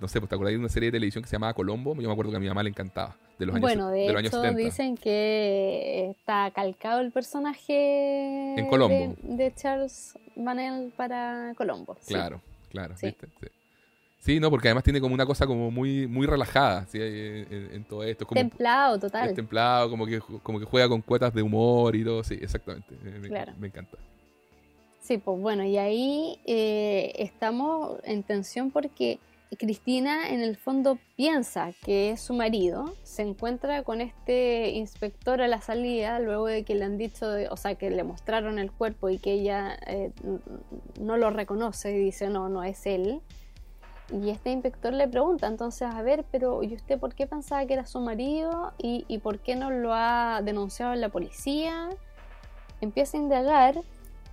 [0.02, 2.08] no sé, pues te acordás de una serie de televisión que se llamaba Colombo, yo
[2.08, 4.16] me acuerdo que a mi mamá le encantaba, de los años, Bueno, de, de los
[4.20, 4.58] años hecho 70.
[4.64, 9.16] dicen que está calcado el personaje En Colombo.
[9.22, 11.98] De, de Charles Manel para Colombo.
[12.02, 12.14] sí.
[12.14, 13.08] Claro, claro, Sí.
[13.08, 13.28] ¿viste?
[13.42, 13.48] Sí.
[14.22, 17.00] Sí, no, porque además tiene como una cosa como muy, muy relajada ¿sí?
[17.02, 18.26] en, todo esto.
[18.26, 19.30] Es como Templado, total.
[19.30, 22.22] es templado, como que, como que juega con cuotas de humor y todo.
[22.26, 22.94] Sí, exactamente.
[23.02, 23.54] Me, me- Claro.
[23.58, 23.98] me encanta.
[25.00, 29.20] Sí, pues bueno, y ahí eh, estamos en tensión porque
[29.58, 35.48] Cristina en el fondo piensa que es su marido, se encuentra con este inspector a
[35.48, 38.72] la salida luego de que le han dicho, de- o sea, que le mostraron el
[38.72, 40.12] cuerpo y que ella eh,
[41.00, 43.22] no lo reconoce y dice, no, no es él.
[44.12, 47.74] Y este inspector le pregunta, entonces, a ver, pero ¿y usted por qué pensaba que
[47.74, 48.74] era su marido?
[48.78, 51.90] ¿Y, y por qué no lo ha denunciado en la policía?
[52.82, 53.76] Empieza a indagar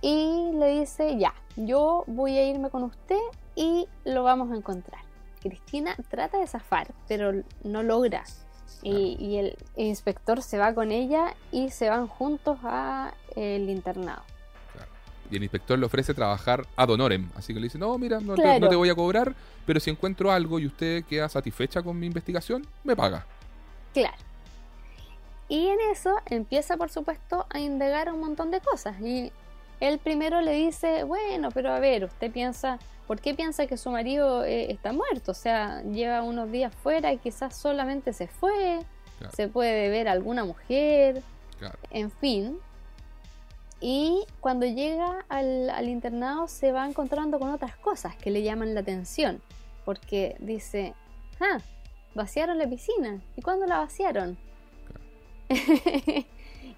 [0.01, 3.19] y le dice, ya, yo voy a irme con usted
[3.55, 5.01] y lo vamos a encontrar.
[5.41, 8.23] Cristina trata de zafar, pero no logra.
[8.83, 14.23] Y, y el inspector se va con ella y se van juntos a el internado.
[15.29, 17.29] Y el inspector le ofrece trabajar ad honorem.
[17.35, 19.35] Así que le dice, no, mira, no, te, no te voy a cobrar,
[19.65, 23.25] pero si encuentro algo y usted queda satisfecha con mi investigación, me paga.
[23.93, 24.15] Claro.
[25.49, 28.99] Y en eso empieza, por supuesto, a indagar un montón de cosas.
[29.01, 29.31] Y
[29.79, 33.89] él primero le dice, bueno, pero a ver, usted piensa, ¿por qué piensa que su
[33.89, 35.31] marido eh, está muerto?
[35.31, 38.79] O sea, lleva unos días fuera y quizás solamente se fue,
[39.19, 39.33] Claro.
[39.35, 41.23] se puede ver alguna mujer,
[41.57, 41.77] Claro.
[41.89, 42.59] en fin.
[43.81, 48.73] Y cuando llega al, al internado se va encontrando con otras cosas que le llaman
[48.75, 49.41] la atención.
[49.85, 50.93] Porque dice,
[51.39, 51.59] ah,
[52.15, 53.21] vaciaron la piscina.
[53.35, 54.37] ¿Y cuándo la vaciaron?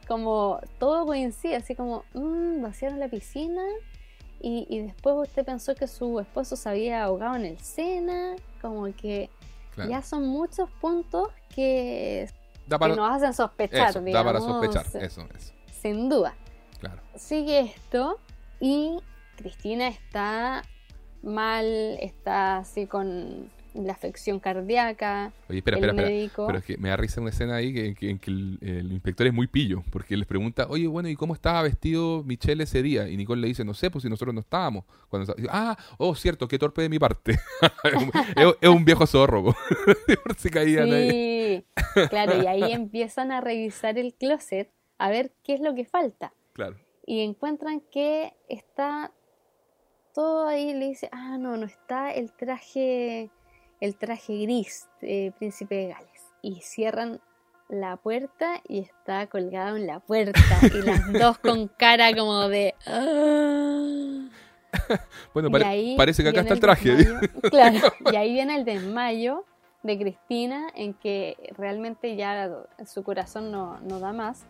[0.07, 3.61] como todo coincide, así como, "Mm, vaciaron la piscina.
[4.41, 8.35] Y, y después usted pensó que su esposo se había ahogado en el Sena.
[8.61, 9.29] Como que
[9.75, 9.89] claro.
[9.89, 12.29] ya son muchos puntos que,
[12.67, 15.03] Da que nos hacen sospechar, eso, da para digamos, sospechar.
[15.03, 15.53] Eso, eso.
[15.81, 16.35] sin duda.
[16.79, 17.01] Claro.
[17.15, 18.19] Sigue esto
[18.59, 18.99] y
[19.35, 20.63] Cristina está
[21.21, 21.65] mal,
[21.99, 26.09] está así con la afección cardíaca, Oye, espera, el espera, espera.
[26.17, 26.47] médico.
[26.47, 28.91] Pero es que me da risa una escena ahí que, que- en que el, el
[28.91, 32.81] inspector es muy pillo, porque les pregunta, oye, bueno, ¿y cómo estaba vestido Michelle ese
[32.81, 33.07] día?
[33.09, 34.85] Y Nicole le dice, no sé, pues si nosotros no estábamos.
[35.09, 37.33] Cuando, ah, oh, cierto, qué torpe de mi parte.
[37.83, 39.55] es, un, es- es un viejo zorro,
[40.37, 41.11] si caían ahí.
[41.93, 45.85] Sí, claro, y ahí empiezan a revisar el closet a ver qué es lo que
[45.85, 46.33] falta.
[46.53, 46.75] Claro,
[47.05, 49.11] Y encuentran que está
[50.13, 53.29] todo ahí, le dice, ah, no, no está el traje,
[53.79, 56.21] el traje gris de Príncipe de Gales.
[56.41, 57.19] Y cierran
[57.67, 60.39] la puerta y está colgado en la puerta.
[60.73, 62.73] Y las dos con cara como de...
[65.33, 66.95] Bueno, pare- ahí parece que acá está el traje.
[66.95, 67.27] desmayo.
[67.49, 67.79] Claro,
[68.11, 69.45] y ahí viene el desmayo
[69.83, 72.49] de Cristina en que realmente ya
[72.85, 74.45] su corazón no, no da más.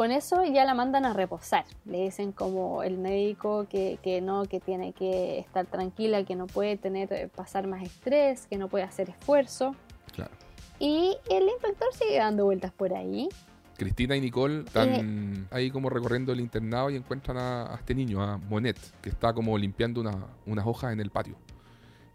[0.00, 1.66] Con eso ya la mandan a reposar.
[1.84, 6.46] Le dicen como el médico que, que no, que tiene que estar tranquila, que no
[6.46, 9.76] puede tener, eh, pasar más estrés, que no puede hacer esfuerzo.
[10.14, 10.30] Claro.
[10.78, 13.28] Y el inspector sigue dando vueltas por ahí.
[13.76, 15.46] Cristina y Nicole están Eh.
[15.50, 19.34] ahí como recorriendo el internado y encuentran a, a este niño, a Monet, que está
[19.34, 21.36] como limpiando una- unas hojas en el patio.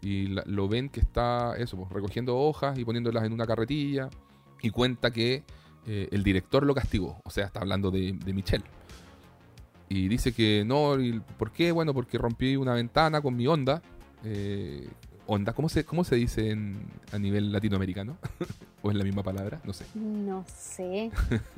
[0.02, 4.08] Y la- lo ven que está eso, pues, recogiendo hojas y poniéndolas en una carretilla.
[4.60, 5.44] Y cuenta que
[5.86, 7.20] eh, el director lo castigó.
[7.24, 8.64] O sea, está hablando de, de Michelle.
[9.88, 10.96] Y dice que no,
[11.38, 11.70] ¿por qué?
[11.72, 13.82] Bueno, porque rompí una ventana con mi onda.
[14.24, 14.88] Eh,
[15.28, 18.16] onda, ¿cómo se, cómo se dice en- a nivel latinoamericano?
[18.82, 19.60] ¿O es la misma palabra?
[19.64, 19.84] No sé.
[19.94, 21.10] No sé.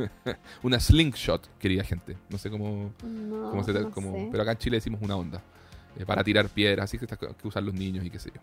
[0.62, 2.16] Una slingshot, querida gente.
[2.28, 3.90] No sé cómo, No, cómo se no
[4.30, 5.42] pero acá en Chile decimos una onda.
[5.96, 8.40] Eh, para tirar piedras, así que, que usan los niños y qué sé yo.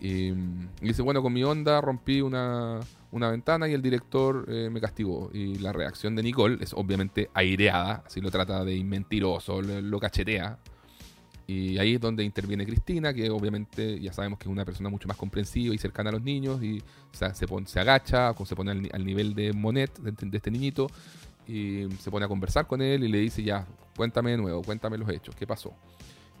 [0.00, 0.32] Y,
[0.82, 2.80] dice, bueno, con mi onda rompí una,
[3.10, 5.30] una ventana y el director eh, me castigó.
[5.32, 10.58] Y la reacción de Nicole es obviamente aireada, así lo trata de mentiroso, lo, cachetea.
[11.46, 15.08] Y ahí es donde interviene Cristina, que obviamente ya sabemos que es una persona mucho
[15.08, 16.82] más comprensiva y cercana a los niños, y
[17.12, 20.88] se, se, se agacha, se pone al, nivel de Monet, de, este niñito,
[21.46, 24.96] y se pone a conversar con él y le dice, ya, cuéntame de nuevo, cuéntame
[24.96, 25.74] los hechos, ¿qué pasó?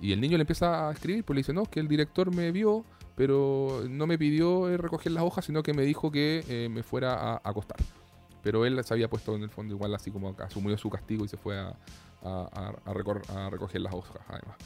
[0.04, 2.52] Y el niño le empieza a escribir, pues le dice, no, que el director me
[2.52, 2.84] vio
[3.16, 6.82] pero no me pidió eh, recoger las hojas, sino que me dijo que eh, me
[6.82, 7.78] fuera a, acostar.
[8.42, 11.28] Pero él se había puesto en el fondo igual así como asumió su castigo y
[11.28, 11.74] se fue a,
[12.92, 14.56] recoger las hojas además.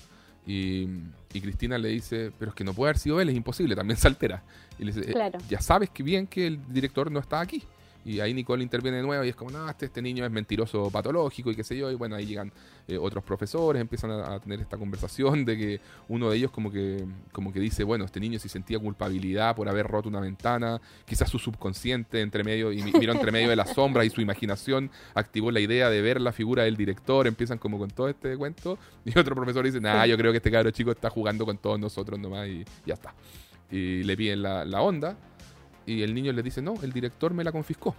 [0.47, 0.87] Y,
[1.29, 4.09] Cristina le dice, pero es que no puede haber sido él, es imposible, también se
[4.09, 4.43] altera.
[4.79, 7.63] Y le dice, eh, ya sabes que bien que el director no está aquí.
[8.05, 10.91] Y ahí Nicole interviene de nuevo y es como, no, este, este niño es mentiroso
[10.91, 11.91] patológico y qué sé yo.
[11.91, 12.53] Y bueno, ahí llegan
[12.87, 17.05] eh, otros profesores, empiezan a, tener esta conversación de que uno de ellos como que,
[17.33, 21.29] como que dice, bueno, este niño si sentía culpabilidad por haber roto una ventana, quizás
[21.29, 25.51] su subconsciente entre medio, y miró entre medio de las sombras y su imaginación activó
[25.51, 28.79] la idea de ver la figura del director, empiezan como con todo este cuento.
[29.05, 31.81] Y otro profesor dice, nah, yo creo que este cabro chico está jugando con todos
[31.81, 33.15] nosotros nomás y ya está.
[33.71, 35.17] Y le piden la, la onda
[35.89, 37.95] y el niño le dice, no, el director me la confiscó.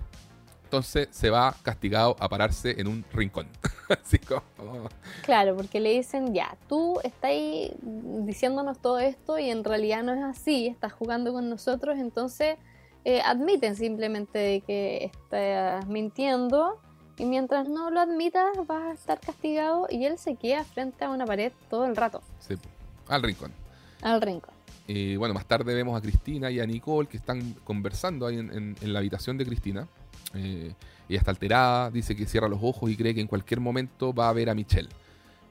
[0.65, 3.47] Entonces se va castigado a pararse en un rincón.
[3.89, 4.43] Así como...
[5.23, 7.31] Claro, porque le dicen, ya, tú estás
[7.81, 12.57] diciéndonos todo esto y en realidad no es así, estás jugando con nosotros, entonces
[13.03, 16.79] eh, admiten simplemente que estás mintiendo
[17.17, 21.09] y mientras no lo admitas vas a estar castigado y él se queda frente a
[21.09, 22.21] una pared todo el rato.
[22.39, 22.53] Sí,
[23.07, 23.51] al rincón.
[24.03, 24.53] Al rincón.
[24.91, 28.75] Y bueno, más tarde vemos a Cristina y a Nicole que están conversando ahí en,
[28.81, 29.87] la habitación de Cristina.
[30.33, 30.73] Eh,
[31.07, 34.29] ella está alterada, dice que cierra los ojos y cree que en cualquier momento va
[34.29, 34.89] a ver a Michelle.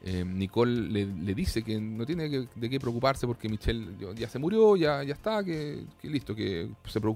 [0.02, 3.86] Eh, Nicole le, dice que no tiene de qué preocuparse porque Michelle
[4.16, 6.69] ya se murió, ya, ya está, que, listo, que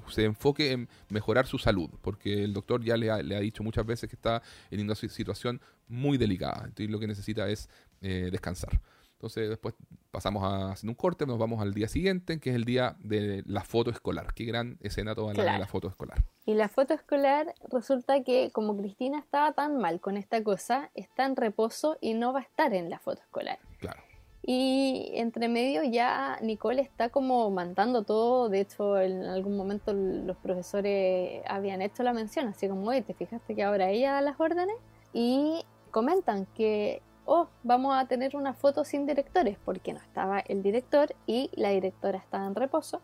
[0.09, 3.65] se, enfoque en mejorar su salud, porque el doctor ya le ha, le ha, dicho
[3.65, 4.41] muchas veces que está
[4.71, 7.69] en una situación muy delicada, entonces lo que necesita es
[8.01, 8.81] eh, descansar.
[9.23, 9.77] Entonces después
[10.11, 13.45] pasamos a hacer un corte, nos vamos al día siguiente, que es el día de
[13.47, 14.35] la foto escolar.
[14.35, 16.25] Qué gran escena toda la, la foto escolar.
[16.45, 21.25] Y la foto escolar resulta que como Cristina estaba tan mal con esta cosa, está
[21.25, 23.61] en reposo y no va a estar en la foto escolar.
[23.79, 24.03] Claro.
[24.43, 28.49] Y entre medio ya Nicole está como mandando todo.
[28.49, 33.15] De hecho, en algún momento los profesores habían hecho la mención, así como, oye, ¿te
[33.15, 34.75] fijaste que ahora ella da las órdenes?
[35.13, 40.63] Y comentan que oh, vamos a tener una foto sin directores, porque no estaba el
[40.63, 43.01] director y la directora estaba en reposo.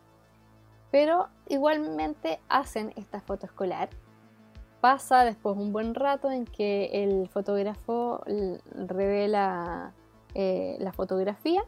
[0.90, 3.90] Pero igualmente hacen esta foto escolar.
[4.80, 8.22] Pasa después un buen rato en que el fotógrafo
[8.74, 9.92] revela
[10.34, 11.64] eh, la fotografía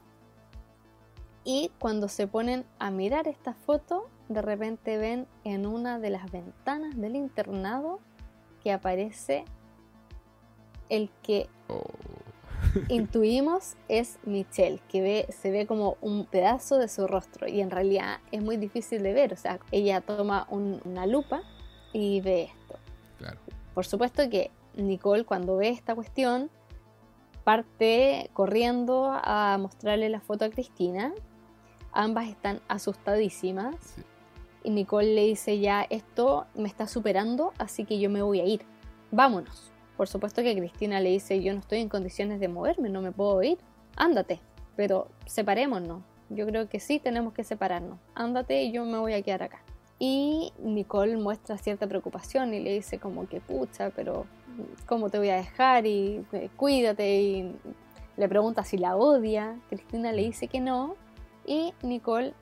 [1.45, 6.31] y cuando se ponen a mirar esta foto, de repente ven en una de las
[6.31, 7.99] ventanas del internado
[8.63, 9.45] que aparece
[10.89, 11.83] el que oh
[12.89, 17.71] intuimos es Michelle, que ve, se ve como un pedazo de su rostro y en
[17.71, 19.33] realidad es muy difícil de ver.
[19.33, 21.43] O sea, ella toma una lupa
[21.93, 22.79] y ve esto.
[23.75, 26.51] Por supuesto que Nicole cuando ve esta cuestión
[27.45, 31.13] parte corriendo a mostrarle la foto a Cristina.
[31.93, 33.75] Ambas están asustadísimas.
[34.63, 38.45] Y Nicole le dice ya, esto me está superando, así que yo me voy a
[38.45, 38.63] ir.
[39.11, 39.70] Vámonos.
[40.01, 43.13] Por supuesto que Cristina le dice, yo no estoy en condiciones de moverme, no me
[43.13, 43.59] puedo ir,
[43.97, 44.41] ándate,
[44.75, 46.03] pero separémonos.
[46.31, 47.99] Yo creo que sí tenemos que separarnos.
[48.15, 49.63] Ándate y yo me voy a quedar acá.
[49.99, 54.25] Y Nicole muestra cierta preocupación y le dice como que pucha, pero
[54.87, 55.85] ¿cómo te voy a dejar?
[55.85, 57.21] Y eh, cuídate.
[57.21, 57.55] Y
[58.17, 59.61] le pregunta si la odia.
[59.69, 60.97] Cristina le dice que no.
[61.45, 62.33] Y Nicole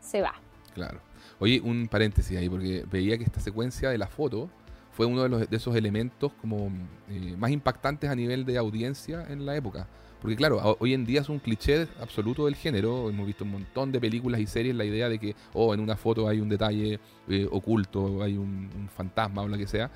[0.00, 0.32] se va.
[0.72, 1.00] Claro.
[1.40, 4.48] Oye, un paréntesis ahí, porque veía que esta secuencia de la foto
[4.92, 6.70] fue uno de, los, de esos elementos como
[7.08, 9.88] eh, más impactantes a nivel de audiencia en la época.
[10.20, 13.10] Porque claro, hoy en día es un cliché absoluto del género.
[13.10, 15.96] Hemos visto un montón de películas y series la idea de que, oh, en una
[15.96, 19.90] foto hay un detalle eh, oculto, hay un, fantasma o lo que sea.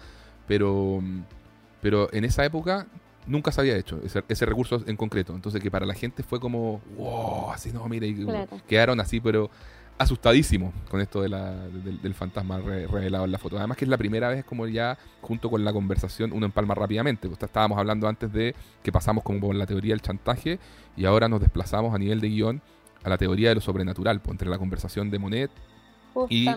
[0.48, 1.00] Pero,
[1.80, 2.88] pero en esa época
[3.26, 5.32] nunca se había hecho ese, recurso en concreto.
[5.32, 8.26] Entonces que para la gente fue como, wow, así no, mire, y
[8.66, 9.48] quedaron así, pero
[9.98, 13.56] asustadísimo con esto de la, del, fantasma revelado en la foto.
[13.56, 17.28] Además que es la primera vez como ya junto con la conversación uno empalma rápidamente.
[17.28, 20.58] Pues, estábamos hablando antes de que pasamos como por la teoría del chantaje
[20.96, 22.62] y ahora nos desplazamos a nivel de guion
[23.04, 25.50] a la teoría de lo sobrenatural, pues, entre la conversación de Monet
[26.28, 26.48] y,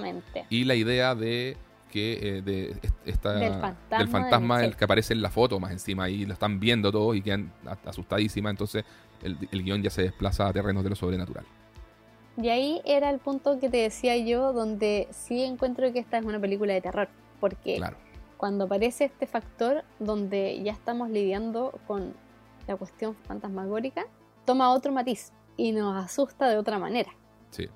[0.50, 1.58] y, la idea de
[1.92, 5.72] que eh, de est- esta, Del fantasma del el que aparece en la foto más
[5.72, 7.52] encima ahí lo están viendo todos y quedan
[7.86, 8.86] asustadísimas entonces
[9.22, 11.46] el, el guion ya se desplaza a terrenos de lo sobrenatural
[12.42, 16.26] Y ahí era el punto que te decía yo, donde sí encuentro que esta es
[16.26, 17.10] una película de terror.
[17.40, 17.98] Porque claro
[18.40, 22.14] cuando aparece este factor donde ya estamos lidiando con
[22.68, 24.06] la cuestión fantasmagórica,
[24.46, 27.12] toma otro matiz y nos asusta de otra manera.
[27.50, 27.68] sí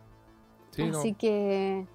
[0.71, 1.85] sí no, Así que.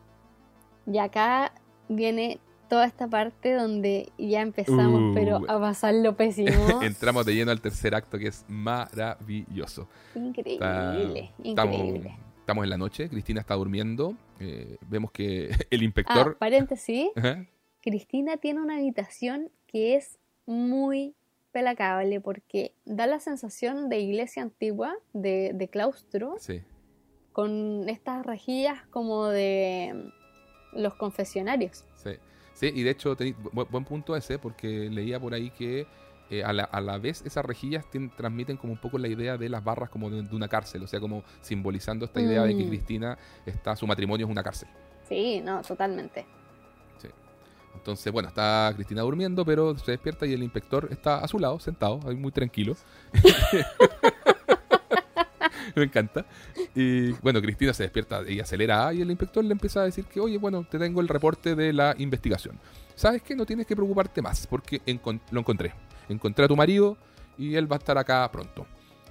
[0.87, 1.55] Y acá
[1.89, 5.15] viene toda esta parte donde ya empezamos, Uh.
[5.15, 6.51] pero a pasar lo pésimo.
[6.83, 11.41] entramos de lleno al tercer acto que es maravilloso Increíble, increíble.
[11.43, 17.09] estamos en la noche Cristina está durmiendo eh, vemos que el Ah, inspector paréntesis.
[17.17, 17.47] Ajá,
[17.83, 21.15] Cristina tiene una habitación que es muy
[21.53, 26.63] pelacable porque da la sensación de iglesia antigua, de, de claustro, sí
[27.33, 29.93] con estas rejillas como de
[30.75, 31.85] mm, los confesionarios.
[31.95, 32.11] Sí,
[32.55, 33.37] sí y de hecho, tení-
[33.71, 35.87] buen punto ese, porque leía por ahí que
[36.31, 37.85] eh, a, la, a la vez esas rejillas
[38.17, 40.87] transmiten como un poco la idea de las barras como de, de una cárcel, o
[40.87, 42.69] sea, como simbolizando esta idea de que Mm.
[42.69, 44.69] Cristina está, su matrimonio es una cárcel.
[45.09, 46.27] Sí, no, totalmente.
[47.75, 51.61] Entonces, bueno, está Cristina durmiendo, pero se despierta y el inspector está a su lado,
[51.61, 52.75] sentado, ahí muy tranquilo.
[55.77, 56.27] Me encanta.
[56.75, 60.19] Y bueno, Cristina se despierta y acelera y el inspector le empieza a decir que,
[60.19, 62.59] oye, bueno, te tengo el reporte de la investigación.
[62.97, 63.37] ¿Sabes qué?
[63.37, 64.81] No tienes que preocuparte más porque
[65.31, 65.73] lo encontré.
[66.09, 66.97] Encontré a tu marido
[67.37, 68.67] y él va a estar acá pronto.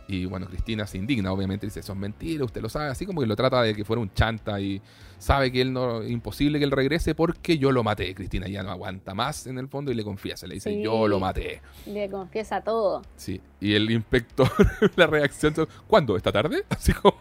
[0.08, 3.22] Y bueno, Cristina se indigna, obviamente, dice, eso es mentira, usted lo sabe, así como
[3.22, 4.82] que lo trata de que fuera un chanta y
[5.18, 8.14] sabe que él no, imposible que él regrese porque yo lo maté.
[8.16, 10.82] Cristina ya no aguanta más en el fondo y le confiesa, le dice, Sí.
[10.84, 11.62] yo lo maté.
[11.86, 13.02] Le confiesa todo.
[13.16, 14.50] Sí, y el inspector,
[14.96, 15.54] la reacción,
[15.88, 16.16] ¿cuándo?
[16.18, 16.64] ¿Esta tarde?
[16.70, 17.18] Así como,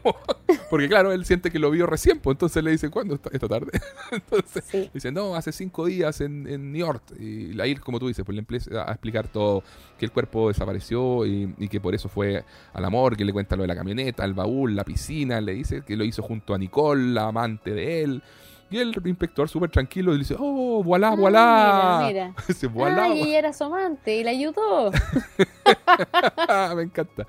[0.70, 3.14] porque claro, él siente que lo vio recién, pues entonces le dice, ¿cuándo?
[3.14, 3.70] ¿Esta, esta tarde?
[4.12, 4.90] Entonces Sí.
[4.92, 7.02] dice, no, hace cinco días en, en New York.
[7.18, 9.62] Y la ir, como tú dices, pues le empieza a explicar todo,
[9.98, 13.56] que el cuerpo desapareció y, y que por eso fue al amor, que le cuenta
[13.56, 16.58] lo de la camioneta, el baúl, la piscina, le dice que lo hizo junto a
[16.58, 18.22] Nicole, la amante de él.
[18.68, 22.04] Y el inspector súper tranquilo le dice, oh, voilà, Ah, voilà.
[22.08, 22.34] Mira, mira.
[22.48, 24.90] Dice, voilà, Ay, ella era su amante y la ayudó.
[26.76, 27.26] Me encanta.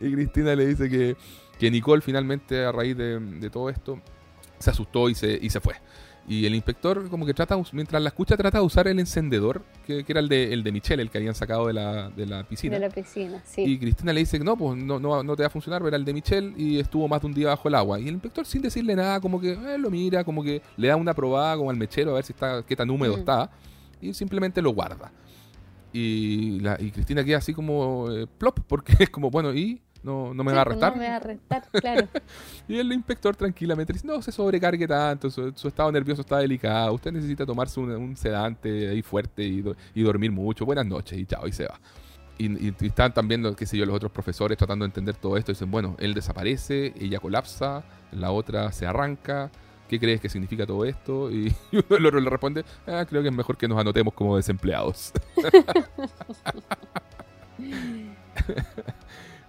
[0.00, 1.16] Y Cristina le dice que,
[1.58, 4.00] que Nicole finalmente a raíz de, de todo esto
[4.58, 5.74] se asustó y se, y se fue.
[6.30, 10.04] Y el inspector como que trata, mientras la escucha, trata de usar el encendedor, que,
[10.04, 12.44] que era el de, el de Michelle, el que habían sacado de la, de la
[12.44, 12.74] piscina.
[12.78, 13.62] De la piscina, sí.
[13.64, 15.88] Y Cristina le dice que no, pues no, no, no te va a funcionar, pero
[15.88, 17.98] era el de Michelle y estuvo más de un día bajo el agua.
[17.98, 20.94] Y el inspector sin decirle nada, como que eh, lo mira, como que le da
[20.94, 23.18] una probada como al mechero a ver si está, qué tan húmedo Mm.
[23.18, 23.50] está.
[24.00, 25.10] Y simplemente lo guarda.
[25.92, 29.80] Y, la, y Cristina queda así como eh, plop, porque es como, bueno, ¿y?
[30.02, 30.92] ¿No, no me Sí, va a arrestar?
[30.92, 32.08] No me va a arrestar, claro.
[32.68, 36.94] Y el inspector tranquilamente dice, no se sobrecargue tanto, su, su estado nervioso está delicado,
[36.94, 41.18] usted necesita tomarse un, un sedante ahí fuerte y, do- y dormir mucho, buenas noches
[41.18, 41.78] y chao, y se va.
[42.38, 45.36] Y, y- y están también, qué sé yo, los otros profesores tratando de entender todo
[45.36, 47.82] esto, dicen, bueno, él desaparece, ella colapsa,
[48.12, 49.50] la otra se arranca,
[49.88, 51.30] ¿qué crees que significa todo esto?
[51.30, 54.36] Y, uno del otro le responde, "Ah, creo que es mejor que nos anotemos como
[54.36, 55.12] desempleados.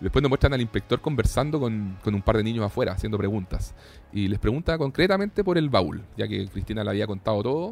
[0.02, 3.74] Después nos muestran al inspector conversando con, con un par de niños afuera, haciendo preguntas.
[4.12, 7.72] Y les pregunta concretamente por el baúl, ya que Cristina le había contado todo.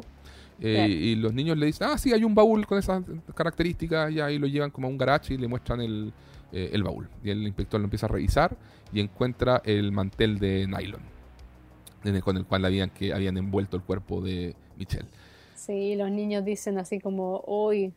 [0.60, 0.86] Eh.
[0.88, 3.02] Y los niños le dicen, ah, sí, hay un baúl con esas
[3.34, 6.12] características, y ahí lo llevan como a un garage y le muestran el,
[6.52, 7.08] eh, el baúl.
[7.24, 8.56] Y el inspector lo empieza a revisar
[8.92, 11.00] y encuentra el mantel de nylon,
[12.04, 15.08] el- con el cual habían, que habían envuelto el cuerpo de Michelle.
[15.56, 17.92] Sí, los niños dicen así como, uy,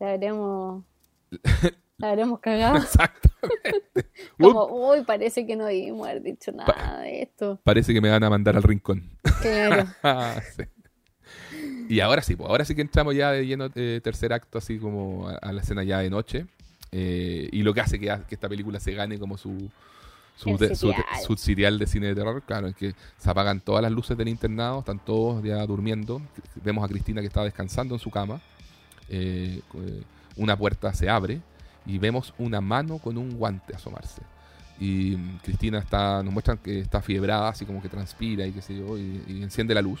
[0.00, 0.84] la habremos,
[1.98, 2.76] la habremos cagado.
[2.78, 4.10] Exactamente.
[4.40, 7.60] Como, uy, parece que no debimos haber dicho nada de esto.
[7.64, 9.02] parece que me van a mandar al rincón.
[9.42, 9.86] Claro.
[10.56, 10.62] Sí.
[11.88, 14.78] Y ahora sí, pues ahora sí que entramos ya de lleno de tercer acto, así
[14.78, 16.46] como a, a la escena ya de noche.
[16.92, 19.70] Eh, y lo que hace que, que esta película se gane como su
[20.36, 21.04] su, de- su, sitial.
[21.26, 24.28] su sitial de cine de terror, claro, es que se apagan todas las luces del
[24.28, 26.20] internado, están todos ya durmiendo.
[26.62, 28.40] Vemos a Cristina que está descansando en su cama.
[29.08, 30.02] Eh, eh,
[30.36, 31.40] una puerta se abre
[31.86, 34.22] y vemos una mano con un guante asomarse.
[34.80, 38.62] Y mm, Cristina está, nos muestran que está fiebrada, así como que transpira y qué
[38.62, 40.00] sé yo, y, y enciende la luz.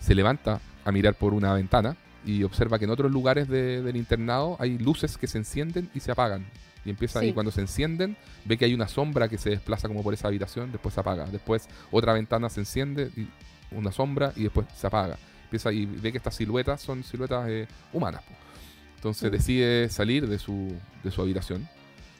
[0.00, 1.96] Se levanta a mirar por una ventana
[2.26, 6.00] y observa que en otros lugares de- del internado hay luces que se encienden y
[6.00, 6.46] se apagan.
[6.84, 7.26] Y empieza, Sí.
[7.28, 10.28] y cuando se encienden, ve que hay una sombra que se desplaza como por esa
[10.28, 11.24] habitación, después se apaga.
[11.26, 13.26] Después otra ventana se enciende, y
[13.74, 15.16] una sombra, y después se apaga.
[15.44, 18.22] Empieza y ve que estas siluetas son siluetas eh, humanas.
[19.04, 20.72] Entonces decide salir de su,
[21.02, 21.68] de su habitación,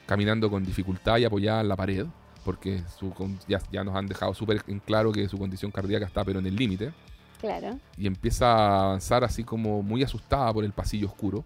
[0.05, 2.05] caminando con dificultad y apoyada en la pared,
[2.43, 3.11] porque su,
[3.47, 6.45] ya, ya nos han dejado súper en claro que su condición cardíaca está pero en
[6.45, 6.93] el límite.
[7.41, 7.79] Claro.
[7.97, 11.43] y empieza a avanzar así como muy asustada por el pasillo oscuro.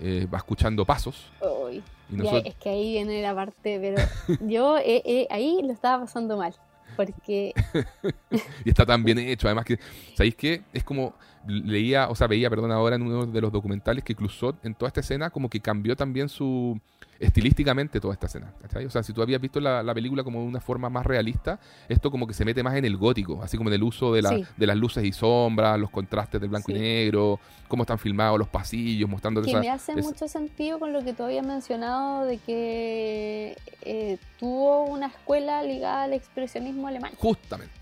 [0.00, 1.82] Eh, va escuchando pasos Uy.
[2.08, 4.00] y Ya, es que ahí viene la parte, pero
[4.48, 6.54] yo eh, eh, ahí lo estaba pasando mal.
[6.96, 7.52] Porque
[8.64, 9.48] y está tan bien hecho.
[9.48, 9.80] Además que,
[10.14, 10.62] ¿sabéis qué?
[10.72, 11.14] Es como
[11.48, 14.88] leía, o sea, veía, perdón, ahora en uno de los documentales que Clusot en toda
[14.88, 16.78] esta escena como que cambió también su
[17.18, 18.52] estilísticamente toda esta escena.
[18.62, 18.84] ¿cachai?
[18.86, 21.58] O sea, si tú habías visto la, la película como de una forma más realista,
[21.88, 24.22] esto como que se mete más en el gótico, así como en el uso de,
[24.22, 24.44] la- Sí.
[24.56, 28.46] de las luces y sombras, los contrastes del blanco y negro, cómo están filmados los
[28.48, 29.58] pasillos, mostrando que esa...
[29.60, 34.84] me hace esa- mucho sentido con lo que tú habías mencionado de que eh, tuvo
[34.84, 37.10] una escuela ligada al expresionismo alemán.
[37.18, 37.74] Justamente,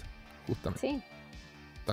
[0.46, 0.80] justamente.
[0.80, 1.02] Sí,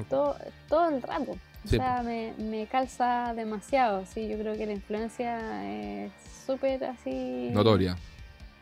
[0.09, 0.37] todo,
[0.69, 1.35] todo el rato.
[1.65, 4.05] O sea, me, me calza demasiado.
[4.05, 6.11] Sí, yo creo que la influencia es
[6.45, 7.49] súper así.
[7.53, 7.95] Notoria.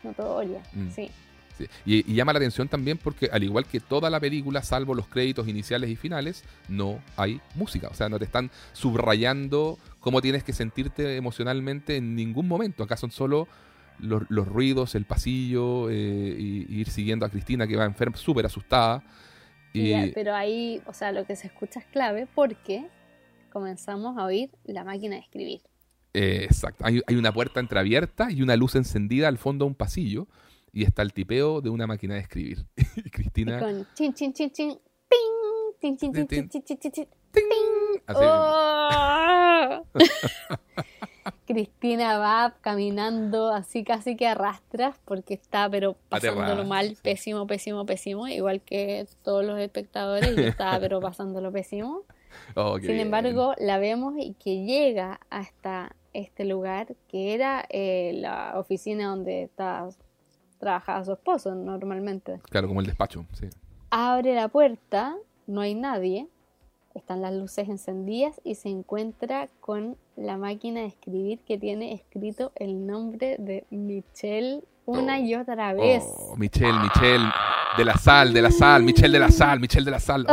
[0.02, 0.88] Notoria, Mm.
[0.94, 1.10] sí.
[1.58, 1.66] Sí.
[1.84, 5.06] Y, y llama la atención también porque al igual que toda la película, salvo los
[5.06, 7.88] créditos iniciales y finales, no hay música.
[7.88, 12.82] O sea, no te están subrayando cómo tienes que sentirte emocionalmente en ningún momento.
[12.84, 13.48] Acá son solo
[13.98, 15.94] los, los ruidos, el pasillo, eh,
[16.38, 19.02] y, y ir siguiendo a Cristina que va enferma, súper asustada.
[19.72, 22.86] Y Y, ya, pero ahí, o sea, lo que se escucha es clave porque
[23.50, 25.60] comenzamos a oír la máquina de escribir.
[26.14, 26.84] eh, exacto.
[26.86, 30.28] Hay, hay una puerta entreabierta y una luz encendida al fondo de un pasillo.
[30.74, 32.66] Y está el tipeo de una máquina de escribir.
[32.96, 33.58] y Y Cristina.
[33.58, 34.78] con chin, chin, chin, chin,
[35.08, 37.48] ping, chin, chin, chin, chin, chin, chin, chin, ¡ting!
[37.48, 37.81] ping.
[38.08, 39.82] ¡Oh!
[41.46, 46.98] Cristina va caminando así casi que arrastras porque está pero pasándolo Aterrada, mal, sí.
[47.02, 52.02] pésimo, pésimo, pésimo, igual que todos los espectadores, y estaba pero pasándolo pésimo.
[52.54, 53.00] Oh, Sin bien.
[53.00, 59.42] embargo, la vemos y que llega hasta este lugar que era eh, la oficina donde
[59.44, 59.90] estaba,
[60.58, 62.40] trabajaba su esposo normalmente.
[62.50, 63.48] Claro, como el despacho, sí.
[63.90, 65.14] Abre la puerta,
[65.46, 66.28] no hay nadie,
[66.94, 72.52] están las luces encendidas y se encuentra con la máquina de escribir que tiene escrito
[72.56, 76.02] el nombre de Michelle una y otra vez.
[76.06, 77.24] Oh, Michelle, Michelle,
[77.76, 80.26] de la sal, de la sal, Michelle de la sal, Michelle de la sal.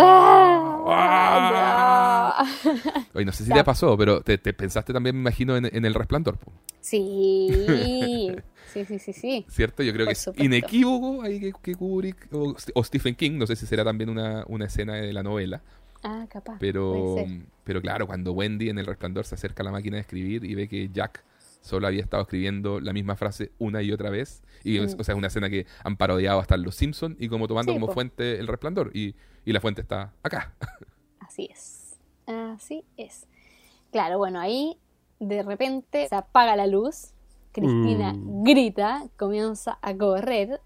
[3.13, 5.85] Oye, no sé si te pasó, pero te, te pensaste también, me imagino, en, en
[5.85, 7.49] el resplandor, po, Sí,
[8.73, 9.45] sí, sí, sí, sí.
[9.49, 9.83] ¿cierto?
[9.83, 13.45] Yo creo Por que es inequívoco ahí que, que Kubrick o, o Stephen King, no
[13.45, 15.61] sé si será también una, una escena de la novela,
[16.03, 16.57] Ah, capaz.
[16.59, 17.15] pero,
[17.63, 20.55] pero claro, cuando Wendy en el resplandor se acerca a la máquina de escribir y
[20.55, 21.23] ve que Jack
[21.61, 25.01] solo había estado escribiendo la misma frase una y otra vez, y es- Mm.
[25.01, 27.75] o sea, es una escena que han parodiado hasta Los Simpsons y como tomando Sí,
[27.75, 27.93] como po.
[27.93, 29.13] fuente el resplandor, y,
[29.43, 30.53] y la fuente está acá.
[31.19, 31.97] Así es.
[32.27, 33.27] Así es.
[33.91, 34.77] Claro, bueno, ahí
[35.19, 37.11] de repente se apaga la luz.
[37.51, 38.43] Cristina Mm.
[38.43, 40.61] grita, comienza a correr.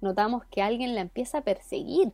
[0.00, 2.12] Notamos que alguien la empieza a perseguir.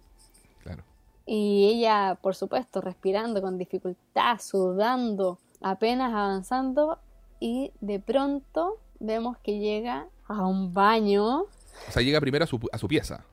[1.27, 6.99] Y ella, por supuesto, respirando con dificultad, sudando, apenas avanzando.
[7.41, 11.43] Y de pronto vemos que llega a un baño.
[11.43, 13.25] O sea, llega primero a su, a su pieza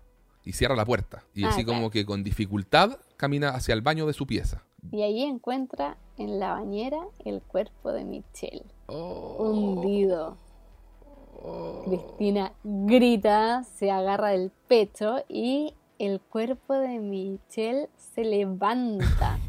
[0.43, 1.23] y cierra la puerta.
[1.33, 1.77] Y Ah, así claro.
[1.79, 4.63] como que con dificultad camina hacia el baño de su pieza.
[4.91, 10.35] Y ahí encuentra en la bañera el cuerpo de Michelle, Oh, hundido.
[11.41, 11.83] oh.
[11.85, 19.39] Cristina grita, se agarra del pecho y el cuerpo de Michelle se levanta.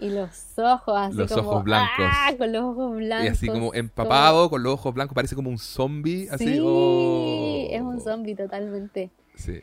[0.00, 2.06] Y los ojos así Los como, ojos blancos.
[2.08, 2.30] ¡ah!
[2.38, 3.24] con los ojos blancos.
[3.24, 6.28] Y así como empapado, con los ojos blancos, parece como un zombie.
[6.30, 7.66] Así, Sí, oh.
[7.68, 9.10] es un zombie totalmente.
[9.34, 9.60] Sí.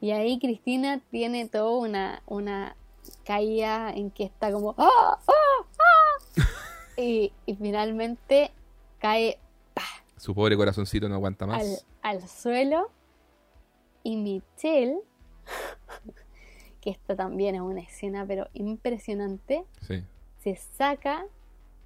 [0.00, 2.76] Y ahí Cristina tiene toda una, una
[3.24, 5.18] caída en que está como ¡ah!
[5.26, 5.66] ¡ah!
[5.78, 6.42] ¡ah!
[6.96, 8.52] y, y finalmente
[8.98, 9.38] cae
[10.16, 11.60] Su pobre corazoncito no aguanta más.
[12.02, 12.90] al, al suelo
[14.02, 14.98] y Michelle,
[16.80, 20.02] que esta también es una escena pero impresionante, Sí.
[20.38, 21.24] se saca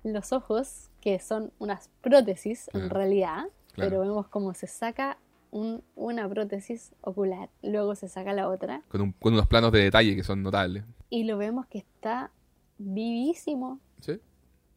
[0.04, 3.90] los ojos, que son unas prótesis en realidad, claro.
[3.90, 5.18] pero vemos cómo se saca
[5.50, 9.80] un- una prótesis ocular, luego se saca la otra Con, un- con unos planos de
[9.84, 10.84] detalle que son notables.
[11.10, 12.30] y lo vemos que está
[12.78, 13.78] vivísimo.
[14.00, 14.20] ¿Sí?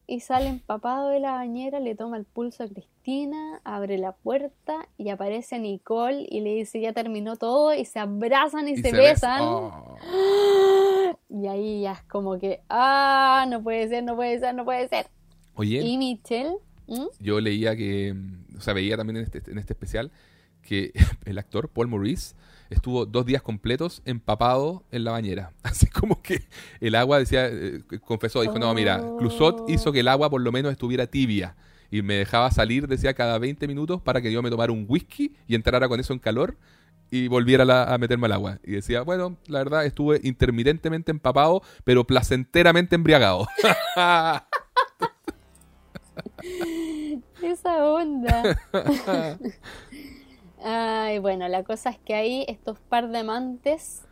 [0.06, 2.91] Y sale empapado de la bañera, le toma el pulso a Cristina,
[3.64, 8.68] abre la puerta y aparece Nicole y le dice ya terminó todo y se abrazan
[8.68, 9.40] y, se, bes- besan.
[9.42, 9.96] Oh.
[11.28, 14.86] Y ahí ya es como que, ah, no puede ser, no puede ser, no puede
[14.88, 15.06] ser.
[15.54, 16.56] Oye, Y Michelle,
[17.20, 18.14] yo leía que,
[18.56, 20.10] o sea, veía también en este, en este especial
[20.60, 20.92] que
[21.24, 22.34] el actor Paul Maurice
[22.68, 25.52] estuvo dos días completos empapado en la bañera.
[25.62, 26.42] Así como que
[26.80, 30.52] el agua decía, eh, confesó, dijo, no, mira, Clusot hizo que el agua por lo
[30.52, 31.56] menos estuviera tibia.
[31.92, 35.36] Y me dejaba salir, decía, cada 20 minutos para que yo me tomara un whisky
[35.46, 36.56] y entrara con eso en calor.
[37.14, 38.58] y volviera a la- a meterme al agua.
[38.64, 43.46] Y decía, bueno, la verdad estuve intermitentemente empapado, pero placenteramente embriagado.
[47.42, 48.56] Esa onda.
[50.64, 54.02] Ay, bueno, la cosa es que ahí estos par de amantes,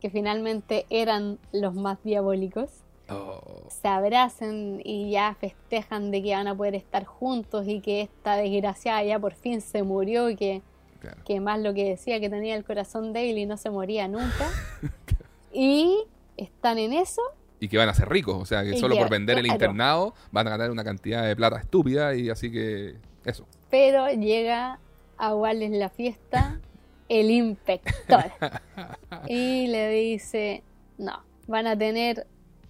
[0.00, 2.70] que finalmente eran los más diabólicos,
[3.10, 8.02] Oh, se abrazan y ya festejan de que van a poder estar juntos y que
[8.02, 10.62] esta desgraciada ya por fin se murió y que,
[11.00, 11.22] claro.
[11.24, 14.50] que más lo que decía que tenía el corazón débil y no se moría nunca.
[15.52, 16.04] y
[16.36, 17.22] están en eso
[17.60, 19.46] Y que van a ser ricos, o sea, que Y solo que- por vender el
[19.46, 23.46] internado van a ganar una cantidad de plata estúpida y así que eso.
[23.70, 24.78] Pero llega
[25.16, 26.60] a Wallace la fiesta
[27.08, 28.24] el inspector
[29.28, 30.62] y le dice,
[30.98, 32.26] no, van a tener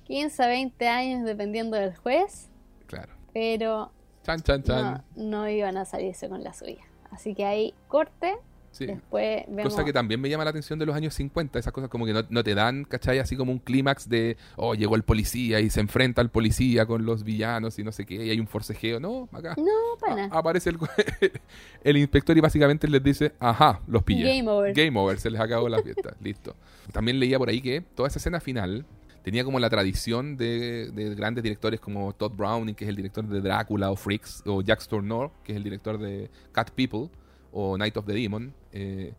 [0.09, 2.51] 15 a 20 años dependiendo del juez,
[2.87, 3.13] Claro.
[3.33, 3.93] pero
[4.25, 5.05] Chan, chan, chan.
[5.17, 6.85] no, no iban a salirse con la suya.
[7.11, 8.35] Así que ahí corte,
[8.71, 8.85] Sí.
[8.85, 9.73] después vemos...
[9.73, 12.13] Cosa que también me llama la atención de los años 50, esas cosas como que
[12.13, 13.19] no, no te dan, ¿cachai?
[13.19, 17.07] Así como un clímax de, oh, llegó el policía y se enfrenta al policía con
[17.07, 19.01] los villanos y no sé qué, y hay un forcejeo.
[19.01, 19.65] No, acá No,
[19.99, 20.29] pana.
[20.31, 20.79] a- aparece el,
[21.83, 24.37] el inspector y básicamente les dice, ajá, los pillé.
[24.37, 24.75] Game over.
[24.75, 26.55] Game over, se les acabó la fiesta, listo.
[26.93, 28.85] También leía por ahí que toda esa escena final
[29.29, 33.27] tenía como la tradición de, de grandes directores como Todd Browning, que es el director
[33.29, 37.11] de Drácula o Freaks, o Jack Stornor, que es el director de Cat People
[37.53, 38.55] o Night of the Demon.
[38.73, 39.13] eh,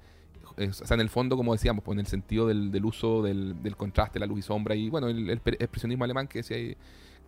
[0.58, 4.20] o sea, en el fondo, como decíamos, pues, en el sentido del, uso del, contraste,
[4.20, 6.58] la luz y sombra, y bueno, el, expresionismo alemán que decía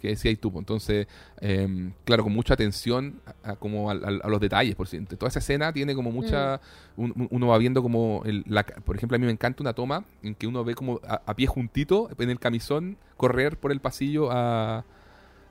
[0.01, 0.51] que decía ahí tú.
[0.57, 1.07] Entonces,
[1.39, 4.75] eh, claro, con mucha atención a, a como a, a- los detalles.
[4.75, 6.59] Por, si- toda esa escena tiene como mucha...
[6.97, 8.23] un- un- uno va viendo como...
[8.25, 10.99] el- la, por ejemplo, a mí me encanta una toma en que uno ve como
[11.07, 14.83] a, a pie juntito, en el camisón, correr por el pasillo a,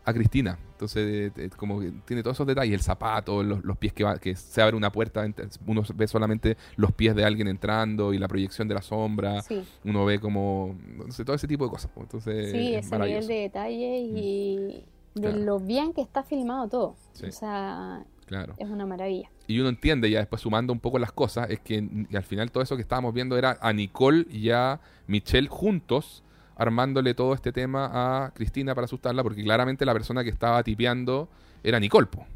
[0.04, 0.58] a Cristina.
[0.72, 4.18] Entonces, eh, como que tiene todos esos detalles, el zapato, los, los pies que, va,
[4.18, 5.26] que se abre una puerta,
[5.66, 9.62] uno ve solamente los pies de alguien entrando y la proyección de la sombra, Sí,
[9.84, 11.90] uno ve como, no sé, todo ese tipo de cosas.
[11.94, 12.04] pues.
[12.04, 15.38] Entonces, sí, es ese nivel de detalle y de Claro.
[15.38, 16.96] lo bien que está filmado todo.
[17.12, 17.26] Sí.
[17.26, 18.54] O sea, Claro.
[18.58, 19.28] es una maravilla.
[19.48, 22.50] Y uno entiende ya después sumando un poco las cosas, es que y al final
[22.52, 26.22] todo eso que estábamos viendo era a Nicole y a Michelle juntos
[26.60, 31.28] armándole todo este tema a Cristina para asustarla, porque claramente la persona que estaba tipeando
[31.62, 32.06] era Nicole.
[32.06, 32.26] po.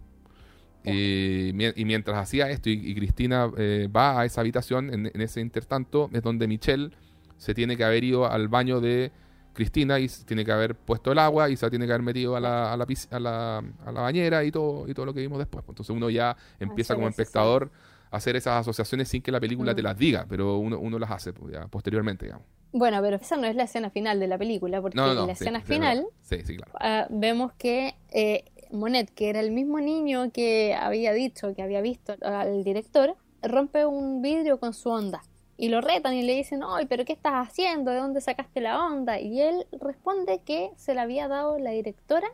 [0.86, 5.10] Y, mie- y mientras hacía esto y, y Cristina eh, va a esa habitación, en,
[5.14, 6.90] en ese intertanto, es donde Michelle
[7.38, 9.10] se tiene que haber ido al baño de
[9.54, 12.40] Cristina y tiene que haber puesto el agua y se tiene que haber metido a
[12.40, 15.38] la, a la, a la, a la bañera y todo, y todo lo que vimos
[15.38, 15.64] después.
[15.68, 17.70] Entonces uno ya empieza como espectador
[18.10, 19.76] a hacer esas asociaciones sin que la película Mm.
[19.76, 22.46] te las diga, pero uno, uno las hace pues, ya, posteriormente, digamos.
[22.76, 25.20] Bueno, pero esa no es la escena final de la película, porque No, no, no.
[25.22, 26.06] en la sí, escena sí, final.
[26.22, 26.72] Sí, claro.
[26.80, 31.80] ah, vemos que eh, Monet, que era el mismo niño que había dicho que había
[31.80, 35.22] visto al director, rompe un vidrio con su onda.
[35.56, 37.92] Y lo retan y le dicen, ¡ay, pero qué estás haciendo!
[37.92, 39.20] ¿De dónde sacaste la onda?
[39.20, 42.26] Y él responde que se la había dado la directora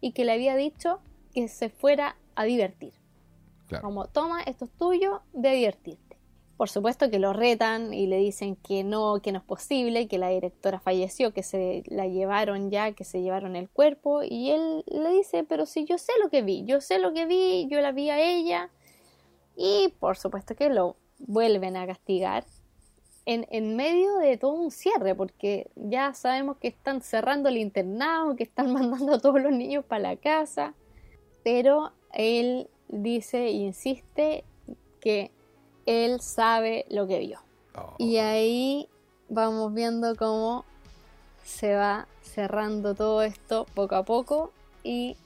[0.00, 1.00] y que le había dicho
[1.34, 2.92] que se fuera a divertir.
[3.66, 3.82] Claro.
[3.84, 6.09] Como, toma, esto es tuyo, ve a divertirte.
[6.60, 10.18] Por supuesto que lo retan y le dicen que no, que no es posible, que
[10.18, 14.22] la directora falleció, que se la llevaron ya, que se llevaron el cuerpo.
[14.22, 17.24] Y él le dice, pero si yo sé lo que vi, yo sé lo que
[17.24, 18.68] vi, yo la vi a ella.
[19.56, 22.44] Y por supuesto que lo vuelven a castigar
[23.24, 28.36] en, en medio de todo un cierre, porque ya sabemos que están cerrando el internado,
[28.36, 30.74] que están mandando a todos los niños para la casa.
[31.42, 34.44] Pero él dice e insiste
[35.00, 35.30] que
[35.86, 37.38] él sabe lo que vio.
[37.74, 38.88] Oh, Y ahí
[39.28, 40.64] vamos viendo cómo
[41.44, 44.52] se va cerrando todo esto poco a poco
[44.82, 45.16] y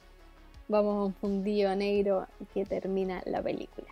[0.67, 3.87] vamos a un fundillo negro que termina la película.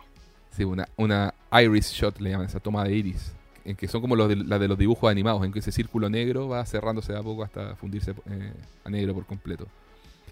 [0.50, 3.32] Sí, una, una iris shot le llaman esa toma de iris.
[3.64, 6.10] En que son como los de, la de los dibujos animados, en que ese círculo
[6.10, 8.52] negro va cerrándose de a poco hasta fundirse eh,
[8.84, 9.66] a negro por completo.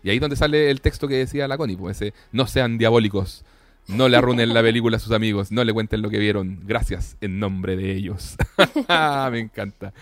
[0.03, 2.77] Y ahí es donde sale el texto que decía la Connie, pues ese, no sean
[2.77, 3.45] diabólicos,
[3.89, 7.17] no le arruinen la película a sus amigos, no le cuenten lo que vieron, gracias
[7.21, 8.37] en nombre de ellos.
[9.31, 9.93] Me encanta.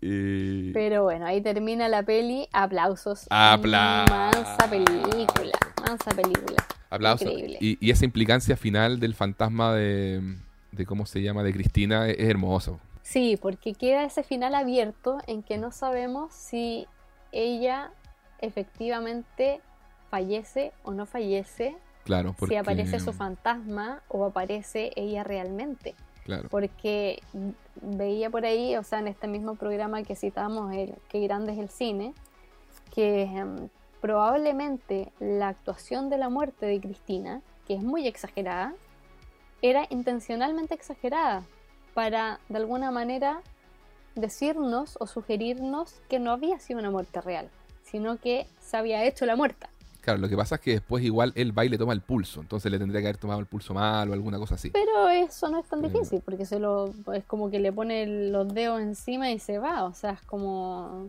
[0.00, 2.48] Y- Pero bueno, ahí termina la peli.
[2.52, 3.26] Aplausos.
[3.30, 4.10] Aplausos.
[4.10, 5.52] Mansa película.
[5.86, 6.64] Mansa película.
[6.88, 7.28] Aplausos.
[7.28, 7.58] Increíble.
[7.60, 10.36] Y, y esa implicancia final del fantasma de,
[10.72, 11.42] de ¿cómo se llama?
[11.42, 12.80] De Cristina es, es hermoso.
[13.02, 16.86] Sí, porque queda ese final abierto en que no sabemos si
[17.32, 17.90] ella
[18.40, 19.60] efectivamente
[20.10, 22.54] fallece o no fallece, Claro, porque...
[22.54, 25.94] si aparece su fantasma o aparece ella realmente.
[26.24, 27.22] Claro, Porque
[27.82, 31.58] veía por ahí, o sea, en este mismo programa que citamos, el Qué grande es
[31.58, 32.14] el cine,
[32.94, 33.68] que em,
[34.00, 38.74] probablemente la actuación de la muerte de Cristina, que es muy exagerada,
[39.62, 41.42] era intencionalmente exagerada,
[41.94, 43.40] para de alguna manera
[44.14, 47.48] decirnos o sugerirnos que no había sido una muerte real,
[47.82, 49.69] sino que se había hecho la muerta.
[50.00, 52.78] Claro, lo que pasa es que después igual el baile toma el pulso, entonces le
[52.78, 54.70] tendría que haber tomado el pulso mal o alguna cosa así.
[54.70, 55.88] Pero eso no es tan Eh.
[55.88, 59.84] difícil, porque se lo, es como que le pone los dedos encima y se va,
[59.84, 61.06] o sea, es como...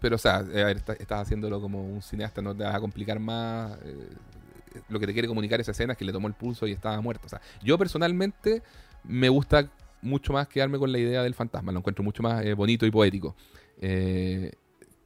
[0.00, 2.74] Pero, o sea, eh, a ver, está- estás haciéndolo como un cineasta, no te vas
[2.74, 3.78] a complicar más.
[3.84, 4.08] eh,
[4.90, 7.00] lo que te quiere comunicar esa escena es que le tomó el pulso y estaba
[7.00, 7.26] muerto.
[7.26, 8.62] O sea, yo personalmente
[9.02, 9.66] me gusta
[10.02, 12.90] mucho más quedarme con la idea del fantasma, lo encuentro mucho más eh, bonito y
[12.90, 13.34] poético.
[13.80, 14.52] Eh,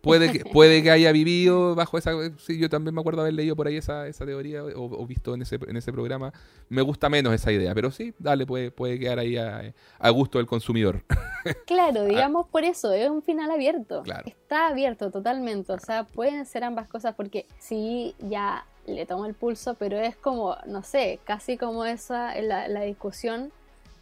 [0.03, 2.13] puede, que, puede que haya vivido bajo esa...
[2.39, 5.35] Sí, yo también me acuerdo haber leído por ahí esa, esa teoría o, o visto
[5.35, 6.33] en ese, en ese programa.
[6.69, 10.39] Me gusta menos esa idea, pero sí, dale, puede, puede quedar ahí a, a gusto
[10.39, 11.03] del consumidor.
[11.67, 14.01] Claro, digamos por eso, es un final abierto.
[14.01, 14.03] Ah.
[14.05, 14.29] Claro.
[14.29, 19.35] Está abierto totalmente, o sea, pueden ser ambas cosas porque sí, ya le tomo el
[19.35, 23.53] pulso, pero es como, no sé, casi como esa, la, la discusión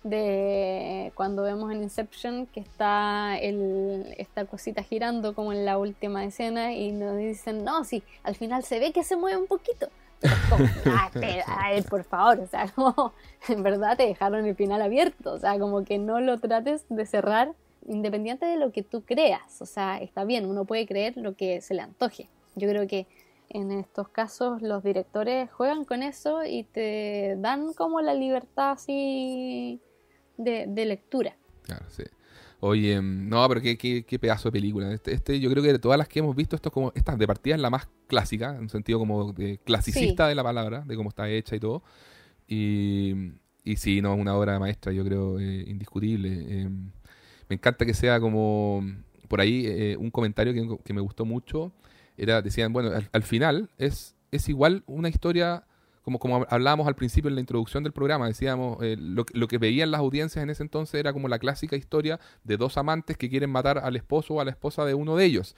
[0.02, 6.24] de cuando vemos en Inception que está el, esta cosita girando como en la última
[6.24, 9.88] escena y nos dicen, no, sí, al final se ve que se mueve un poquito.
[10.50, 11.10] Como, "Ah,
[11.46, 13.12] ay, por favor, o sea, como
[13.48, 17.06] en verdad te dejaron el final abierto, o sea, como que no lo trates de
[17.06, 17.52] cerrar
[17.86, 21.60] independiente de lo que tú creas, o sea, está bien, uno puede creer lo que
[21.62, 22.28] se le antoje.
[22.54, 23.06] Yo creo que
[23.48, 29.80] en estos casos los directores juegan con eso y te dan como la libertad así
[30.42, 31.36] de, de lectura.
[31.62, 32.04] Claro, sí.
[32.60, 34.92] Oye, mm, no, pero qué, qué, qué pedazo de película.
[34.92, 37.16] Este, este, yo creo que de todas las que hemos visto, esto es como, esta
[37.16, 40.82] de partida es la más clásica, en un sentido como de clasicista de la palabra,
[40.86, 41.82] de cómo está hecha y todo.
[42.46, 43.32] Y,
[43.64, 46.28] y sí, no, es una obra maestra, yo creo, eh, indiscutible.
[46.32, 46.68] Eh,
[47.48, 48.84] me encanta que sea como,
[49.28, 51.72] por ahí, eh, un comentario que, que me gustó mucho,
[52.16, 55.64] era, decían, bueno, al, al final es, es igual una historia
[56.10, 59.46] como, como hablábamos al principio en la introducción del programa, decíamos, eh, lo, que- lo
[59.46, 63.16] que veían las audiencias en ese entonces era como la clásica historia de dos amantes
[63.16, 65.54] que quieren matar al esposo o a la esposa de uno de ellos.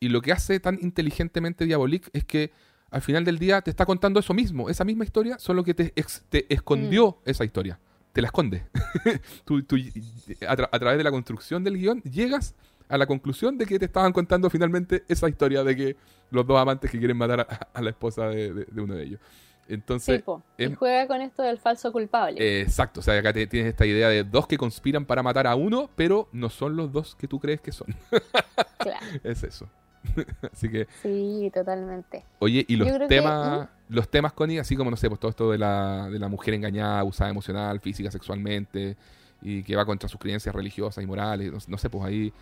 [0.00, 2.50] Y lo que hace tan inteligentemente Diabolik es que
[2.90, 5.92] al final del día te está contando eso mismo, esa misma historia, solo que te,
[5.94, 7.78] ex- te escondió esa historia.
[8.12, 8.64] Te la esconde.
[9.44, 12.54] Tú- tú, a, tra- a través de la construcción del guion llegas
[12.88, 15.96] a la conclusión de que te estaban contando finalmente esa historia de que
[16.30, 17.42] los dos amantes que quieren matar a,
[17.74, 19.20] a la esposa de, de- de uno de ellos.
[19.68, 22.40] Entonces, Sí, es- y juega con esto del falso culpable.
[22.42, 25.46] eh, exacto, o sea, acá te- tienes esta idea de dos que conspiran para matar
[25.46, 27.88] a uno, pero no son los dos que tú crees que son.
[28.78, 29.68] Claro, es eso.
[30.52, 32.24] Así que, sí, totalmente.
[32.38, 35.50] oye, y los que, temas, los temas, Connie, así como, no sé, pues todo esto
[35.50, 38.96] de la, de la mujer engañada, abusada emocional, física, sexualmente,
[39.42, 42.32] y que va contra sus creencias religiosas y morales, no, no sé, pues ahí,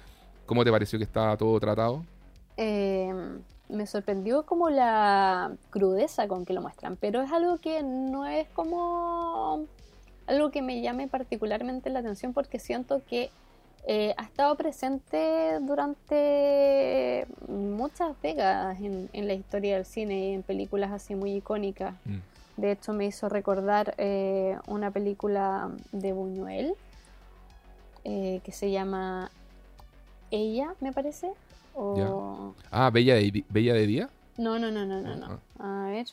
[0.45, 2.05] ¿cómo te pareció que estaba todo tratado?
[2.59, 3.13] Eh,
[3.69, 8.49] me sorprendió como la crudeza con que lo muestran, pero es algo que no es
[8.51, 9.67] como
[10.27, 13.31] algo que me llame particularmente la atención porque siento que
[13.87, 20.43] eh, ha estado presente durante muchas décadas en, en la historia del cine y en
[20.43, 21.95] películas así muy icónicas.
[22.05, 22.17] Mm.
[22.57, 26.75] De hecho, me hizo recordar eh, una película de Buñuel
[28.05, 29.31] eh, que se llama
[30.31, 31.33] Ella, me parece.
[31.77, 32.55] O...
[32.71, 34.11] Ah, Bella de, Bella de Día.
[34.39, 35.41] No, no, no, no, no, no.
[35.59, 35.87] Ah.
[35.87, 36.07] A ver.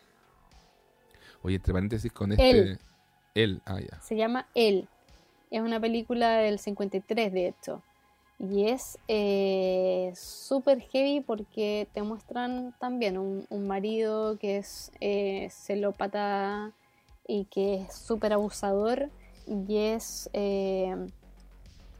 [1.41, 2.49] Oye, entre paréntesis con este...
[2.49, 2.79] Él.
[3.33, 3.99] Él, ah, ya.
[4.01, 4.87] Se llama Él.
[5.49, 7.81] Es una película del 53, de hecho.
[8.39, 15.47] Y es eh, súper heavy porque te muestran también un, un marido que es eh,
[15.49, 16.71] celópata
[17.27, 19.09] y que es súper abusador.
[19.47, 20.95] Y es eh,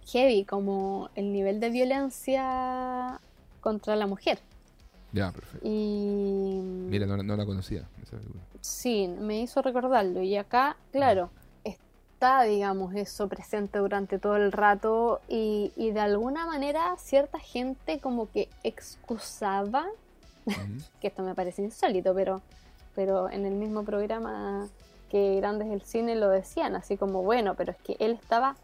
[0.07, 3.22] heavy como el nivel de violencia
[3.64, 4.40] contra la mujer.
[5.14, 5.65] Ya, perfecto.
[5.68, 6.60] Y
[6.90, 7.88] Mira, no, no la conocía.
[8.02, 8.44] esa película.
[8.61, 10.22] Sí, me hizo recordarlo.
[10.22, 11.30] Y acá, claro,
[11.64, 15.22] está, digamos, eso presente durante todo el rato.
[15.27, 19.85] Y, y de alguna manera, cierta gente como que excusaba,
[20.99, 22.41] que esto me parece insólito, pero,
[22.95, 24.68] pero en el mismo programa
[25.10, 28.56] que Grandes del Cine lo decían, así como, bueno, pero es que él estaba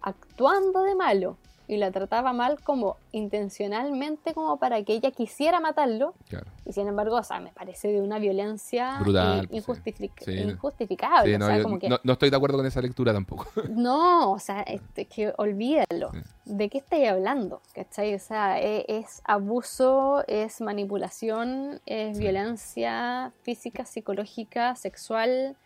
[0.00, 1.36] actuando de malo.
[1.68, 6.46] Y la trataba mal como intencionalmente como para que ella quisiera matarlo Claro.
[6.64, 10.36] y sin embargo, o sea, me parece de una violencia Brutal, pues, injustific- sí.
[10.38, 10.50] Sí, no.
[10.52, 11.28] injustificable.
[11.30, 13.12] Sí, o no, sea, yo como que, no, no estoy de acuerdo con esa lectura
[13.12, 13.46] tampoco.
[13.70, 16.12] no, o sea, este, que olvídalo.
[16.12, 16.18] Sí.
[16.44, 17.60] ¿De qué estáis hablando?
[17.74, 18.14] ¿Cachai?
[18.14, 25.56] O sea, e- es, abuso, es manipulación, es violencia física, psicológica, sexual.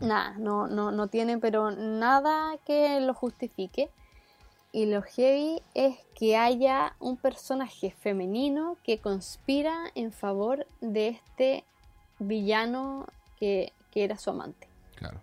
[0.00, 3.90] Nada, no, no, no tiene pero nada que lo justifique.
[4.72, 11.64] Y lo heavy es que haya un personaje femenino que conspira en favor de este
[12.18, 13.06] villano
[13.38, 14.68] que, que era su amante.
[14.96, 15.20] Claro.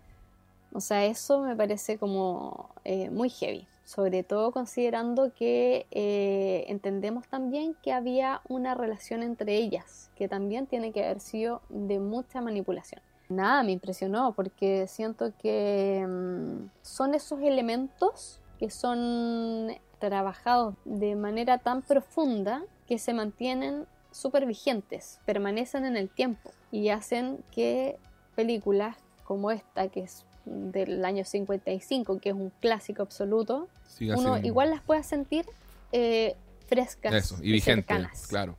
[0.72, 7.26] O sea, eso me parece como eh, muy heavy, sobre todo considerando que eh, entendemos
[7.28, 12.40] también que había una relación entre ellas, que también tiene que haber sido de mucha
[12.40, 13.00] manipulación.
[13.28, 21.58] Nada, me impresionó porque siento que mm, son esos elementos que son trabajados de manera
[21.58, 27.96] tan profunda que se mantienen súper vigentes, permanecen en el tiempo y hacen que
[28.34, 33.68] películas como esta, que es del año 55, que es un clásico absoluto,
[34.00, 35.44] uno igual las pueda sentir
[35.92, 38.56] eh, frescas Eso, y, vigentes, claro.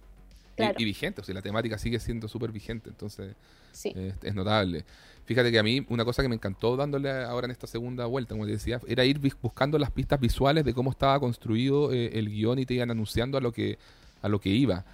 [0.77, 3.35] Y, vigente, o sea, la temática sigue siendo súper vigente, entonces
[3.85, 4.85] es, notable.
[5.25, 8.33] Fíjate que a mí una cosa que me encantó dándole ahora en esta segunda vuelta,
[8.33, 12.29] como te decía, era ir buscando las pistas visuales de cómo estaba construido eh, el
[12.29, 13.77] guion y te iban anunciando a lo que
[14.21, 14.85] a lo que iba.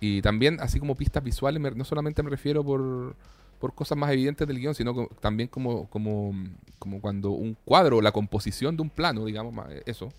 [0.00, 3.14] Y también, así como pistas visuales, no solamente me refiero por,
[3.60, 6.34] por cosas más evidentes del guion, sino también como, como,
[6.78, 9.54] como cuando un cuadro, la composición de un plano, digamos,
[9.86, 10.12] eso,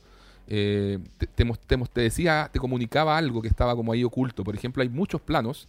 [0.47, 4.43] eh, te, te, decía, te comunicaba algo que estaba como ahí oculto.
[4.43, 5.67] Por ejemplo, hay muchos planos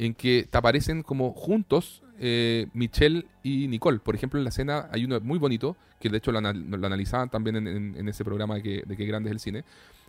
[0.00, 3.98] en que te aparecen como juntos eh, Michelle y Nicole.
[3.98, 7.66] Por ejemplo, en la escena hay uno muy bonito, que de hecho lo, analizaban también
[7.66, 9.64] en, ese programa de que, de que grande es el cine,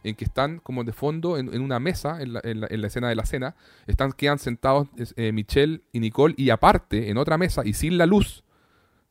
[0.06, 3.16] en que están como de fondo en, una mesa, en la, en, la, escena de
[3.16, 3.54] la cena,
[3.86, 4.88] están, quedan sentados
[5.18, 8.46] eh, Michelle y Nicole, y aparte, en otra mesa y sin la luz,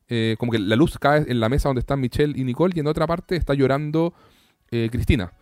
[0.08, 2.80] eh, como que la luz cae en la mesa donde están Michelle y Nicole, y
[2.80, 4.14] en otra parte está llorando
[4.70, 5.34] eh, Cristina.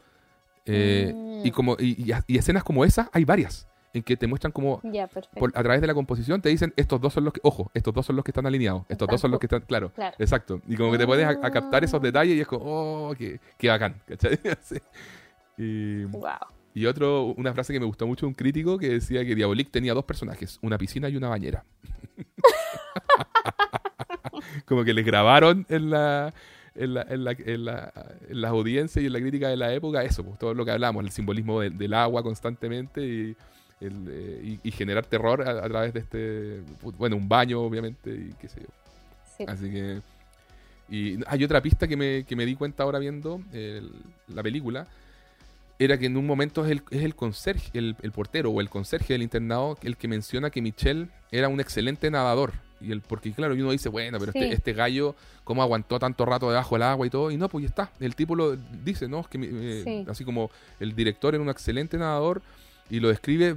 [0.67, 1.47] Mm.
[1.47, 4.81] y, como, y, escenas como esas hay varias en que te muestran como
[5.55, 8.05] a través de la composición te dicen estos dos son los que ojo estos dos
[8.05, 10.61] son los que están alineados estos dos son los que están claro, exacto.
[10.69, 13.69] Y como que te puedes a, captar esos detalles y es como oh qué, qué
[13.69, 14.39] bacán ¿cachai?
[15.61, 16.05] Y,
[16.73, 19.73] y otro, una frase que me gustó mucho de un crítico que decía que Diabolik
[19.73, 21.65] tenía dos personajes, una piscina y una bañera.
[24.65, 26.33] Como que les grabaron en la,
[26.77, 27.65] en, la, en, la, en,
[28.41, 31.05] las audiencias y en la crítica de la época eso, pues, todo lo que hablamos,
[31.05, 33.37] el simbolismo del agua constantemente y,
[33.81, 36.61] eh, y, generar terror a, través de este,
[36.97, 39.47] bueno, un baño obviamente y qué sé yo.
[39.47, 40.01] Así que...
[40.91, 43.43] Y hay otra pista que me, que me di cuenta ahora viendo
[44.29, 44.87] la película,
[45.79, 49.15] era que en un momento es el, es el conserje, el, portero o el conserje
[49.15, 52.53] del internado el que menciona que Michelle era un excelente nadador.
[52.81, 55.15] Y el, porque claro, uno dice, bueno, pero este, este, gallo,
[55.45, 57.31] ¿cómo aguantó tanto rato debajo del agua y todo?
[57.31, 57.91] Y no, pues ya está.
[58.01, 59.25] El tipo lo dice, ¿no?
[59.25, 60.51] Que, eh, Así como
[60.81, 62.43] el director era un excelente nadador,
[62.91, 63.57] y lo describe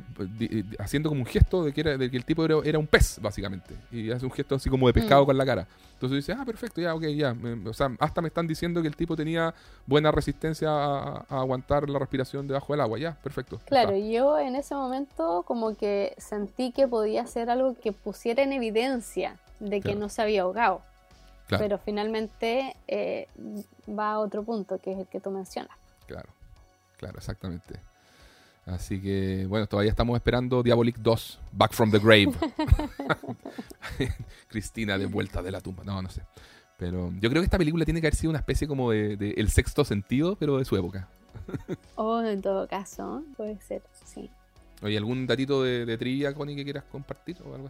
[0.79, 3.75] haciendo como un gesto de que, era, de que el tipo era, un pez, básicamente.
[3.91, 5.25] Y hace un gesto así como de pescado mm.
[5.25, 5.67] con la cara.
[5.93, 7.35] Entonces dice, ah, perfecto, ya, ok, ya.
[7.65, 9.53] o sea, hasta me están diciendo que el tipo tenía
[9.85, 12.99] buena resistencia a, aguantar la respiración debajo del agua.
[12.99, 13.59] Ya, perfecto.
[13.65, 18.51] Claro, yo en ese momento como que sentí que podía ser algo que pusiera en
[18.51, 20.81] evidencia de que no se había ahogado.
[21.47, 23.27] Pero finalmente eh,
[23.87, 25.75] va a otro punto, que es el que tú mencionas.
[26.07, 26.29] Claro,
[26.97, 27.90] claro, exactamente.
[28.71, 32.31] Así que, bueno, todavía estamos esperando Diabolic 2, Back from the Grave.
[34.47, 35.83] Cristina de vuelta de la tumba.
[35.83, 36.23] No, no sé.
[36.77, 39.31] Pero yo creo que esta película tiene que haber sido una especie como de, de
[39.31, 41.09] El sexto sentido, pero de su época.
[41.95, 44.31] oh, en todo caso, puede ser, sí.
[44.83, 47.37] Oye, ¿algún datito de, trivia, Connie, que quieras compartir?
[47.45, 47.69] O algo,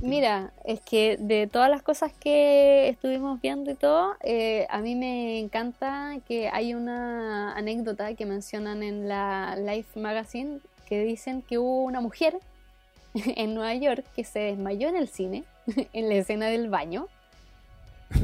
[0.00, 4.94] Mira, es que de todas las cosas que estuvimos viendo y todo, eh, a mí
[4.94, 11.58] me encanta que hay una anécdota que mencionan en la Life Magazine que dicen que
[11.58, 12.38] hubo una mujer
[13.14, 15.42] en Nueva York que se desmayó en el cine,
[15.92, 17.08] en la escena del baño,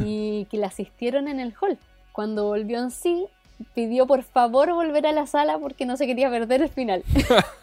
[0.04, 1.76] y que la asistieron en el hall.
[2.12, 3.26] Cuando volvió en sí,
[3.74, 7.02] pidió por favor volver a la sala porque no se quería perder el final.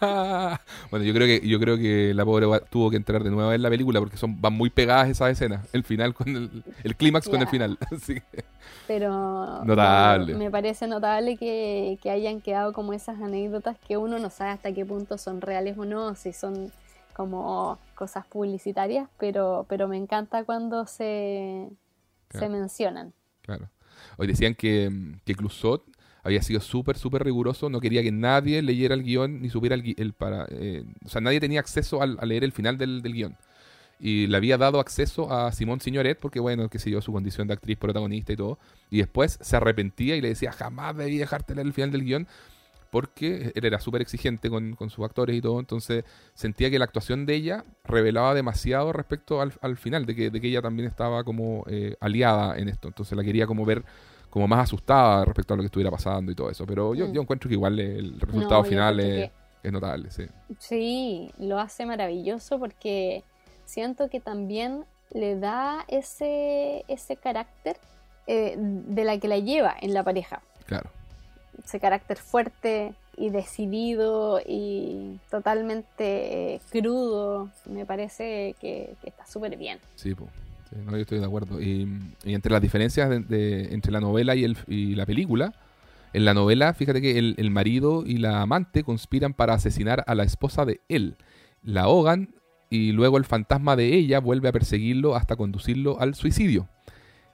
[0.90, 3.62] bueno, yo creo que yo creo que la pobre tuvo que entrar de nuevo en
[3.62, 7.28] la película porque son van muy pegadas esas escenas, el final con el, el clímax
[7.28, 7.78] con el final.
[8.86, 10.34] Pero notable.
[10.34, 14.72] me parece notable que, que hayan quedado como esas anécdotas que uno no sabe hasta
[14.72, 16.72] qué punto son reales o no, si son
[17.14, 21.68] como cosas publicitarias, pero, pero me encanta cuando se,
[22.30, 23.12] se mencionan.
[23.42, 23.68] Claro.
[24.16, 24.90] Hoy decían que,
[25.24, 25.84] que Clusot
[26.24, 30.12] había sido súper, súper riguroso, no quería que nadie leyera el guion ni supiera el,
[30.14, 30.46] para...
[30.50, 33.36] Eh, o sea, nadie tenía acceso a, leer el final del, del, guion.
[34.00, 37.46] Y le había dado acceso a Simón Signoret, porque bueno, que se dio su condición
[37.46, 38.58] de actriz protagonista y todo.
[38.90, 42.26] Y después se arrepentía y le decía, jamás debí dejarte leer el final del guion
[42.94, 47.26] porque él era súper exigente con, sus actores y todo, entonces sentía que la actuación
[47.26, 51.64] de ella revelaba demasiado respecto al, final, de que, de que, ella también estaba como
[51.66, 53.82] eh, aliada en esto, entonces la quería como ver
[54.30, 57.12] como más asustada respecto a lo que estuviera pasando y todo eso, pero yo, mm.
[57.14, 59.28] yo encuentro que igual el resultado final es,
[59.64, 60.26] es, notable, sí.
[60.60, 63.24] Sí, lo hace maravilloso porque
[63.64, 67.76] siento que también le da ese, ese carácter
[68.28, 70.42] eh, de la que la lleva en la pareja.
[70.66, 70.90] Claro.
[71.62, 77.50] Ese carácter fuerte y decidido y totalmente eh, crudo.
[77.66, 79.78] Me parece que, está súper bien.
[79.94, 80.30] Sí, pues.
[80.90, 81.60] yo estoy de acuerdo.
[81.60, 81.88] Y,
[82.24, 85.54] entre las diferencias de- entre la novela y, el, y la película,
[86.12, 90.24] en la novela, fíjate que el marido y la amante conspiran para asesinar a la
[90.24, 91.16] esposa de él.
[91.62, 92.34] La ahogan
[92.70, 96.68] y luego el fantasma de ella vuelve a perseguirlo hasta conducirlo al suicidio.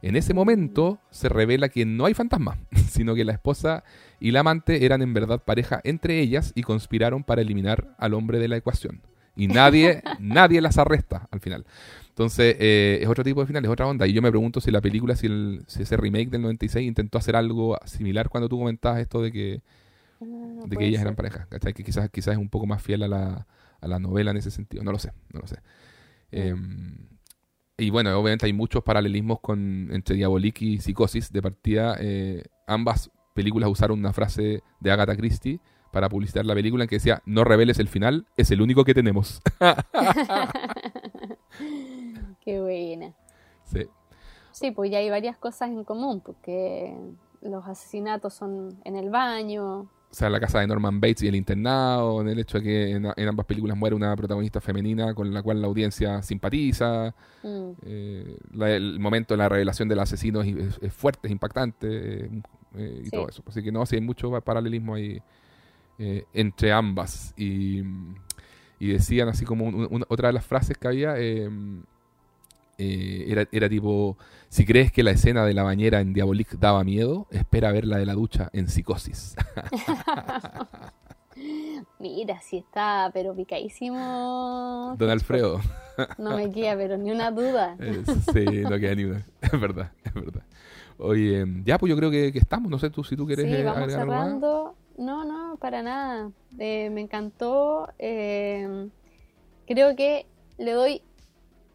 [0.03, 2.59] En ese momento se revela que no hay fantasma,
[2.89, 3.85] sino que la esposa
[4.19, 8.39] y la amante eran en verdad pareja entre ellas y conspiraron para eliminar al hombre
[8.39, 9.01] de la ecuación.
[9.37, 11.65] Y nadie, nadie las arresta al final.
[12.09, 14.07] Entonces, eh, es otro tipo de final, es otra onda.
[14.07, 17.17] Y yo me pregunto si la película, si, el- si ese remake del 96 intentó
[17.19, 19.63] hacer algo similar cuando tú comentabas esto de que,
[20.21, 21.07] de que ellas ser.
[21.07, 21.47] eran pareja.
[21.49, 21.73] ¿cachai?
[21.73, 23.47] Que quizás, quizás es un poco más fiel a la,
[23.81, 24.83] a la novela en ese sentido.
[24.85, 25.57] No lo sé, no lo sé.
[26.33, 26.55] Eh,
[27.81, 31.33] y bueno, obviamente hay muchos paralelismos con entre Diabolik y Psicosis.
[31.33, 36.85] De partida, eh, ambas películas usaron una frase de Agatha Christie para publicitar la película
[36.85, 39.41] en que decía, no reveles el final, es el único que tenemos.
[42.45, 43.15] Qué buena.
[43.65, 43.87] Sí.
[44.53, 46.97] Sí, pues ya hay varias cosas en común, porque
[47.41, 49.89] los asesinatos son en el baño.
[50.11, 52.91] O sea, la casa de Norman Bates y el internado, en el hecho de que
[52.91, 57.15] en, en ambas películas muere una protagonista femenina con la cual la audiencia simpatiza.
[57.45, 61.33] Mm, eh, la- el momento de la revelación del asesino es, es- es fuerte, es
[61.33, 61.87] impactante
[62.25, 62.31] eh,
[62.75, 63.11] eh, y Sí.
[63.13, 63.45] todo eso.
[63.47, 65.23] Así que no, sí hay mucho pa- paralelismo ahí
[66.01, 67.33] eh, entre ambas.
[67.37, 67.83] Y,
[68.81, 71.15] y decían así como un- un- otra de las frases que había.
[72.81, 74.17] Eh, era, era tipo,
[74.49, 77.99] si crees que la escena de la bañera en Diabolik daba miedo, espera ver la
[77.99, 79.37] de la ducha en Psicosis.
[81.99, 84.95] Mira, sí está, pero picadísimo.
[84.99, 85.61] Don Alfredo.
[86.17, 87.77] No me queda, pero ni una duda.
[87.81, 88.03] Eh,
[88.33, 89.27] sí, no queda ni una.
[89.43, 90.43] Es verdad, es verdad.
[90.97, 92.71] Oye, ya pues yo creo que, que estamos.
[92.71, 94.77] No sé tú si tú quieres Sí, eh, vamos cerrando.
[94.97, 96.31] No, no, para nada.
[96.59, 97.91] Eh, me encantó.
[97.99, 98.89] eh,
[99.67, 100.27] creo que
[100.57, 101.03] le doy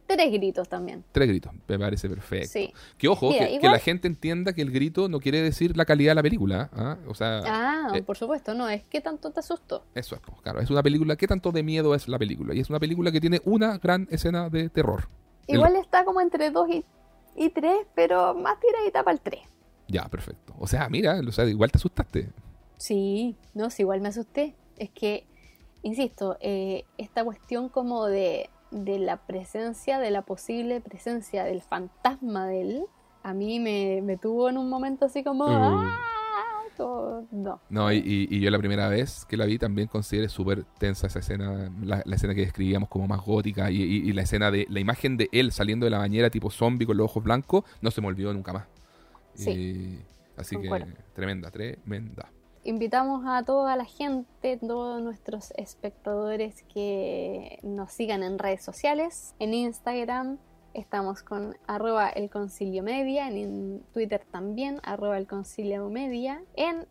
[0.08, 1.04] tres gritos también.
[1.12, 2.50] Tres gritos, me parece perfecto.
[2.52, 2.74] Sí.
[2.98, 6.12] Que ojo, Mira, que, la gente entienda que el grito no quiere decir la calidad
[6.12, 6.70] de la película.
[6.74, 6.98] ¿ah?
[7.08, 9.84] O sea, Ah, eh, por supuesto, no, es que tanto te asustó.
[9.96, 10.60] eso es, pues, claro.
[10.60, 12.54] Es una película, ¿qué tanto de miedo es la película?
[12.54, 15.08] Y es una película que tiene una gran escena de terror.
[15.48, 16.84] El- Igual está como entre dos y,
[17.36, 19.42] y tres, pero más tiradita para el tres.
[19.88, 20.54] Ya, perfecto.
[20.60, 22.30] O sea, mira, o sea, igual te asustaste.
[22.78, 24.56] Sí, no, sí, igual me asusté.
[24.78, 25.26] Es que,
[25.84, 32.46] insisto, eh, esta cuestión como de, de la presencia, de la posible presencia del fantasma
[32.48, 32.84] de él,
[33.24, 35.46] a mí me, me tuvo en un momento así como...
[35.46, 35.50] Uh.
[35.50, 36.00] ¡Ah!
[36.78, 37.62] Como- no.
[37.70, 41.20] No, y, y- yo la primera vez que la vi también consideré súper tensa esa
[41.20, 44.66] escena, la, la escena que describíamos como más gótica y, y- y la escena de
[44.70, 47.92] la imagen de él saliendo de la bañera tipo zombie con los ojos blancos, no
[47.92, 48.66] se me olvidó nunca más.
[49.36, 50.00] Sí, Y-
[50.36, 50.88] así concuerdo.
[50.88, 52.30] que tremenda, tremenda.
[52.68, 59.36] Invitamos a toda la gente, todos nuestros espectadores que nos sigan en redes sociales.
[59.38, 60.40] En Instagram
[60.74, 66.42] estamos con arroba el concilio media, en, Twitter también, arroba el concilio media.
[66.56, 66.88] En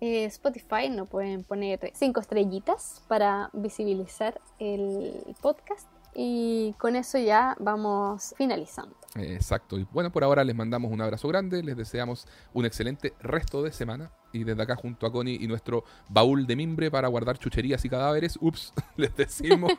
[0.00, 5.97] eh, Spotify nos pueden poner cinco estrellitas para visibilizar el podcast.
[6.20, 8.96] Y con eso ya vamos finalizando.
[9.14, 9.78] Exacto.
[9.78, 13.70] Y bueno, por ahora les mandamos un abrazo grande, les deseamos un excelente resto de
[13.70, 14.10] semana.
[14.32, 17.88] Y desde acá junto a Connie y nuestro baúl de mimbre para guardar chucherías y
[17.88, 19.70] cadáveres, ups, les decimos,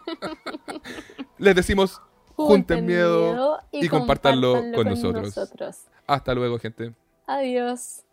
[1.37, 2.01] les decimos,
[2.37, 5.35] junten miedo y compártanlo con nosotros.
[5.35, 5.87] nosotros.
[6.07, 6.93] hasta luego gente.
[7.27, 8.05] Adiós.